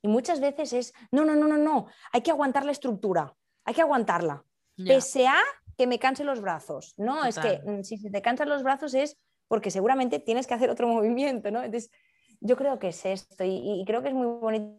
Y 0.01 0.09
muchas 0.09 0.41
veces 0.41 0.73
es, 0.73 0.93
no, 1.09 1.23
no, 1.23 1.35
no, 1.35 1.47
no, 1.47 1.57
no, 1.57 1.85
hay 2.11 2.19
que 2.19 2.31
aguantar 2.31 2.65
la 2.65 2.73
estructura, 2.73 3.33
hay 3.63 3.73
que 3.73 3.81
aguantarla. 3.81 4.43
Pese 4.75 5.25
a 5.25 5.39
que 5.77 5.87
me 5.87 5.99
canse 5.99 6.23
los 6.23 6.41
brazos. 6.41 6.93
No, 6.97 7.23
es 7.23 7.37
que 7.37 7.61
mm, 7.63 7.83
si 7.83 8.09
te 8.09 8.21
cansan 8.21 8.49
los 8.49 8.63
brazos 8.63 8.93
es 8.93 9.17
porque 9.47 9.71
seguramente 9.71 10.19
tienes 10.19 10.47
que 10.47 10.53
hacer 10.53 10.69
otro 10.69 10.87
movimiento, 10.93 11.51
¿no? 11.51 11.63
Entonces, 11.63 11.91
yo 12.39 12.55
creo 12.55 12.79
que 12.79 12.89
es 12.89 13.05
esto 13.05 13.43
y, 13.43 13.83
creo 13.85 14.01
que 14.01 14.09
es 14.09 14.13
muy 14.13 14.25
bonito 14.25 14.77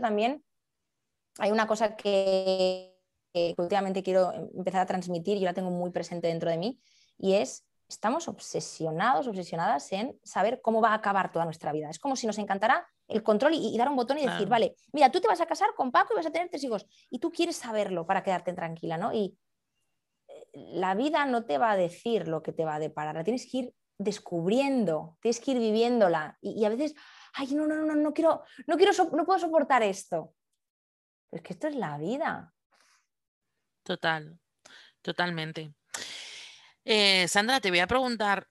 también. 0.00 0.44
Hay 1.38 1.50
una 1.50 1.66
cosa 1.66 1.96
que, 1.96 2.96
que, 3.32 3.54
últimamente 3.58 4.02
quiero 4.02 4.32
empezar 4.32 4.80
a 4.80 4.86
transmitir, 4.86 5.38
yo 5.38 5.44
la 5.44 5.54
tengo 5.54 5.70
muy 5.70 5.90
presente 5.90 6.28
dentro 6.28 6.50
de 6.50 6.58
mí, 6.58 6.80
y 7.18 7.34
es, 7.34 7.64
estamos 7.88 8.28
obsesionados, 8.28 9.26
obsesionadas 9.26 9.92
en 9.92 10.18
saber 10.22 10.60
cómo 10.62 10.80
va 10.80 10.90
a 10.90 10.94
acabar 10.94 11.32
toda 11.32 11.44
nuestra 11.44 11.72
vida. 11.72 11.90
Es 11.90 11.98
como 11.98 12.16
si 12.16 12.26
nos 12.26 12.38
encantara 12.38 12.86
el 13.08 13.22
control 13.22 13.54
y, 13.54 13.76
dar 13.76 13.88
un 13.88 13.96
botón 13.96 14.18
y 14.18 14.26
decir, 14.26 14.48
vale, 14.48 14.74
mira, 14.92 15.10
tú 15.10 15.20
te 15.20 15.28
vas 15.28 15.40
a 15.40 15.46
casar 15.46 15.70
con 15.76 15.92
Paco 15.92 16.12
y 16.12 16.16
vas 16.16 16.26
a 16.26 16.30
tener 16.30 16.48
tres 16.48 16.64
hijos, 16.64 16.86
y 17.10 17.18
tú 17.18 17.30
quieres 17.30 17.56
saberlo 17.56 18.06
para 18.06 18.22
quedarte 18.22 18.52
tranquila, 18.52 18.96
¿no? 18.96 19.12
Y, 19.12 19.36
la 20.54 20.94
vida 20.94 21.26
no 21.26 21.44
te 21.44 21.58
va 21.58 21.72
a 21.72 21.76
decir 21.76 22.28
lo 22.28 22.42
que 22.42 22.52
te 22.52 22.64
va 22.64 22.76
a 22.76 22.80
deparar, 22.80 23.14
la 23.14 23.24
tienes 23.24 23.48
que 23.50 23.58
ir 23.58 23.74
descubriendo, 23.98 25.16
tienes 25.20 25.40
que 25.40 25.52
ir 25.52 25.58
viviéndola. 25.58 26.38
Y, 26.40 26.64
a 26.64 26.68
veces, 26.68 26.94
ay, 27.34 27.54
no, 27.54 27.66
no, 27.66 27.76
no, 27.76 27.94
no 27.94 28.12
quiero, 28.12 28.42
no 28.66 28.76
quiero, 28.76 28.92
no 29.12 29.24
puedo 29.24 29.38
soportar 29.38 29.82
esto. 29.82 30.34
es 31.30 31.42
que 31.42 31.52
esto 31.52 31.68
es 31.68 31.76
la 31.76 31.98
vida. 31.98 32.52
Total, 33.82 34.38
totalmente. 35.02 35.74
Eh, 36.84 37.26
Sandra, 37.28 37.60
te 37.60 37.70
voy 37.70 37.80
a 37.80 37.86
preguntar 37.86 38.46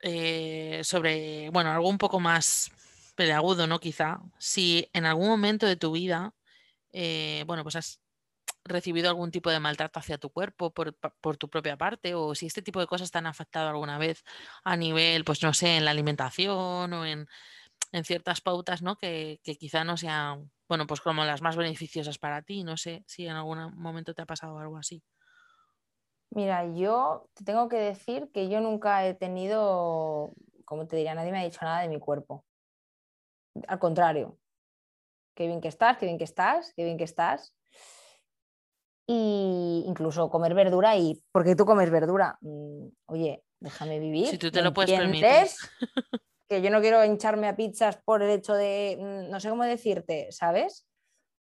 eh, 0.00 0.80
sobre, 0.84 1.50
bueno, 1.50 1.70
algo 1.70 1.88
un 1.88 1.98
poco 1.98 2.20
más 2.20 2.70
peleagudo, 3.14 3.66
¿no? 3.66 3.78
Quizá, 3.78 4.20
si 4.38 4.88
en 4.92 5.06
algún 5.06 5.28
momento 5.28 5.66
de 5.66 5.76
tu 5.76 5.92
vida, 5.92 6.34
eh, 6.92 7.44
bueno, 7.46 7.62
pues 7.62 7.76
has 7.76 8.00
recibido 8.64 9.08
algún 9.08 9.30
tipo 9.30 9.50
de 9.50 9.60
maltrato 9.60 9.98
hacia 9.98 10.18
tu 10.18 10.30
cuerpo 10.30 10.70
por, 10.70 10.94
tu 11.36 11.48
propia 11.48 11.76
parte 11.76 12.14
o 12.14 12.34
si 12.34 12.46
este 12.46 12.62
tipo 12.62 12.80
de 12.80 12.86
cosas 12.86 13.10
te 13.10 13.18
han 13.18 13.26
afectado 13.26 13.68
alguna 13.68 13.98
vez 13.98 14.24
a 14.64 14.76
nivel, 14.76 15.24
pues 15.24 15.42
no 15.42 15.52
sé, 15.52 15.76
en 15.76 15.84
la 15.84 15.90
alimentación 15.90 16.92
o 16.92 17.06
en, 17.06 17.26
ciertas 18.04 18.40
pautas, 18.40 18.80
¿no? 18.80 18.96
Que, 18.96 19.40
quizá 19.42 19.84
no 19.84 19.98
sean, 19.98 20.50
bueno, 20.66 20.86
pues 20.86 21.02
como 21.02 21.24
las 21.24 21.42
más 21.42 21.56
beneficiosas 21.56 22.18
para 22.18 22.40
ti. 22.40 22.64
No 22.64 22.78
sé 22.78 23.04
si 23.06 23.26
en 23.26 23.36
algún 23.36 23.58
momento 23.76 24.14
te 24.14 24.22
ha 24.22 24.26
pasado 24.26 24.58
algo 24.58 24.78
así. 24.78 25.02
Mira, 26.30 26.66
yo 26.72 27.28
te 27.34 27.44
tengo 27.44 27.68
que 27.68 27.76
decir 27.76 28.30
que 28.32 28.48
yo 28.48 28.62
nunca 28.62 29.06
he 29.06 29.12
tenido, 29.12 30.32
como 30.64 30.86
te 30.86 30.96
diría, 30.96 31.14
nadie 31.14 31.32
me 31.32 31.40
ha 31.40 31.44
dicho 31.44 31.60
nada 31.60 31.80
de 31.80 31.88
mi 31.88 31.98
cuerpo. 31.98 32.46
Al 33.68 33.78
contrario, 33.78 34.38
qué 35.34 35.46
bien 35.46 35.60
que 35.60 35.68
estás, 35.68 35.98
qué 35.98 36.06
bien 36.06 36.16
que 36.16 36.24
estás, 36.24 36.72
qué 36.74 36.84
bien 36.84 36.96
que 36.96 37.04
estás 37.04 37.54
y 39.06 39.84
incluso 39.86 40.30
comer 40.30 40.54
verdura 40.54 40.96
y 40.96 41.22
porque 41.32 41.56
tú 41.56 41.64
comes 41.64 41.90
verdura, 41.90 42.38
mm, 42.40 42.86
oye, 43.06 43.44
déjame 43.60 43.98
vivir. 43.98 44.28
Si 44.28 44.38
tú 44.38 44.50
te 44.50 44.62
lo 44.62 44.72
puedes 44.72 44.98
permitir. 44.98 45.48
Que 46.48 46.60
yo 46.60 46.68
no 46.68 46.82
quiero 46.82 47.02
hincharme 47.02 47.48
a 47.48 47.56
pizzas 47.56 47.96
por 48.04 48.22
el 48.22 48.28
hecho 48.28 48.52
de, 48.52 48.98
mm, 49.00 49.30
no 49.30 49.40
sé 49.40 49.48
cómo 49.48 49.64
decirte, 49.64 50.28
¿sabes? 50.32 50.86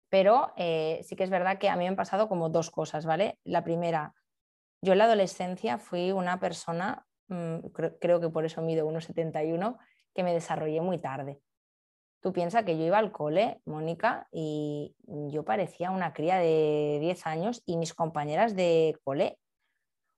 Pero 0.09 0.53
eh, 0.55 1.01
sí 1.03 1.17
que 1.17 1.25
es 1.25 1.29
verdad 1.29 1.57
que 1.57 1.67
a 1.67 1.75
mí 1.75 1.83
me 1.83 1.89
han 1.89 1.97
pasado 1.97 2.29
como 2.29 2.47
dos 2.47 2.71
cosas, 2.71 3.05
¿vale? 3.05 3.37
La 3.43 3.65
primera, 3.65 4.13
yo 4.81 4.93
en 4.93 4.99
la 4.99 5.03
adolescencia 5.03 5.79
fui 5.79 6.13
una 6.13 6.39
persona 6.39 7.05
mm, 7.27 7.57
creo, 7.99 8.21
que 8.21 8.29
por 8.29 8.45
eso 8.45 8.61
mido 8.61 8.87
1,71, 8.87 9.77
que 10.13 10.23
me 10.23 10.33
desarrollé 10.33 10.79
muy 10.79 10.97
tarde. 10.97 11.41
Tú 12.25 12.33
piensas 12.33 12.63
que 12.63 12.75
yo 12.75 12.83
iba 12.83 12.97
al 12.97 13.11
cole, 13.11 13.61
Mónica, 13.65 14.27
y 14.31 14.95
yo 15.05 15.45
parecía 15.45 15.91
una 15.91 16.11
cría 16.11 16.39
de 16.39 16.97
10 16.99 17.27
años 17.27 17.61
y 17.67 17.77
mis 17.77 17.93
compañeras 17.93 18.55
de 18.55 18.97
cole, 19.03 19.37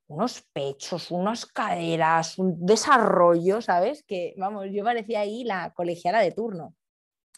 unos 0.07 0.41
pechos, 0.53 1.11
unas 1.11 1.45
caderas, 1.45 2.39
un 2.39 2.65
desarrollo, 2.65 3.61
¿sabes? 3.61 4.03
Que, 4.03 4.33
vamos, 4.37 4.67
yo 4.71 4.85
parecía 4.85 5.19
ahí 5.19 5.43
la 5.43 5.73
colegiala 5.73 6.21
de 6.21 6.31
turno. 6.31 6.75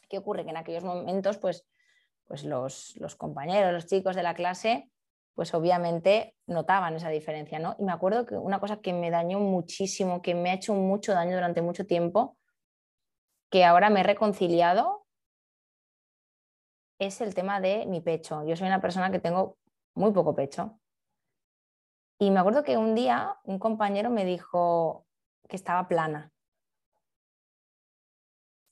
¿Qué 0.08 0.20
ocurre? 0.20 0.44
Que 0.44 0.52
en 0.52 0.58
aquellos 0.58 0.84
momentos, 0.84 1.40
pues, 1.40 1.66
pues 2.28 2.44
los, 2.44 2.96
los 2.98 3.16
compañeros, 3.16 3.74
los 3.74 3.88
chicos 3.88 4.16
de 4.16 4.22
la 4.22 4.36
clase, 4.36 4.92
pues 5.34 5.52
obviamente 5.56 6.36
notaban 6.46 6.96
esa 6.96 7.10
diferencia, 7.10 7.58
¿no? 7.58 7.76
Y 7.80 7.86
me 7.86 7.92
acuerdo 7.92 8.28
que 8.28 8.36
una 8.36 8.60
cosa 8.60 8.82
que 8.82 8.94
me 8.94 9.10
dañó 9.10 9.40
muchísimo, 9.40 10.22
que 10.22 10.36
me 10.36 10.52
ha 10.52 10.54
hecho 10.54 10.76
mucho 10.76 11.14
daño 11.14 11.34
durante 11.34 11.64
mucho 11.64 11.88
tiempo, 11.88 12.38
que 13.50 13.66
ahora 13.66 13.90
me 13.90 14.02
he 14.02 14.04
reconciliado, 14.04 15.06
es 17.00 17.22
el 17.22 17.34
tema 17.34 17.62
de 17.62 17.86
mi 17.86 18.02
pecho. 18.02 18.44
Yo 18.44 18.56
soy 18.56 18.68
una 18.68 18.82
persona 18.82 19.12
que 19.12 19.20
tengo 19.20 19.58
muy 19.96 20.12
poco 20.12 20.36
pecho. 20.36 20.80
Y 22.20 22.32
me 22.32 22.40
acuerdo 22.40 22.64
que 22.64 22.78
un 22.78 22.96
día 22.96 23.38
un 23.46 23.60
compañero 23.60 24.10
me 24.10 24.26
dijo 24.26 25.06
que 25.48 25.56
estaba 25.56 25.88
plana. 25.88 26.32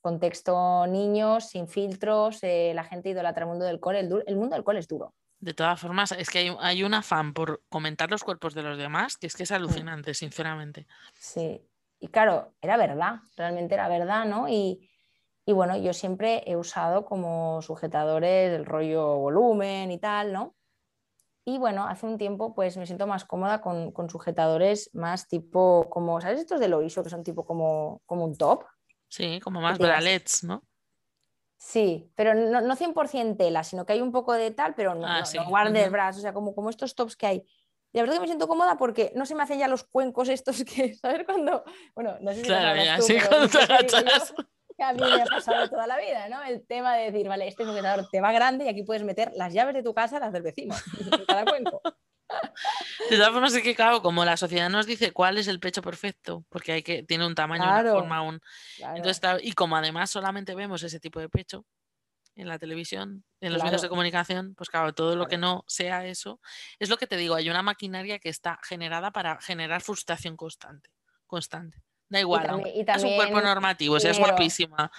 Contexto 0.01 0.86
niños, 0.88 1.49
sin 1.49 1.67
filtros, 1.67 2.43
eh, 2.43 2.73
la 2.75 2.84
gente 2.84 3.09
idolatra 3.09 3.43
el 3.43 3.49
mundo 3.49 3.65
del 3.65 3.80
cole. 3.80 3.99
el 3.99 4.36
mundo 4.36 4.55
del 4.55 4.63
cole 4.63 4.80
es 4.80 4.88
duro. 4.88 5.13
De 5.39 5.53
todas 5.53 5.80
formas, 5.80 6.11
es 6.13 6.30
que 6.30 6.55
hay, 6.59 6.84
un 6.84 6.93
afán 6.95 7.34
por 7.34 7.61
comentar 7.69 8.09
los 8.09 8.23
cuerpos 8.23 8.55
de 8.55 8.63
los 8.63 8.78
demás 8.78 9.17
que 9.17 9.28
es 9.28 9.36
que 9.36 9.43
es 9.43 9.51
alucinante, 9.51 10.13
sinceramente. 10.15 10.88
Sí, 11.13 11.61
y 12.00 12.08
claro, 12.10 12.54
era 12.62 12.78
verdad, 12.78 13.22
realmente 13.36 13.74
era 13.74 13.88
verdad, 13.88 14.26
¿no? 14.26 14.48
Y, 14.50 14.89
bueno, 15.48 15.78
yo 15.78 15.93
siempre 15.93 16.43
he 16.45 16.56
usado 16.58 17.06
como 17.06 17.62
sujetadores 17.62 18.52
el 18.54 18.66
rollo 18.66 19.16
volumen 19.16 19.91
y 19.91 19.98
tal, 19.98 20.34
¿no? 20.34 20.56
Y 21.45 21.58
bueno, 21.58 21.88
hace 21.88 22.06
un 22.06 22.18
tiempo 22.18 22.54
pues 22.54 22.76
me 22.76 22.86
siento 22.86 23.08
más 23.08 23.24
cómoda 23.24 23.62
con, 23.62 24.10
sujetadores 24.10 24.89
más 24.93 25.30
tipo, 25.30 25.88
como, 25.89 26.20
¿sabes? 26.20 26.41
Estos 26.41 26.60
de 26.60 26.68
Loiso 26.68 27.04
que 27.04 27.10
son 27.10 27.24
tipo 27.24 27.45
como, 27.45 28.02
como 28.06 28.26
un 28.26 28.36
top. 28.36 28.66
Sí, 29.08 29.39
como 29.39 29.62
más 29.62 29.78
bralets, 29.78 30.43
¿no? 30.43 30.64
Sí, 31.56 32.12
pero 32.16 32.36
no, 32.36 32.62
no 32.62 32.76
100% 32.76 33.38
tela, 33.38 33.64
sino 33.64 33.86
que 33.86 33.93
hay 33.93 34.02
un 34.02 34.12
poco 34.12 34.34
de 34.34 34.52
tal, 34.52 34.76
pero 34.76 34.93
no, 34.93 35.08
ah, 35.08 35.24
guarde 35.48 35.86
el 35.86 35.89
brazo, 35.89 36.20
o 36.20 36.22
sea, 36.22 36.34
como, 36.34 36.54
como 36.54 36.70
estos 36.70 36.93
tops 36.93 37.16
que 37.16 37.26
hay. 37.26 37.48
Y 37.98 38.00
la 38.00 38.04
verdad 38.04 38.18
que 38.18 38.22
me 38.22 38.28
siento 38.28 38.48
cómoda 38.48 38.78
porque 38.78 39.12
no 39.16 39.26
se 39.26 39.34
me 39.34 39.41
hacen 39.41 39.58
ya 39.58 39.68
los 39.68 39.84
cuencos 39.84 40.30
estos 40.30 40.64
que, 40.64 40.93
¿sabes? 41.02 41.26
Cuando, 41.26 41.64
bueno, 41.95 42.16
no 42.22 42.32
sé 42.32 42.41
si 42.41 42.43
claro, 42.43 42.84
ya, 42.84 43.02
sí, 43.02 43.18
cuando 43.28 43.48
te 43.48 43.58
agachas. 43.64 44.36
Que 44.78 44.84
a 44.84 44.93
mí 44.93 45.02
me 45.02 45.24
ha 45.24 45.26
pasado 45.26 45.68
toda 45.68 45.88
la 45.88 45.98
vida, 45.98 46.30
¿no? 46.30 46.43
El 46.43 46.64
tema 46.68 46.95
de 46.95 47.12
decir, 47.12 47.28
vale, 47.28 47.48
este 47.48 47.66
sujetador 47.66 48.08
te 48.12 48.22
va 48.22 48.32
grande 48.32 48.66
y 48.66 48.68
aquí 48.68 48.84
puedes 48.84 49.02
meter 49.02 49.32
las 49.34 49.52
llaves 49.52 49.74
de 49.74 49.82
tu 49.82 49.95
casa, 49.95 50.20
las 50.20 50.32
del 50.32 50.43
vecino, 50.43 50.76
en 51.12 51.26
cada 51.26 51.43
cuenco. 51.45 51.82
De 53.10 53.18
todas 53.18 53.32
formas, 53.32 53.56
es 53.56 53.64
que, 53.64 53.74
claro, 53.74 54.04
como 54.04 54.24
la 54.26 54.38
sociedad 54.38 54.70
nos 54.70 54.86
dice 54.86 55.12
cuál 55.12 55.39
es 55.39 55.48
el 55.48 55.60
pecho 55.60 55.82
perfecto, 55.82 56.45
porque 56.50 56.74
hay 56.74 56.84
que, 56.84 57.02
tiene 57.02 57.26
un 57.26 57.34
tamaño, 57.34 57.64
una 57.64 57.91
forma, 57.91 58.22
un. 58.22 58.39
Entonces, 58.93 59.22
y 59.41 59.54
como 59.54 59.76
además 59.76 60.12
solamente 60.12 60.54
vemos 60.54 60.84
ese 60.84 61.00
tipo 61.00 61.20
de 61.20 61.30
pecho 61.30 61.66
en 62.38 62.47
la 62.47 62.59
televisión, 62.59 63.25
en 63.41 63.51
los 63.51 63.63
medios 63.63 63.81
de 63.81 63.89
comunicación, 63.89 64.53
pues 64.55 64.69
claro, 64.69 64.93
todo 64.93 65.15
lo 65.15 65.27
que 65.27 65.38
no 65.38 65.63
sea 65.67 66.05
eso, 66.05 66.39
es 66.79 66.89
lo 66.89 66.97
que 66.97 67.07
te 67.07 67.17
digo, 67.17 67.35
hay 67.35 67.49
una 67.49 67.63
maquinaria 67.63 68.19
que 68.19 68.29
está 68.29 68.59
generada 68.63 69.11
para 69.11 69.41
generar 69.41 69.81
frustración 69.81 70.38
constante, 70.38 70.91
constante. 71.25 71.81
Da 72.09 72.21
igual, 72.21 72.63
es 72.73 73.03
un 73.03 73.15
cuerpo 73.15 73.41
normativo, 73.41 73.97
es 73.97 74.17
guapísima, 74.17 74.89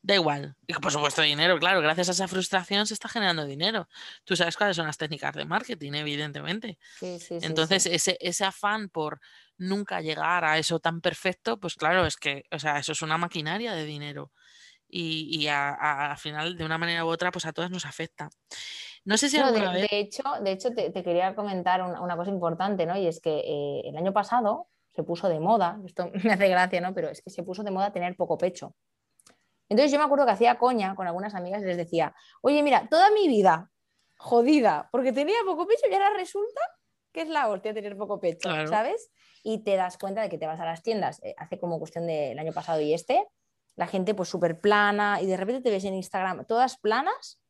da 0.00 0.14
igual. 0.14 0.56
Y 0.66 0.72
por 0.74 0.92
supuesto 0.92 1.20
dinero, 1.20 1.58
claro, 1.58 1.82
gracias 1.82 2.08
a 2.08 2.12
esa 2.12 2.28
frustración 2.28 2.86
se 2.86 2.94
está 2.94 3.08
generando 3.08 3.44
dinero. 3.44 3.86
Tú 4.24 4.34
sabes 4.34 4.56
cuáles 4.56 4.76
son 4.76 4.86
las 4.86 4.96
técnicas 4.96 5.34
de 5.34 5.44
marketing, 5.44 5.92
evidentemente. 5.92 6.78
Entonces, 7.42 7.84
Ese, 7.84 8.16
ese 8.20 8.44
afán 8.46 8.88
por 8.88 9.20
nunca 9.58 10.00
llegar 10.00 10.44
a 10.44 10.56
eso 10.56 10.80
tan 10.80 11.02
perfecto, 11.02 11.60
pues 11.60 11.74
claro, 11.74 12.06
es 12.06 12.16
que, 12.16 12.44
o 12.50 12.58
sea, 12.58 12.78
eso 12.78 12.92
es 12.92 13.02
una 13.02 13.18
maquinaria 13.18 13.74
de 13.74 13.84
dinero. 13.84 14.32
Y, 14.96 15.48
al 15.48 16.16
final, 16.18 16.56
de 16.56 16.64
una 16.64 16.78
manera 16.78 17.04
u 17.04 17.08
otra, 17.08 17.32
pues 17.32 17.46
a 17.46 17.52
todas 17.52 17.70
nos 17.70 17.84
afecta. 17.84 18.30
No 19.04 19.18
sé 19.18 19.28
si 19.28 19.38
de, 19.38 19.88
hecho, 19.90 20.22
de 20.40 20.52
hecho 20.52 20.72
te, 20.72 20.92
quería 20.92 21.34
comentar 21.34 21.82
una, 21.82 22.16
cosa 22.16 22.30
importante, 22.30 22.86
¿no? 22.86 22.96
Y 22.96 23.08
es 23.08 23.20
que 23.20 23.40
eh, 23.40 23.82
el 23.88 23.96
año 23.96 24.12
pasado 24.12 24.68
se 24.92 25.02
puso 25.02 25.28
de 25.28 25.40
moda, 25.40 25.80
esto 25.84 26.10
me 26.24 26.32
hace 26.32 26.48
gracia, 26.48 26.80
¿no? 26.80 26.94
Pero 26.94 27.08
es 27.08 27.22
que 27.22 27.30
se 27.30 27.42
puso 27.42 27.64
de 27.64 27.72
moda 27.72 27.92
tener 27.92 28.14
poco 28.14 28.38
pecho. 28.38 28.74
Entonces 29.68 29.90
yo 29.90 29.98
me 29.98 30.04
acuerdo 30.04 30.26
que 30.26 30.32
hacía 30.32 30.58
coña 30.58 30.94
con 30.94 31.08
algunas 31.08 31.34
amigas 31.34 31.62
y 31.62 31.66
les 31.66 31.76
decía, 31.76 32.14
oye, 32.40 32.62
mira, 32.62 32.88
toda 32.88 33.10
mi 33.10 33.26
vida 33.26 33.70
jodida, 34.16 34.88
porque 34.92 35.12
tenía 35.12 35.38
poco 35.44 35.66
pecho 35.66 35.86
y 35.90 35.92
ahora 35.92 36.10
resulta 36.16 36.60
que 37.12 37.22
es 37.22 37.28
la 37.28 37.48
hostia 37.48 37.74
tener 37.74 37.96
poco 37.96 38.20
pecho, 38.20 38.48
¿sabes? 38.66 39.10
Y 39.42 39.64
te 39.64 39.76
das 39.76 39.98
cuenta 39.98 40.22
de 40.22 40.28
que 40.28 40.38
te 40.38 40.46
vas 40.46 40.60
a 40.60 40.64
las 40.64 40.82
tiendas, 40.82 41.20
eh, 41.22 41.34
hace 41.36 41.58
como 41.58 41.78
cuestión 41.78 42.06
del 42.06 42.38
año 42.38 42.52
pasado 42.52 42.80
y 42.80 42.94
este, 42.94 43.26
la 43.76 43.86
gente 43.86 44.14
pues 44.14 44.28
súper 44.28 44.60
plana 44.60 45.20
y 45.20 45.26
de 45.26 45.36
repente 45.36 45.62
te 45.62 45.70
ves 45.70 45.84
en 45.84 45.94
Instagram 45.94 46.44
todas 46.46 46.78
planas, 46.78 47.40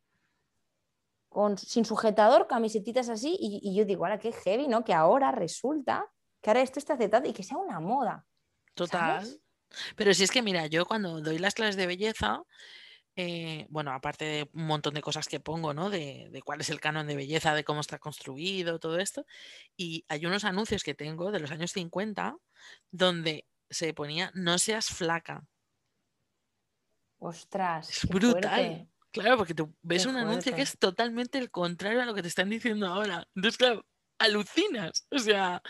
con, 1.29 1.57
sin 1.57 1.85
sujetador, 1.85 2.47
camisetitas 2.47 3.09
así, 3.09 3.37
y, 3.39 3.75
yo 3.75 3.83
digo, 3.83 4.05
ahora 4.05 4.19
qué 4.19 4.31
heavy, 4.31 4.67
¿no? 4.67 4.85
Que 4.85 4.93
ahora 4.93 5.31
resulta 5.31 6.09
que 6.41 6.49
ahora 6.49 6.61
esto 6.61 6.79
está 6.79 6.93
aceptado 6.93 7.27
y 7.27 7.33
que 7.33 7.43
sea 7.43 7.57
una 7.57 7.79
moda. 7.79 8.25
Total. 8.73 9.27
Pero 9.95 10.13
si 10.13 10.23
es 10.23 10.31
que, 10.31 10.41
mira, 10.41 10.67
yo 10.67 10.85
cuando 10.85 11.19
doy 11.21 11.37
las 11.37 11.53
clases 11.53 11.75
de 11.75 11.87
belleza, 11.87 12.43
eh, 13.17 13.65
bueno, 13.69 13.91
aparte 13.91 14.25
de 14.25 14.49
un 14.53 14.67
montón 14.67 14.93
de 14.93 15.01
cosas 15.01 15.27
que 15.27 15.39
pongo, 15.39 15.73
¿no? 15.73 15.89
De, 15.89 16.41
cuál 16.43 16.61
es 16.61 16.69
el 16.69 16.81
canon 16.81 17.07
de 17.07 17.15
belleza, 17.15 17.53
de 17.53 17.63
cómo 17.63 17.81
está 17.81 17.97
construido, 17.97 18.79
todo 18.79 18.99
esto. 18.99 19.25
Y 19.77 20.05
hay 20.09 20.25
unos 20.25 20.43
anuncios 20.43 20.83
que 20.83 20.93
tengo 20.93 21.31
de 21.31 21.39
los 21.39 21.51
años 21.51 21.71
50 21.71 22.35
donde 22.91 23.45
se 23.69 23.93
ponía 23.93 24.31
no 24.33 24.57
seas 24.57 24.87
flaca. 24.87 25.45
Ostras. 27.19 27.89
Es 27.89 28.07
brutal. 28.07 28.89
Claro, 29.11 29.37
porque 29.37 29.53
tú 29.53 29.73
ves 29.81 30.05
un 30.05 30.17
anuncio 30.17 30.53
que 30.53 30.61
es 30.61 30.77
totalmente 30.77 31.37
el 31.37 31.49
contrario 31.49 32.01
a 32.01 32.05
lo 32.05 32.13
que 32.13 32.21
te 32.21 32.27
están 32.27 32.49
diciendo 32.49 32.87
ahora. 32.87 33.25
Entonces, 33.33 33.57
claro, 33.57 33.85
alucinas. 34.19 35.07
O 35.09 35.19
sea, 35.19 35.61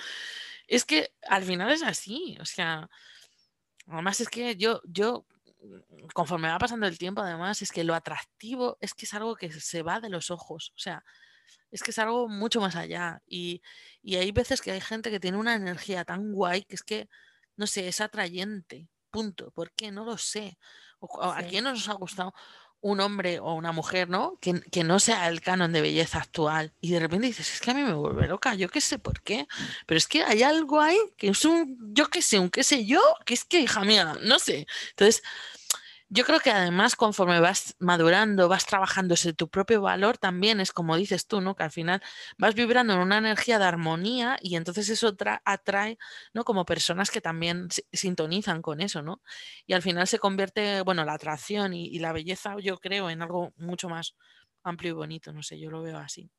es 0.68 0.84
que 0.84 1.14
al 1.30 1.44
final 1.44 1.72
es 1.72 1.84
así. 1.84 2.38
O 2.42 2.46
sea, 2.46 2.90
Además 3.88 4.20
es 4.20 4.30
que 4.30 4.56
yo, 4.56 4.82
yo, 4.86 5.26
conforme 6.14 6.50
va 6.50 6.58
pasando 6.58 6.88
el 6.88 6.98
tiempo, 6.98 7.22
además, 7.22 7.62
es 7.62 7.72
que 7.72 7.84
lo 7.84 7.94
atractivo 7.94 8.78
es 8.82 8.94
que 8.94 9.06
es 9.06 9.14
algo 9.14 9.36
que 9.36 9.52
se 9.52 9.84
va 9.84 10.00
de 10.00 10.10
los 10.10 10.32
ojos. 10.32 10.72
O 10.76 10.80
sea, 10.80 11.04
es 11.72 11.84
que 11.84 11.92
es 11.92 12.00
algo 12.00 12.28
mucho 12.28 12.60
más 12.62 12.76
allá. 12.76 13.22
Y, 13.28 13.62
hay 14.06 14.32
veces 14.32 14.62
que 14.62 14.72
hay 14.72 14.82
gente 14.82 15.12
que 15.12 15.20
tiene 15.20 15.38
una 15.38 15.56
energía 15.56 16.04
tan 16.06 16.32
guay 16.34 16.64
que 16.64 16.76
es 16.76 16.84
que, 16.84 17.10
no 17.58 17.68
sé, 17.68 17.88
es 17.88 18.02
atrayente. 18.02 18.88
Punto. 19.16 19.50
¿Por 19.52 19.72
qué? 19.72 19.92
No 19.92 20.04
lo 20.04 20.18
sé. 20.18 20.58
¿A 21.22 21.42
quién 21.44 21.64
nos 21.64 21.88
ha 21.88 21.94
gustado? 21.94 22.34
un 22.82 23.00
hombre 23.00 23.40
o 23.40 23.54
una 23.56 23.72
mujer, 23.72 24.10
¿no? 24.10 24.38
Que, 24.40 24.84
no 24.84 25.00
sea 25.00 25.28
el 25.28 25.42
canon 25.42 25.72
de 25.74 25.82
belleza 25.82 26.20
actual. 26.20 26.72
Y 26.82 26.92
de 26.92 27.00
repente 27.00 27.26
dices, 27.26 27.52
es 27.52 27.60
que 27.60 27.72
a 27.72 27.74
mí 27.74 27.82
me 27.82 27.96
vuelve 27.96 28.28
loca, 28.28 28.54
yo 28.54 28.70
qué 28.70 28.80
sé 28.80 29.00
por 29.00 29.22
qué. 29.24 29.48
Pero 29.88 29.98
es 29.98 30.06
que 30.06 30.24
hay 30.24 30.44
algo 30.44 30.80
ahí 30.80 31.00
que 31.18 31.30
es 31.30 31.46
un, 31.46 31.80
yo 31.96 32.10
qué 32.10 32.22
sé, 32.22 32.38
un 32.38 32.52
qué 32.52 32.64
sé 32.64 32.86
yo, 32.86 33.02
que 33.26 33.34
es 33.34 33.44
que, 33.44 33.62
hija 33.62 33.84
mía, 33.84 34.16
no 34.22 34.38
sé. 34.38 34.68
Entonces, 34.92 35.24
yo 36.16 36.24
creo 36.24 36.40
que 36.40 36.50
además 36.50 36.96
conforme 36.96 37.40
vas 37.40 37.76
madurando, 37.78 38.48
vas 38.48 38.66
trabajando 38.66 39.14
ese 39.14 39.34
tu 39.34 39.50
propio 39.50 39.82
valor, 39.82 40.18
también 40.18 40.62
es 40.62 40.72
como 40.72 40.96
dices 40.96 41.28
tú, 41.28 41.42
¿no? 41.42 41.56
Que 41.56 41.64
al 41.64 41.72
final 41.72 42.02
vas 42.38 42.56
vibrando 42.56 42.94
en 42.94 43.00
una 43.00 43.18
energía 43.18 43.60
de 43.60 43.66
armonía 43.66 44.38
y 44.42 44.56
entonces 44.56 44.90
eso 44.90 45.16
atrae, 45.44 45.98
¿no? 46.34 46.46
Como 46.46 46.66
personas 46.66 47.12
que 47.12 47.20
también 47.20 47.68
sintonizan 47.92 48.62
con 48.62 48.80
eso, 48.82 49.02
¿no? 49.02 49.22
Y 49.68 49.74
al 49.74 49.82
final 49.82 50.08
se 50.08 50.18
convierte, 50.18 50.82
bueno, 50.82 51.04
la 51.04 51.14
atracción 51.14 51.74
y 51.74 52.00
la 52.00 52.14
belleza, 52.14 52.56
yo 52.62 52.78
creo, 52.78 53.10
en 53.10 53.22
algo 53.22 53.54
mucho 53.58 53.90
más 53.90 54.16
amplio 54.64 54.92
y 54.92 54.94
bonito, 54.94 55.34
no 55.34 55.44
sé, 55.44 55.60
yo 55.60 55.70
lo 55.70 55.82
veo 55.82 55.98
así. 55.98 56.32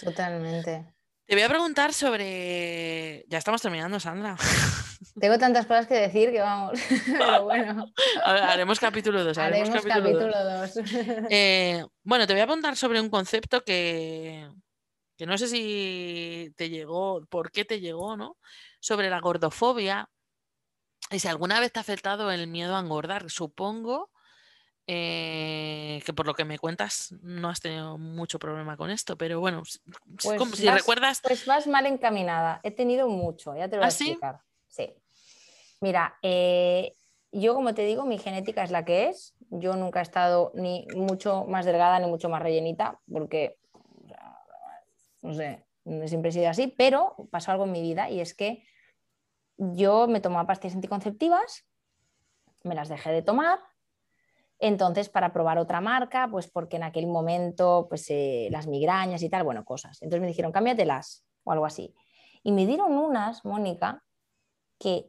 Totalmente. 0.00 0.94
Te 1.26 1.34
voy 1.34 1.44
a 1.44 1.48
preguntar 1.48 1.92
sobre. 1.92 3.24
Ya 3.28 3.38
estamos 3.38 3.62
terminando, 3.62 4.00
Sandra. 4.00 4.36
Tengo 5.18 5.38
tantas 5.38 5.66
cosas 5.66 5.86
que 5.86 5.94
decir 5.94 6.30
que 6.30 6.40
vamos. 6.40 6.78
Pero 7.06 7.44
bueno. 7.44 7.86
haremos 8.24 8.78
capítulo 8.78 9.24
2. 9.24 9.38
Haremos, 9.38 9.84
capítulo 9.84 10.44
2. 10.44 10.72
Eh, 11.30 11.84
bueno, 12.02 12.26
te 12.26 12.32
voy 12.32 12.42
a 12.42 12.46
preguntar 12.46 12.76
sobre 12.76 13.00
un 13.00 13.08
concepto 13.08 13.62
que, 13.64 14.48
que 15.16 15.26
no 15.26 15.38
sé 15.38 15.48
si 15.48 16.52
te 16.56 16.68
llegó, 16.68 17.24
por 17.26 17.50
qué 17.50 17.64
te 17.64 17.80
llegó, 17.80 18.16
¿no? 18.16 18.36
Sobre 18.80 19.10
la 19.10 19.20
gordofobia. 19.20 20.08
Y 21.10 21.18
si 21.18 21.28
alguna 21.28 21.60
vez 21.60 21.72
te 21.72 21.78
ha 21.78 21.82
afectado 21.82 22.30
el 22.30 22.46
miedo 22.46 22.76
a 22.76 22.80
engordar, 22.80 23.30
supongo 23.30 24.10
eh, 24.86 26.02
que 26.04 26.12
por 26.12 26.26
lo 26.26 26.34
que 26.34 26.44
me 26.44 26.58
cuentas 26.58 27.14
no 27.22 27.48
has 27.48 27.60
tenido 27.60 27.98
mucho 27.98 28.38
problema 28.38 28.76
con 28.76 28.90
esto, 28.90 29.16
pero 29.16 29.38
bueno, 29.38 29.62
pues 30.22 30.54
si 30.54 30.68
recuerdas. 30.68 31.20
Pues 31.22 31.46
vas 31.46 31.66
mal 31.66 31.86
encaminada. 31.86 32.60
He 32.64 32.72
tenido 32.72 33.08
mucho, 33.08 33.56
ya 33.56 33.68
te 33.68 33.76
lo 33.76 33.82
voy 33.82 33.84
a 33.84 33.86
¿Ah, 33.86 33.90
explicar. 33.90 34.40
Sí. 34.42 34.51
Mira, 35.80 36.16
eh, 36.22 36.94
yo 37.32 37.54
como 37.54 37.74
te 37.74 37.84
digo, 37.84 38.04
mi 38.04 38.18
genética 38.18 38.62
es 38.62 38.70
la 38.70 38.84
que 38.84 39.08
es. 39.08 39.34
Yo 39.50 39.74
nunca 39.74 39.98
he 39.98 40.02
estado 40.02 40.52
ni 40.54 40.86
mucho 40.94 41.44
más 41.44 41.66
delgada 41.66 41.98
ni 41.98 42.06
mucho 42.06 42.28
más 42.28 42.40
rellenita, 42.40 43.00
porque, 43.12 43.58
no 45.22 45.34
sé, 45.34 45.64
siempre 46.06 46.28
he 46.28 46.32
sido 46.32 46.48
así, 46.48 46.68
pero 46.68 47.16
pasó 47.30 47.50
algo 47.50 47.64
en 47.64 47.72
mi 47.72 47.82
vida 47.82 48.10
y 48.10 48.20
es 48.20 48.34
que 48.34 48.64
yo 49.56 50.06
me 50.06 50.20
tomaba 50.20 50.46
pastillas 50.46 50.76
anticonceptivas, 50.76 51.66
me 52.62 52.74
las 52.74 52.88
dejé 52.88 53.10
de 53.10 53.22
tomar. 53.22 53.58
Entonces, 54.58 55.08
para 55.08 55.32
probar 55.32 55.58
otra 55.58 55.80
marca, 55.80 56.28
pues 56.30 56.48
porque 56.48 56.76
en 56.76 56.84
aquel 56.84 57.08
momento, 57.08 57.86
pues 57.88 58.08
eh, 58.10 58.48
las 58.52 58.68
migrañas 58.68 59.22
y 59.22 59.28
tal, 59.28 59.42
bueno, 59.42 59.64
cosas. 59.64 60.00
Entonces 60.02 60.20
me 60.20 60.28
dijeron, 60.28 60.52
cámbiatelas 60.52 61.24
o 61.42 61.50
algo 61.50 61.66
así. 61.66 61.92
Y 62.44 62.52
me 62.52 62.66
dieron 62.66 62.92
unas, 62.92 63.44
Mónica, 63.44 64.04
que 64.82 65.06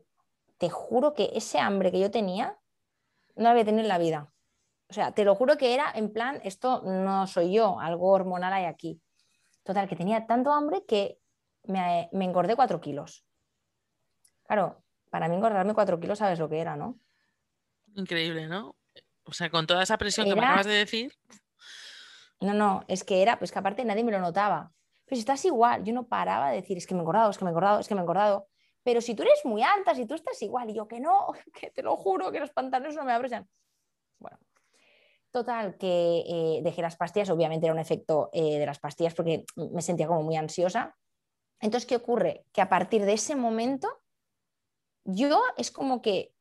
te 0.59 0.69
juro 0.69 1.15
que 1.15 1.31
ese 1.33 1.59
hambre 1.59 1.91
que 1.91 1.99
yo 1.99 2.11
tenía 2.11 2.59
no 3.35 3.45
la 3.45 3.51
había 3.51 3.65
tenido 3.65 3.81
en 3.81 3.87
la 3.87 3.97
vida. 3.97 4.31
O 4.87 4.93
sea, 4.93 5.11
te 5.11 5.25
lo 5.25 5.33
juro 5.33 5.57
que 5.57 5.73
era 5.73 5.91
en 5.95 6.13
plan, 6.13 6.39
esto 6.43 6.83
no 6.83 7.25
soy 7.25 7.53
yo, 7.53 7.79
algo 7.79 8.11
hormonal 8.11 8.53
hay 8.53 8.65
aquí. 8.65 9.01
Total, 9.63 9.89
que 9.89 9.95
tenía 9.95 10.27
tanto 10.27 10.51
hambre 10.51 10.85
que 10.85 11.17
me, 11.63 12.07
engordé 12.11 12.55
cuatro 12.55 12.79
kilos. 12.79 13.25
Claro, 14.45 14.83
para 15.09 15.27
mí 15.27 15.35
engordarme 15.35 15.73
cuatro 15.73 15.99
kilos, 15.99 16.19
sabes 16.19 16.37
lo 16.37 16.47
que 16.47 16.59
era, 16.59 16.75
¿no? 16.75 16.99
Increíble, 17.95 18.47
¿no? 18.47 18.75
O 19.23 19.33
sea, 19.33 19.49
con 19.49 19.65
toda 19.65 19.81
esa 19.81 19.97
presión 19.97 20.27
que 20.27 20.35
me 20.35 20.45
acabas 20.45 20.67
de 20.67 20.73
decir. 20.73 21.17
No, 22.39 22.53
no, 22.53 22.83
es 22.87 23.03
que 23.03 23.23
era, 23.23 23.39
pues 23.39 23.51
que 23.51 23.59
aparte 23.59 23.85
nadie 23.85 24.03
me 24.03 24.11
lo 24.11 24.19
notaba. 24.19 24.71
Pero 25.05 25.15
si 25.15 25.21
estás 25.21 25.43
igual, 25.45 25.83
yo 25.83 25.93
no 25.93 26.07
paraba 26.07 26.49
de 26.49 26.57
decir, 26.57 26.77
es 26.77 26.85
que 26.85 26.93
me 26.93 26.99
he 26.99 27.01
engordado, 27.01 27.31
es 27.31 27.37
que 27.37 27.45
me 27.45 27.49
he 27.49 27.53
engordado, 27.53 27.79
es 27.79 27.87
que 27.87 27.95
me 27.95 28.01
he 28.01 28.03
engordado. 28.03 28.49
Pero 28.83 29.01
si 29.01 29.15
tú 29.15 29.23
eres 29.23 29.43
muy 29.45 29.63
alta, 29.63 29.95
si 29.95 30.05
tú 30.05 30.13
estás 30.13 30.41
igual, 30.41 30.69
y 30.69 30.73
yo 30.73 30.87
que 30.87 30.99
no, 30.99 31.27
que 31.53 31.71
te 31.71 31.81
lo 31.81 31.95
juro, 31.97 32.31
que 32.31 32.39
los 32.39 32.51
pantalones 32.51 32.95
no 32.95 33.05
me 33.05 33.13
abren. 33.13 33.47
Bueno, 34.19 34.37
total, 35.31 35.77
que 35.77 36.23
eh, 36.27 36.61
dejé 36.61 36.81
las 36.81 36.95
pastillas, 36.95 37.29
obviamente 37.29 37.65
era 37.65 37.73
un 37.73 37.79
efecto 37.79 38.29
eh, 38.33 38.59
de 38.59 38.65
las 38.65 38.79
pastillas 38.79 39.13
porque 39.13 39.45
me 39.55 39.81
sentía 39.81 40.07
como 40.07 40.23
muy 40.23 40.35
ansiosa. 40.35 40.95
Entonces, 41.59 41.87
¿qué 41.87 41.95
ocurre? 41.95 42.45
Que 42.51 42.61
a 42.61 42.69
partir 42.69 43.05
de 43.05 43.13
ese 43.13 43.35
momento, 43.35 43.87
yo 45.05 45.41
es 45.57 45.71
como 45.71 46.01
que 46.01 46.33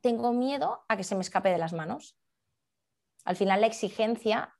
tengo 0.00 0.32
miedo 0.32 0.84
a 0.88 0.96
que 0.96 1.04
se 1.04 1.14
me 1.14 1.22
escape 1.22 1.50
de 1.50 1.58
las 1.58 1.72
manos. 1.72 2.18
Al 3.24 3.36
final, 3.36 3.60
la 3.60 3.66
exigencia 3.66 4.54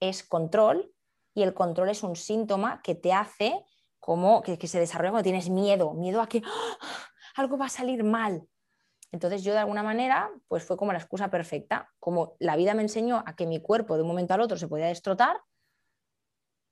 es 0.00 0.22
control 0.22 0.94
y 1.34 1.42
el 1.42 1.54
control 1.54 1.88
es 1.90 2.02
un 2.02 2.16
síntoma 2.16 2.82
que 2.82 2.94
te 2.94 3.12
hace 3.12 3.64
como 4.04 4.42
que, 4.42 4.58
se 4.66 4.78
desarrolla 4.78 5.12
cuando 5.12 5.24
tienes 5.24 5.48
miedo, 5.48 5.94
miedo 5.94 6.20
a 6.20 6.28
que 6.28 6.42
¡ah! 6.44 6.78
algo 7.36 7.56
va 7.56 7.64
a 7.64 7.70
salir 7.70 8.04
mal. 8.04 8.46
Entonces 9.12 9.42
yo 9.42 9.54
de 9.54 9.60
alguna 9.60 9.82
manera, 9.82 10.30
pues 10.46 10.62
fue 10.62 10.76
como 10.76 10.92
la 10.92 10.98
excusa 10.98 11.30
perfecta. 11.30 11.90
Como 12.00 12.36
la 12.38 12.54
vida 12.54 12.74
me 12.74 12.82
enseñó 12.82 13.24
a 13.24 13.34
que 13.34 13.46
mi 13.46 13.62
cuerpo 13.62 13.96
de 13.96 14.02
un 14.02 14.08
momento 14.08 14.34
al 14.34 14.42
otro 14.42 14.58
se 14.58 14.68
podía 14.68 14.88
destrotar, 14.88 15.40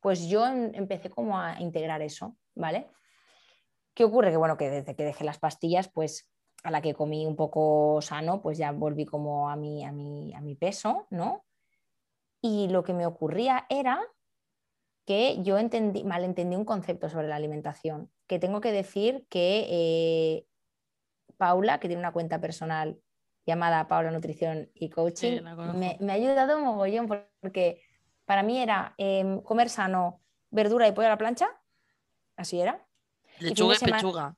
pues 0.01 0.29
yo 0.29 0.47
em, 0.47 0.73
empecé 0.75 1.09
como 1.09 1.39
a 1.39 1.59
integrar 1.59 2.03
eso, 2.03 2.37
¿vale? 2.55 2.91
¿Qué 3.95 4.05
ocurre? 4.05 4.31
Que 4.31 4.37
bueno, 4.37 4.59
que 4.59 4.69
desde 4.69 4.95
que 4.95 5.05
dejé 5.05 5.25
las 5.25 5.39
pastillas, 5.39 5.89
pues 5.89 6.31
a 6.65 6.71
la 6.71 6.83
que 6.83 6.93
comí 6.93 7.25
un 7.25 7.37
poco 7.37 8.03
sano, 8.03 8.43
pues 8.43 8.59
ya 8.59 8.73
volví 8.73 9.07
como 9.07 9.49
a 9.49 9.57
mi, 9.57 9.87
a 9.87 9.91
mi, 9.91 10.35
a 10.35 10.43
mi 10.43 10.55
peso, 10.55 11.07
¿no? 11.09 11.47
Y 12.43 12.69
lo 12.69 12.83
que 12.83 12.93
me 12.93 13.07
ocurría 13.07 13.65
era 13.71 14.07
que 15.05 15.43
yo 15.43 15.59
entendí, 15.59 16.05
malentendí 16.05 16.57
un 16.57 16.65
concepto 16.65 17.09
sobre 17.09 17.29
la 17.29 17.37
alimentación, 17.37 18.11
que 18.27 18.39
tengo 18.39 18.61
que 18.61 18.73
decir 18.73 19.27
que 19.29 19.67
eh, 19.69 20.47
Paula, 21.37 21.81
que 21.81 21.89
tiene 21.89 22.01
una 22.01 22.13
cuenta 22.13 22.41
personal 22.41 23.01
llamada 23.45 23.89
Paula 23.89 24.11
Nutrición 24.11 24.71
y 24.75 24.91
Coaching, 24.91 25.43
me, 25.75 25.99
ha 26.09 26.15
ayudado 26.15 26.57
un 26.57 26.65
mogollón 26.65 27.09
porque 27.41 27.83
para 28.25 28.43
mí 28.43 28.59
era 28.59 28.95
em, 28.99 29.41
comer 29.41 29.69
sano, 29.69 30.21
verdura 30.51 30.87
y 30.87 30.93
pollo 30.93 31.09
a 31.09 31.11
la 31.11 31.19
plancha, 31.19 31.49
así 32.37 32.61
era. 32.61 32.87
Lechuga 33.41 33.75
y, 33.75 33.79
pechuga. 33.79 34.37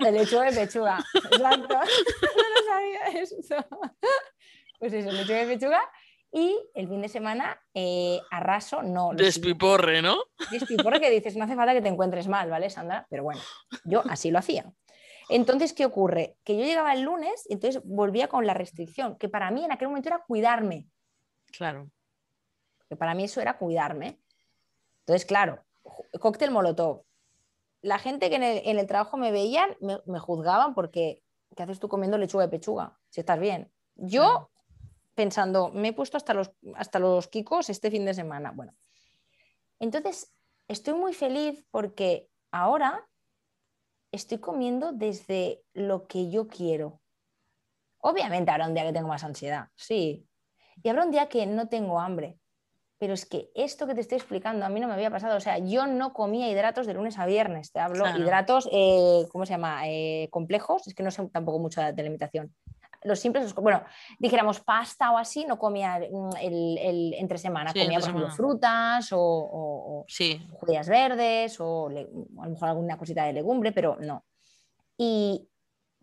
lechuga 0.00 0.50
y 0.50 0.54
pechuga, 0.54 0.98
exacto. 1.30 1.68
no 1.74 2.62
sabía 2.66 3.20
eso. 3.20 3.36
Pues 4.80 4.94
eso, 4.94 5.12
lechuga 5.12 5.42
y 5.42 5.46
pechuga 5.46 5.80
y 6.32 6.56
el 6.74 6.88
fin 6.88 7.02
de 7.02 7.08
semana, 7.08 7.60
eh, 7.74 8.20
arraso, 8.30 8.82
no. 8.82 9.10
Despiporre, 9.14 10.00
¿no? 10.00 10.18
Despiporre 10.50 11.00
que 11.00 11.10
dices, 11.10 11.36
no 11.36 11.44
hace 11.44 11.56
falta 11.56 11.74
que 11.74 11.82
te 11.82 11.88
encuentres 11.88 12.28
mal, 12.28 12.48
¿vale, 12.48 12.70
Sandra? 12.70 13.06
Pero 13.10 13.24
bueno, 13.24 13.40
yo 13.84 14.02
así 14.08 14.30
lo 14.30 14.38
hacía. 14.38 14.72
Entonces, 15.28 15.72
¿qué 15.72 15.84
ocurre? 15.84 16.36
Que 16.44 16.56
yo 16.56 16.64
llegaba 16.64 16.92
el 16.92 17.02
lunes 17.02 17.46
y 17.48 17.54
entonces 17.54 17.82
volvía 17.84 18.28
con 18.28 18.46
la 18.46 18.54
restricción, 18.54 19.16
que 19.16 19.28
para 19.28 19.50
mí 19.50 19.64
en 19.64 19.72
aquel 19.72 19.88
momento 19.88 20.08
era 20.08 20.24
cuidarme. 20.26 20.86
Claro. 21.52 21.90
Que 22.88 22.96
para 22.96 23.14
mí 23.14 23.24
eso 23.24 23.40
era 23.40 23.58
cuidarme. 23.58 24.20
Entonces, 25.00 25.26
claro, 25.26 25.64
cóctel 26.20 26.50
molotov. 26.50 27.02
La 27.82 27.98
gente 27.98 28.28
que 28.28 28.36
en 28.36 28.78
el, 28.78 28.86
trabajo 28.86 29.16
me 29.16 29.32
veían 29.32 29.76
me, 29.80 30.18
juzgaban 30.18 30.74
porque, 30.74 31.22
¿qué 31.56 31.62
haces 31.62 31.80
tú 31.80 31.88
comiendo 31.88 32.18
lechuga 32.18 32.44
de 32.44 32.50
pechuga? 32.50 32.98
Si 33.08 33.20
estás 33.20 33.40
bien. 33.40 33.72
Yo 33.96 34.50
pensando, 35.20 35.68
me 35.68 35.88
he 35.88 35.92
puesto 35.92 36.16
hasta 36.16 36.32
los, 36.32 36.50
hasta 36.76 36.98
los 36.98 37.28
kikos 37.28 37.68
este 37.68 37.90
fin 37.90 38.06
de 38.06 38.14
semana. 38.14 38.52
Bueno, 38.52 38.72
entonces 39.78 40.32
estoy 40.66 40.94
muy 40.94 41.12
feliz 41.12 41.62
porque 41.70 42.30
ahora 42.50 43.06
estoy 44.12 44.38
comiendo 44.38 44.92
desde 44.92 45.62
lo 45.74 46.06
que 46.06 46.30
yo 46.30 46.48
quiero. 46.48 47.02
Obviamente 47.98 48.50
habrá 48.50 48.66
un 48.66 48.72
día 48.72 48.84
que 48.84 48.94
tengo 48.94 49.08
más 49.08 49.22
ansiedad, 49.22 49.68
sí. 49.76 50.26
Y 50.82 50.88
habrá 50.88 51.04
un 51.04 51.10
día 51.10 51.28
que 51.28 51.44
no 51.44 51.68
tengo 51.68 52.00
hambre. 52.00 52.38
Pero 52.98 53.12
es 53.12 53.26
que 53.26 53.50
esto 53.54 53.86
que 53.86 53.94
te 53.94 54.00
estoy 54.00 54.16
explicando 54.16 54.64
a 54.64 54.70
mí 54.70 54.80
no 54.80 54.86
me 54.86 54.94
había 54.94 55.10
pasado. 55.10 55.36
O 55.36 55.40
sea, 55.40 55.58
yo 55.58 55.86
no 55.86 56.14
comía 56.14 56.50
hidratos 56.50 56.86
de 56.86 56.94
lunes 56.94 57.18
a 57.18 57.26
viernes. 57.26 57.72
Te 57.72 57.80
hablo 57.80 58.06
hidratos, 58.16 58.68
eh, 58.72 59.26
¿cómo 59.30 59.44
se 59.44 59.52
llama? 59.52 59.82
Eh, 59.86 60.28
complejos. 60.30 60.86
Es 60.86 60.94
que 60.94 61.02
no 61.02 61.10
sé 61.10 61.26
tampoco 61.28 61.58
mucho 61.58 61.82
de 61.82 61.88
alimentación 61.88 62.54
los 63.02 63.18
simples, 63.18 63.54
bueno, 63.54 63.82
dijéramos 64.18 64.60
pasta 64.60 65.10
o 65.10 65.18
así, 65.18 65.44
no 65.44 65.58
comía 65.58 65.98
mm, 65.98 66.36
el, 66.40 67.14
entre 67.14 67.38
semana, 67.38 67.72
comía 67.72 67.98
por 67.98 68.08
ejemplo 68.08 68.30
frutas 68.30 69.08
o, 69.12 70.04
judías 70.52 70.88
verdes 70.88 71.56
o 71.60 71.88
a 71.88 72.44
lo 72.44 72.50
mejor 72.50 72.68
alguna 72.68 72.98
cosita 72.98 73.24
de 73.24 73.32
legumbre, 73.32 73.72
pero 73.72 73.96
no. 74.00 74.24
Y 74.98 75.48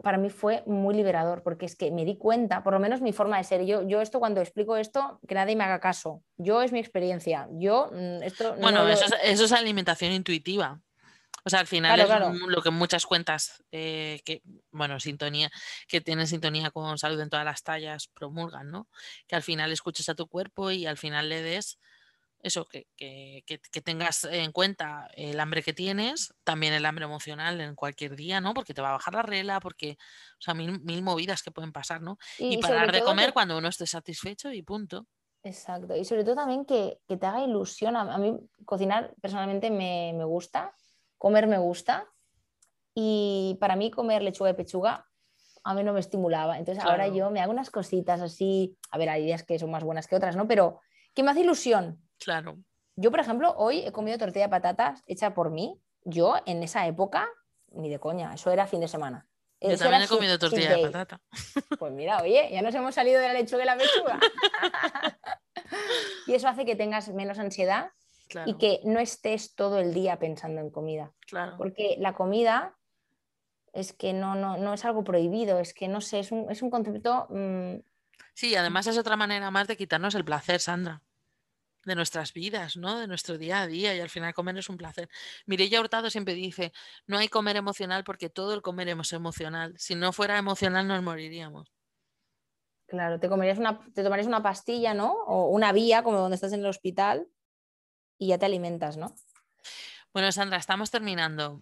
para 0.02 0.18
mí 0.18 0.30
fue 0.30 0.64
muy 0.66 0.96
liberador 0.96 1.44
porque 1.44 1.66
es 1.66 1.76
que 1.76 1.92
me 1.92 2.06
di 2.06 2.18
cuenta, 2.18 2.64
por 2.64 2.74
lo 2.74 2.80
menos 2.80 3.02
mi 3.02 3.14
forma 3.14 3.38
de 3.38 3.44
ser, 3.44 3.66
yo, 3.66 3.88
yo 3.88 4.02
esto 4.02 4.20
cuando 4.20 4.42
explico 4.42 4.78
esto, 4.78 5.20
que 5.28 5.36
nadie 5.36 5.56
me 5.56 5.64
haga 5.64 5.80
caso, 5.80 6.24
yo 6.38 6.62
es 6.62 6.72
mi 6.72 6.80
experiencia, 6.80 7.48
yo 7.52 7.90
mm, 7.92 8.24
esto... 8.24 8.56
Bueno, 8.60 8.88
eso, 8.88 9.06
eso 9.24 9.46
es 9.46 9.52
alimentación 9.52 10.12
intuitiva. 10.12 10.82
O 11.48 11.50
sea, 11.50 11.62
al 11.62 11.68
final 11.68 11.98
es 11.98 12.10
lo 12.46 12.62
que 12.62 12.72
muchas 12.72 13.06
cuentas 13.06 13.64
eh, 13.72 14.20
que, 14.26 14.42
bueno, 14.70 15.00
sintonía, 15.00 15.50
que 15.88 16.02
tienen 16.02 16.28
sintonía 16.28 16.72
con 16.72 16.98
salud 16.98 17.22
en 17.22 17.30
todas 17.30 17.46
las 17.46 17.64
tallas 17.64 18.10
promulgan, 18.14 18.70
¿no? 18.70 18.90
Que 19.28 19.38
al 19.38 19.44
final 19.44 19.72
escuches 19.72 20.10
a 20.10 20.16
tu 20.16 20.28
cuerpo 20.28 20.72
y 20.72 20.86
al 20.86 20.98
final 20.98 21.30
le 21.30 21.42
des 21.42 21.80
eso, 22.42 22.66
que, 22.66 22.86
que, 22.98 23.44
que, 23.46 23.82
tengas 23.82 24.26
en 24.26 24.52
cuenta 24.52 25.08
el 25.14 25.40
hambre 25.40 25.64
que 25.64 25.72
tienes, 25.72 26.34
también 26.44 26.74
el 26.74 26.86
hambre 26.86 27.06
emocional 27.06 27.62
en 27.62 27.76
cualquier 27.76 28.18
día, 28.18 28.42
¿no? 28.42 28.54
Porque 28.54 28.74
te 28.74 28.82
va 28.82 28.90
a 28.90 28.94
bajar 28.94 29.14
la 29.14 29.22
regla, 29.22 29.62
porque, 29.62 29.98
o 30.34 30.42
sea, 30.42 30.54
mil, 30.54 30.82
mil 30.82 31.02
movidas 31.02 31.44
que 31.44 31.52
pueden 31.52 31.72
pasar, 31.72 32.02
¿no? 32.02 32.18
Y, 32.40 32.58
parar 32.58 32.92
de 32.92 33.04
comer 33.04 33.32
cuando 33.32 33.58
uno 33.58 33.70
esté 33.70 33.88
satisfecho 33.88 34.52
y 34.52 34.64
punto. 34.64 35.08
Exacto. 35.44 35.96
Y 35.96 36.04
sobre 36.04 36.26
todo 36.26 36.36
también 36.36 36.66
que, 36.66 37.00
te 37.08 37.26
haga 37.26 37.42
ilusión. 37.42 37.96
A, 37.96 38.18
mí 38.18 38.38
cocinar 38.66 39.16
personalmente 39.22 39.72
me, 39.72 40.12
me 40.14 40.26
gusta 40.26 40.74
comer 41.18 41.48
me 41.48 41.58
gusta 41.58 42.08
y 42.94 43.58
para 43.60 43.76
mí 43.76 43.92
comer 43.92 44.22
lechuga 44.22 44.50
de 44.50 44.56
pechuga 44.56 45.08
a 45.68 45.74
mí 45.74 45.84
no 45.84 45.92
me 45.92 46.00
estimulaba. 46.00 46.58
Entonces 46.58 46.82
ahora 46.82 47.10
yo 47.10 47.30
me 47.30 47.42
hago 47.42 47.52
unas 47.52 47.70
cositas 47.70 48.22
así, 48.22 48.78
a 48.90 48.98
ver, 48.98 49.10
hay 49.10 49.26
días 49.26 49.44
que 49.44 49.60
son 49.60 49.70
más 49.70 49.84
buenas 49.84 50.08
que 50.08 50.16
otras, 50.16 50.38
¿no? 50.38 50.48
Pero 50.48 50.80
que 51.14 51.24
me 51.24 51.32
hace 51.32 51.42
ilusión. 51.42 52.02
Claro. 52.20 52.58
Yo, 52.96 53.12
por 53.12 53.20
ejemplo, 53.20 53.54
hoy 53.58 53.80
he 53.80 53.92
comido 53.92 54.18
tortilla 54.18 54.46
de 54.46 54.50
patatas 54.50 55.04
hecha 55.08 55.34
por 55.34 55.52
mí. 55.52 55.78
Yo 56.06 56.36
en 56.46 56.64
esa 56.64 56.88
época, 56.88 57.28
ni 57.72 57.90
de 57.90 58.00
coña, 58.00 58.34
eso 58.34 58.50
era 58.50 58.66
fin 58.66 58.80
de 58.80 58.88
semana. 58.88 59.28
Yo 59.60 59.78
también 59.78 60.04
he 60.04 60.08
comido 60.08 60.40
tortilla 60.40 60.78
de 60.78 60.84
patata. 60.84 61.20
Pues 61.80 61.92
mira, 61.92 62.22
oye, 62.22 62.50
ya 62.50 62.62
nos 62.62 62.74
hemos 62.74 62.96
salido 62.96 63.20
de 63.20 63.28
la 63.28 63.34
lechuga 63.34 63.64
y 63.64 63.66
la 63.66 63.78
pechuga. 63.78 64.20
y 66.28 66.34
eso 66.34 66.48
hace 66.48 66.64
que 66.64 66.78
tengas 66.78 67.10
menos 67.10 67.40
ansiedad 67.40 67.92
y 68.46 68.58
que 68.58 68.82
no 68.84 69.00
estés 69.00 69.56
todo 69.56 69.80
el 69.80 69.94
día 69.94 70.20
pensando 70.20 70.62
en 70.62 70.70
comida. 70.70 71.14
Porque 71.58 71.96
la 72.00 72.14
comida 72.14 72.76
es 73.74 73.94
que 73.94 74.14
no, 74.14 74.36
no, 74.36 74.58
no, 74.58 74.74
es 74.74 74.86
algo 74.86 75.04
prohibido, 75.04 75.60
es 75.60 75.74
que 75.74 75.88
no 75.88 76.02
sé, 76.02 76.20
es 76.20 76.32
un, 76.32 76.50
es 76.50 76.62
un 76.62 76.70
concepto... 76.70 77.28
Mm, 77.30 77.78
sí, 78.34 78.56
además 78.56 78.88
es 78.88 78.98
otra 78.98 79.16
manera 79.16 79.52
más 79.52 79.68
de 79.68 79.78
quitarnos 79.78 80.16
el 80.16 80.26
placer, 80.26 80.60
Sandra. 80.60 81.02
de 81.86 81.96
nuestras 81.96 82.34
vidas, 82.34 82.76
¿no? 82.76 83.00
De 83.00 83.08
nuestro 83.08 83.38
día 83.38 83.62
a 83.62 83.68
día 83.68 83.96
y 83.96 84.00
al 84.00 84.10
final 84.10 84.34
comer 84.34 84.58
es 84.58 84.70
un 84.70 84.78
placer. 84.78 85.10
Mireya 85.46 85.80
Hurtado 85.80 86.10
siempre 86.10 86.34
dice, 86.34 86.74
no 87.06 87.18
hay 87.18 87.30
comer 87.30 87.56
emocional 87.56 88.04
porque 88.04 88.30
todo 88.30 88.54
el 88.54 88.62
comer 88.62 88.90
es 88.90 89.14
emocional. 89.14 89.74
Si 89.78 89.96
no 89.96 90.12
fuera 90.12 90.38
emocional 90.38 90.88
nos 90.88 91.04
moriríamos. 91.04 91.72
Claro, 92.88 93.20
te 93.20 93.28
comerías 93.30 93.60
una, 93.60 93.80
te 93.94 94.02
tomarías 94.02 94.28
una 94.28 94.42
pastilla, 94.42 94.94
¿no? 94.94 95.12
O 95.12 95.50
una 95.50 95.74
vía, 95.74 96.04
como 96.04 96.18
donde 96.18 96.36
estás 96.36 96.54
en 96.54 96.62
el 96.62 96.68
hospital, 96.68 97.28
y 98.18 98.28
ya 98.28 98.38
te 98.38 98.46
alimentas, 98.46 98.98
¿no? 98.98 99.14
Bueno, 100.14 100.32
Sandra, 100.32 100.58
estamos 100.58 100.92
terminando. 100.92 101.62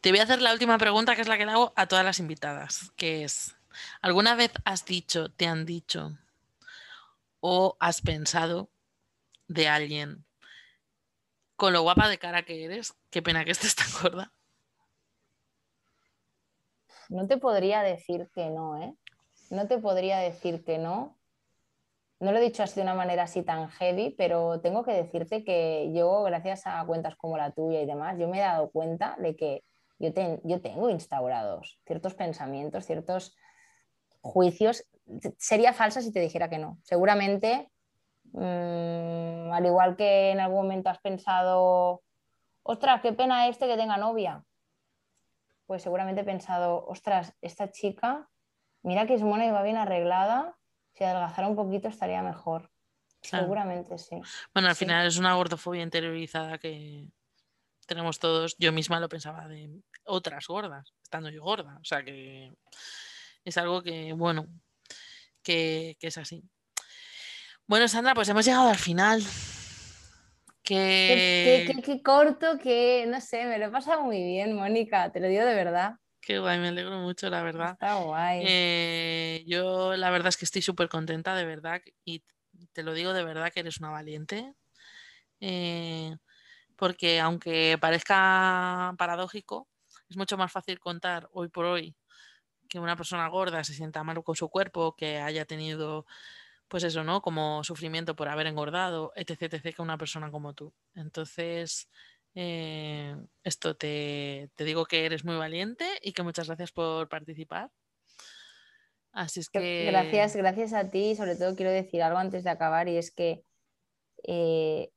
Te 0.00 0.10
voy 0.10 0.20
a 0.20 0.24
hacer 0.24 0.42
la 0.42 0.52
última 0.52 0.78
pregunta, 0.78 1.14
que 1.14 1.22
es 1.22 1.28
la 1.28 1.38
que 1.38 1.46
le 1.46 1.52
hago 1.52 1.72
a 1.76 1.86
todas 1.86 2.04
las 2.04 2.18
invitadas, 2.18 2.92
que 2.96 3.24
es, 3.24 3.56
¿alguna 4.02 4.34
vez 4.34 4.52
has 4.64 4.84
dicho, 4.84 5.30
te 5.30 5.46
han 5.46 5.64
dicho 5.64 6.16
o 7.40 7.76
has 7.80 8.00
pensado 8.00 8.70
de 9.48 9.68
alguien 9.68 10.24
con 11.56 11.72
lo 11.72 11.82
guapa 11.82 12.08
de 12.08 12.18
cara 12.18 12.44
que 12.44 12.64
eres, 12.64 12.94
qué 13.10 13.22
pena 13.22 13.44
que 13.44 13.50
estés 13.50 13.74
tan 13.74 13.88
gorda. 14.02 14.32
No 17.08 17.26
te 17.26 17.38
podría 17.38 17.82
decir 17.82 18.28
que 18.34 18.50
no, 18.50 18.80
¿eh? 18.82 18.94
No 19.50 19.66
te 19.66 19.78
podría 19.78 20.18
decir 20.18 20.64
que 20.64 20.78
no. 20.78 21.15
No 22.18 22.32
lo 22.32 22.38
he 22.38 22.42
dicho 22.42 22.62
así 22.62 22.76
de 22.76 22.82
una 22.82 22.94
manera 22.94 23.24
así 23.24 23.42
tan 23.42 23.68
heavy, 23.68 24.14
pero 24.16 24.60
tengo 24.60 24.84
que 24.84 24.92
decirte 24.92 25.44
que 25.44 25.92
yo, 25.94 26.22
gracias 26.22 26.66
a 26.66 26.84
cuentas 26.86 27.16
como 27.16 27.36
la 27.36 27.50
tuya 27.50 27.80
y 27.80 27.86
demás, 27.86 28.16
yo 28.18 28.28
me 28.28 28.38
he 28.38 28.42
dado 28.42 28.70
cuenta 28.70 29.16
de 29.18 29.36
que 29.36 29.64
yo, 29.98 30.10
yo 30.44 30.60
tengo 30.60 30.88
instaurados 30.90 31.78
ciertos 31.86 32.14
pensamientos, 32.14 32.86
ciertos 32.86 33.36
juicios. 34.20 34.86
Sería 35.38 35.72
falsa 35.72 36.00
si 36.00 36.12
te 36.12 36.20
dijera 36.20 36.48
que 36.48 36.58
no. 36.58 36.78
Seguramente 36.82 37.70
Mm, 38.32 39.52
al 39.52 39.66
igual 39.66 39.96
que 39.96 40.30
en 40.32 40.40
algún 40.40 40.62
momento 40.62 40.90
has 40.90 40.98
pensado, 40.98 42.02
ostras, 42.62 43.00
qué 43.00 43.12
pena 43.12 43.48
este 43.48 43.66
que 43.66 43.76
tenga 43.76 43.96
novia. 43.96 44.44
Pues 45.66 45.82
seguramente 45.82 46.20
he 46.20 46.24
pensado, 46.24 46.84
ostras, 46.86 47.34
esta 47.40 47.70
chica, 47.70 48.28
mira 48.82 49.06
que 49.06 49.14
es 49.14 49.22
mona 49.22 49.46
y 49.46 49.50
va 49.50 49.62
bien 49.62 49.76
arreglada, 49.76 50.56
si 50.96 51.04
adelgazara 51.04 51.48
un 51.48 51.56
poquito 51.56 51.88
estaría 51.88 52.22
mejor. 52.22 52.70
Seguramente 53.22 53.98
sí. 53.98 54.20
Bueno, 54.54 54.68
al 54.68 54.76
final 54.76 55.06
es 55.06 55.18
una 55.18 55.34
gordofobia 55.34 55.82
interiorizada 55.82 56.58
que 56.58 57.08
tenemos 57.86 58.18
todos. 58.18 58.56
Yo 58.58 58.72
misma 58.72 59.00
lo 59.00 59.08
pensaba 59.08 59.48
de 59.48 59.82
otras 60.04 60.46
gordas, 60.46 60.92
estando 61.02 61.28
yo 61.30 61.42
gorda. 61.42 61.78
O 61.80 61.84
sea 61.84 62.04
que 62.04 62.52
es 63.44 63.56
algo 63.56 63.82
que, 63.82 64.12
bueno, 64.12 64.46
que 65.42 65.96
es 66.00 66.18
así. 66.18 66.44
Bueno, 67.66 67.88
Sandra, 67.88 68.14
pues 68.14 68.28
hemos 68.28 68.44
llegado 68.44 68.68
al 68.68 68.76
final. 68.76 69.22
Qué, 70.62 71.80
qué, 71.84 72.02
corto, 72.02 72.58
que 72.58 73.06
no 73.06 73.20
sé, 73.20 73.44
me 73.44 73.56
lo 73.58 73.66
he 73.66 73.70
pasado 73.70 74.02
muy 74.02 74.20
bien, 74.20 74.56
Mónica, 74.56 75.12
te 75.12 75.20
lo 75.20 75.28
digo 75.28 75.44
de 75.44 75.54
verdad. 75.54 75.94
Qué 76.26 76.40
guay, 76.40 76.58
me 76.58 76.68
alegro 76.68 76.98
mucho, 76.98 77.30
la 77.30 77.40
verdad. 77.40 77.74
Está 77.74 77.94
guay. 78.00 78.42
Eh, 78.44 79.44
yo 79.46 79.96
la 79.96 80.10
verdad 80.10 80.30
es 80.30 80.36
que 80.36 80.44
estoy 80.44 80.60
súper 80.60 80.88
contenta, 80.88 81.36
de 81.36 81.44
verdad, 81.44 81.80
y 82.04 82.24
te 82.72 82.82
lo 82.82 82.94
digo 82.94 83.12
de 83.12 83.22
verdad 83.22 83.52
que 83.52 83.60
eres 83.60 83.78
una 83.78 83.90
valiente. 83.90 84.52
Eh, 85.38 86.16
porque 86.74 87.20
aunque 87.20 87.78
parezca 87.80 88.92
paradójico, 88.98 89.68
es 90.08 90.16
mucho 90.16 90.36
más 90.36 90.50
fácil 90.50 90.80
contar 90.80 91.28
hoy 91.30 91.48
por 91.48 91.64
hoy 91.64 91.94
que 92.68 92.80
una 92.80 92.96
persona 92.96 93.28
gorda 93.28 93.62
se 93.62 93.74
sienta 93.74 94.02
mal 94.02 94.20
con 94.24 94.34
su 94.34 94.48
cuerpo, 94.48 94.96
que 94.96 95.18
haya 95.18 95.44
tenido 95.44 96.06
pues 96.66 96.82
eso, 96.82 97.04
¿no? 97.04 97.22
Como 97.22 97.62
sufrimiento 97.62 98.16
por 98.16 98.28
haber 98.28 98.48
engordado, 98.48 99.12
etc., 99.14 99.42
etc., 99.42 99.76
que 99.76 99.82
una 99.82 99.96
persona 99.96 100.32
como 100.32 100.54
tú. 100.54 100.74
Entonces, 100.96 101.88
eh, 102.38 103.16
esto 103.44 103.76
te, 103.76 104.50
digo 104.58 104.84
que 104.84 105.06
eres 105.06 105.24
muy 105.24 105.36
valiente 105.36 105.86
y 106.02 106.12
que 106.12 106.22
muchas 106.22 106.48
gracias 106.48 106.70
por 106.70 107.08
participar. 107.08 107.70
Así 109.10 109.40
es 109.40 109.48
que... 109.48 109.86
Gracias, 109.86 110.36
gracias 110.36 110.74
a 110.74 110.90
ti. 110.90 111.16
Sobre 111.16 111.36
todo 111.36 111.56
quiero 111.56 111.72
decir 111.72 112.02
algo 112.02 112.18
antes 112.18 112.44
de 112.44 112.50
acabar 112.50 112.88
y 112.88 112.98
es 112.98 113.10
que 113.10 113.42
eh, 114.22 114.90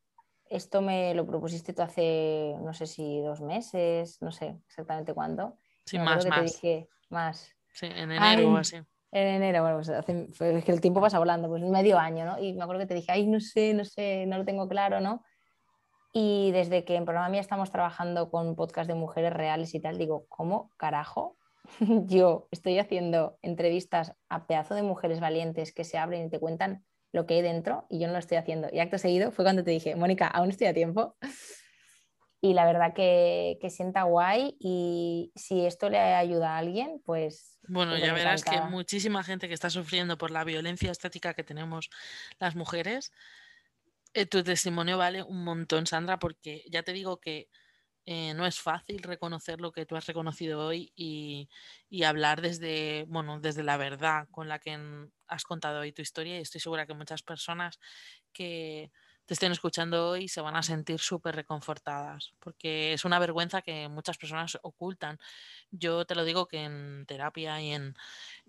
esto 0.49 0.81
me 0.81 1.13
lo 1.13 1.25
propusiste 1.25 1.71
tú 1.71 1.81
hace, 1.81 2.55
no 2.59 2.73
sé 2.73 2.87
si 2.87 3.21
dos 3.21 3.39
meses, 3.39 4.21
no 4.21 4.33
sé 4.33 4.59
exactamente 4.67 5.13
cuándo. 5.13 5.57
Sí, 5.85 5.97
más, 5.97 6.25
más. 6.25 6.39
Te 6.39 6.45
dije, 6.45 6.89
más. 7.07 7.55
Sí, 7.71 7.85
en 7.85 8.11
enero 8.11 8.51
o 8.51 8.57
así. 8.57 8.75
En 9.11 9.27
enero, 9.27 9.61
bueno, 9.61 9.77
pues 9.77 9.87
es 9.87 10.65
que 10.65 10.71
el 10.73 10.81
tiempo 10.81 10.99
pasa 10.99 11.19
volando, 11.19 11.47
pues 11.47 11.63
medio 11.63 11.97
año, 11.97 12.25
¿no? 12.25 12.37
Y 12.37 12.53
me 12.53 12.63
acuerdo 12.63 12.81
que 12.81 12.87
te 12.87 12.95
dije, 12.95 13.13
ay, 13.13 13.27
no 13.27 13.39
sé, 13.39 13.73
no 13.73 13.85
sé, 13.85 14.25
no 14.25 14.37
lo 14.37 14.43
tengo 14.43 14.67
claro, 14.67 14.99
¿no? 14.99 15.23
Y 16.12 16.51
desde 16.51 16.86
que 16.86 16.95
en 16.95 17.05
Programa 17.05 17.30
Mía 17.30 17.41
estamos 17.41 17.72
trabajando 17.72 18.32
con 18.32 18.55
podcast 18.55 18.88
de 18.88 18.95
mujeres 18.95 19.34
reales 19.34 19.74
y 19.76 19.80
tal, 19.80 19.97
digo, 19.97 20.26
¿cómo 20.28 20.72
carajo? 20.78 21.38
Yo 22.07 22.47
estoy 22.51 22.80
haciendo 22.80 23.38
entrevistas 23.41 24.14
a 24.28 24.47
pedazo 24.47 24.74
de 24.76 24.84
mujeres 24.84 25.20
valientes 25.20 25.74
que 25.74 25.84
se 25.84 25.97
abren 25.97 26.26
y 26.26 26.30
te 26.30 26.39
cuentan 26.39 26.84
lo 27.12 27.26
que 27.26 27.36
hay 27.36 27.41
dentro 27.41 27.88
y 27.89 27.99
yo 27.99 28.07
no 28.07 28.14
lo 28.14 28.20
estoy 28.20 28.38
haciendo. 28.38 28.68
Y 28.72 28.80
acto 28.80 28.97
seguido 28.97 29.32
fue 29.32 29.43
cuando 29.43 29.64
te 29.64 29.72
dije, 29.72 29.95
Mónica, 29.95 30.28
aún 30.28 30.49
estoy 30.49 30.68
a 30.68 30.74
tiempo 30.74 31.16
y 32.41 32.53
la 32.53 32.66
verdad 32.66 32.93
que, 32.93 33.57
sienta 33.70 34.03
guay 34.03 34.55
y 34.60 35.32
si 35.36 35.66
esto 35.66 35.89
le 35.89 35.99
ayuda 35.99 36.55
a 36.55 36.57
alguien, 36.57 37.01
pues... 37.05 37.57
Bueno, 37.68 37.97
ya 37.97 38.14
verás 38.14 38.43
que 38.43 38.62
muchísima 38.62 39.24
gente 39.24 39.47
que 39.47 39.53
está 39.53 39.70
sufriendo 39.70 40.18
por 40.18 40.32
la 40.32 40.43
violencia 40.43 40.91
estética 40.91 41.34
que 41.34 41.43
tenemos 41.43 41.89
las 42.39 42.55
mujeres, 42.55 43.12
eh, 44.14 44.26
tu 44.26 44.43
testimonio 44.43 44.97
vale 44.97 45.24
un 45.24 45.43
montón, 45.43 45.88
Sandra, 45.88 46.20
porque 46.20 46.64
ya 46.70 46.84
te 46.84 46.93
digo 46.93 47.20
que 47.20 47.49
eh, 48.05 48.34
no 48.34 48.47
es 48.47 48.60
fácil 48.60 49.03
reconocer 49.03 49.62
lo 49.62 49.72
que 49.72 49.86
tú 49.86 49.95
has 49.95 50.07
reconocido 50.07 50.66
hoy 50.66 50.91
y, 50.95 51.47
hablar 52.03 52.41
desde, 52.41 53.05
bueno, 53.07 53.39
desde 53.39 53.62
la 53.64 53.78
verdad 53.78 54.28
con 54.32 54.47
la 54.47 54.57
que 54.60 54.80
has 55.28 55.43
contado 55.43 55.82
hoy 55.82 55.91
tu 55.91 56.01
historia 56.01 56.38
y 56.38 56.41
estoy 56.41 56.60
segura 56.60 56.88
que 56.88 56.95
muchas 56.95 57.22
personas 57.22 57.80
que 58.34 58.91
te 59.26 59.36
estén 59.36 59.51
escuchando 59.51 60.10
hoy 60.10 60.28
se 60.28 60.41
van 60.41 60.55
a 60.55 60.64
sentir 60.64 60.99
súper 60.99 61.36
reconfortadas, 61.36 62.34
porque 62.39 62.93
es 62.93 63.05
una 63.05 63.20
vergüenza 63.20 63.62
que 63.62 63.88
muchas 63.89 64.18
personas 64.18 64.57
ocultan. 64.64 65.20
Yo 65.70 66.05
te 66.05 66.16
lo 66.16 66.26
digo 66.26 66.47
que 66.47 66.64
en 66.64 67.05
terapia 67.05 67.62
y 67.62 67.74
en 67.74 67.93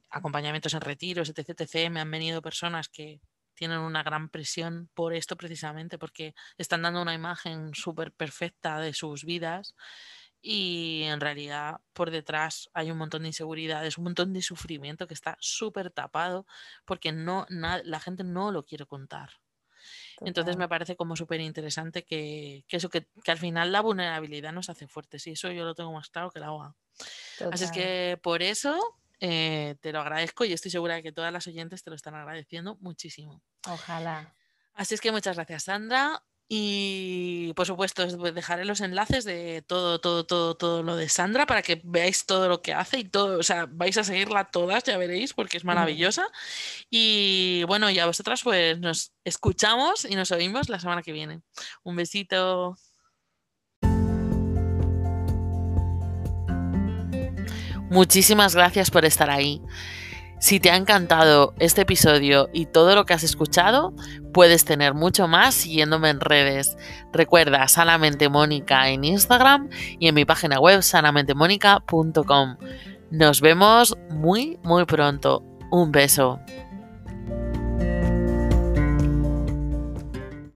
acompañamientos 0.09 0.73
en 0.75 0.81
retiros, 0.81 1.29
etc., 1.29 1.51
etc., 1.51 1.91
me 1.91 2.01
han 2.01 2.11
venido 2.11 2.41
personas 2.41 2.89
que 2.89 3.21
tienen 3.61 3.81
una 3.81 4.03
gran 4.03 4.31
presión 4.31 4.89
por 4.95 5.13
esto 5.13 5.37
precisamente, 5.37 5.99
porque 5.99 6.35
están 6.57 6.81
dando 6.81 7.03
una 7.03 7.13
imagen 7.13 7.75
súper 7.75 8.11
perfecta 8.11 8.81
de 8.81 8.95
sus 8.95 9.27
vidas 9.27 9.75
y 10.41 11.03
en 11.03 11.21
realidad 11.21 11.83
por 11.93 12.11
detrás 12.11 12.71
hay 12.73 12.91
un 12.91 12.97
montón 12.97 13.21
de 13.21 13.29
inseguridades, 13.29 13.99
un 13.99 14.05
montón 14.05 14.33
de 14.33 14.41
sufrimiento 14.41 15.07
que 15.07 15.13
está 15.13 15.37
súper 15.41 15.91
tapado 15.91 16.47
porque 16.87 17.13
no, 17.13 17.45
la 17.51 18.01
gente 18.01 18.25
no 18.25 18.51
lo 18.51 18.65
quiere 18.65 18.87
contar. 18.87 19.29
Entonces 20.23 20.57
me 20.57 20.69
parece 20.69 20.97
como 20.97 21.15
súper 21.15 21.43
interesante 21.43 22.03
que, 22.03 22.65
eso, 22.71 22.89
que, 22.89 23.09
al 23.27 23.39
final 23.39 23.73
la 23.73 23.83
vulnerabilidad 23.83 24.55
nos 24.55 24.71
hace 24.71 24.89
fuertes 24.89 25.27
y 25.27 25.33
eso 25.33 25.53
yo 25.53 25.67
lo 25.67 25.75
tengo 25.75 25.93
más 25.93 26.09
claro 26.09 26.31
que 26.31 26.39
el 26.39 26.45
agua. 26.47 26.75
Así 27.53 27.65
es 27.65 27.73
que 27.73 28.19
por 28.23 28.43
eso 28.43 28.99
eh, 29.21 29.77
te 29.81 29.93
lo 29.93 30.01
agradezco 30.01 30.45
y 30.45 30.53
estoy 30.53 30.71
segura 30.71 30.95
de 30.95 31.03
que 31.03 31.12
todas 31.12 31.33
las 31.33 31.47
oyentes 31.47 31.83
te 31.83 31.91
lo 31.91 31.97
están 31.97 32.14
agradeciendo 32.14 32.77
muchísimo. 32.81 33.43
Ojalá. 33.66 34.35
Así 34.75 34.95
es 34.95 35.01
que 35.01 35.12
muchas 35.12 35.37
gracias, 35.37 35.64
Sandra. 35.64 36.23
Y 36.53 37.53
por 37.55 37.64
supuesto, 37.64 38.05
dejaré 38.33 38.64
los 38.64 38.81
enlaces 38.81 39.25
de 39.25 39.62
todo, 39.62 40.01
todo, 40.01 40.27
todo, 40.27 40.57
todo 40.57 40.83
lo 40.83 40.97
de 40.97 41.09
Sandra 41.09 41.47
para 41.47 41.62
que 41.62 41.81
veáis 41.85 42.27
todo 42.27 42.49
lo 42.49 42.61
que 42.61 42.75
hace 42.75 42.99
y 42.99 43.05
todo, 43.05 43.39
o 43.39 43.43
sea, 43.45 43.68
vais 43.71 43.97
a 43.99 44.03
seguirla 44.03 44.51
todas, 44.51 44.83
ya 44.83 44.99
veréis, 44.99 45.33
porque 45.33 45.59
es 45.59 45.64
maravillosa. 45.64 46.27
Y 46.91 47.62
bueno, 47.68 47.89
y 47.89 48.01
a 48.01 48.07
vosotras, 48.07 48.43
pues 48.43 48.81
nos 48.81 49.12
escuchamos 49.23 50.05
y 50.05 50.16
nos 50.16 50.33
oímos 50.33 50.68
la 50.68 50.81
semana 50.81 51.03
que 51.03 51.12
viene. 51.12 51.41
Un 51.85 51.95
besito. 51.95 52.77
Muchísimas 57.91 58.55
gracias 58.55 58.91
por 58.91 59.05
estar 59.05 59.30
ahí. 59.30 59.61
Si 60.38 60.59
te 60.59 60.70
ha 60.70 60.76
encantado 60.76 61.53
este 61.59 61.82
episodio 61.82 62.49
y 62.55 62.64
todo 62.64 62.95
lo 62.95 63.05
que 63.05 63.12
has 63.12 63.24
escuchado, 63.24 63.93
puedes 64.32 64.64
tener 64.64 64.95
mucho 64.95 65.28
más 65.28 65.55
siguiéndome 65.55 66.09
en 66.09 66.18
redes. 66.20 66.78
Recuerda 67.12 67.68
Sanamente 67.68 68.30
Mónica 68.30 68.88
en 68.88 69.05
Instagram 69.05 69.68
y 69.99 70.09
en 70.09 70.14
mi 70.14 70.24
página 70.24 70.59
web 70.59 70.82
sanamentemónica.com. 70.82 72.57
Nos 73.11 73.41
vemos 73.43 73.99
muy, 74.09 74.59
muy 74.62 74.86
pronto. 74.86 75.45
Un 75.70 75.93
beso. 75.93 76.41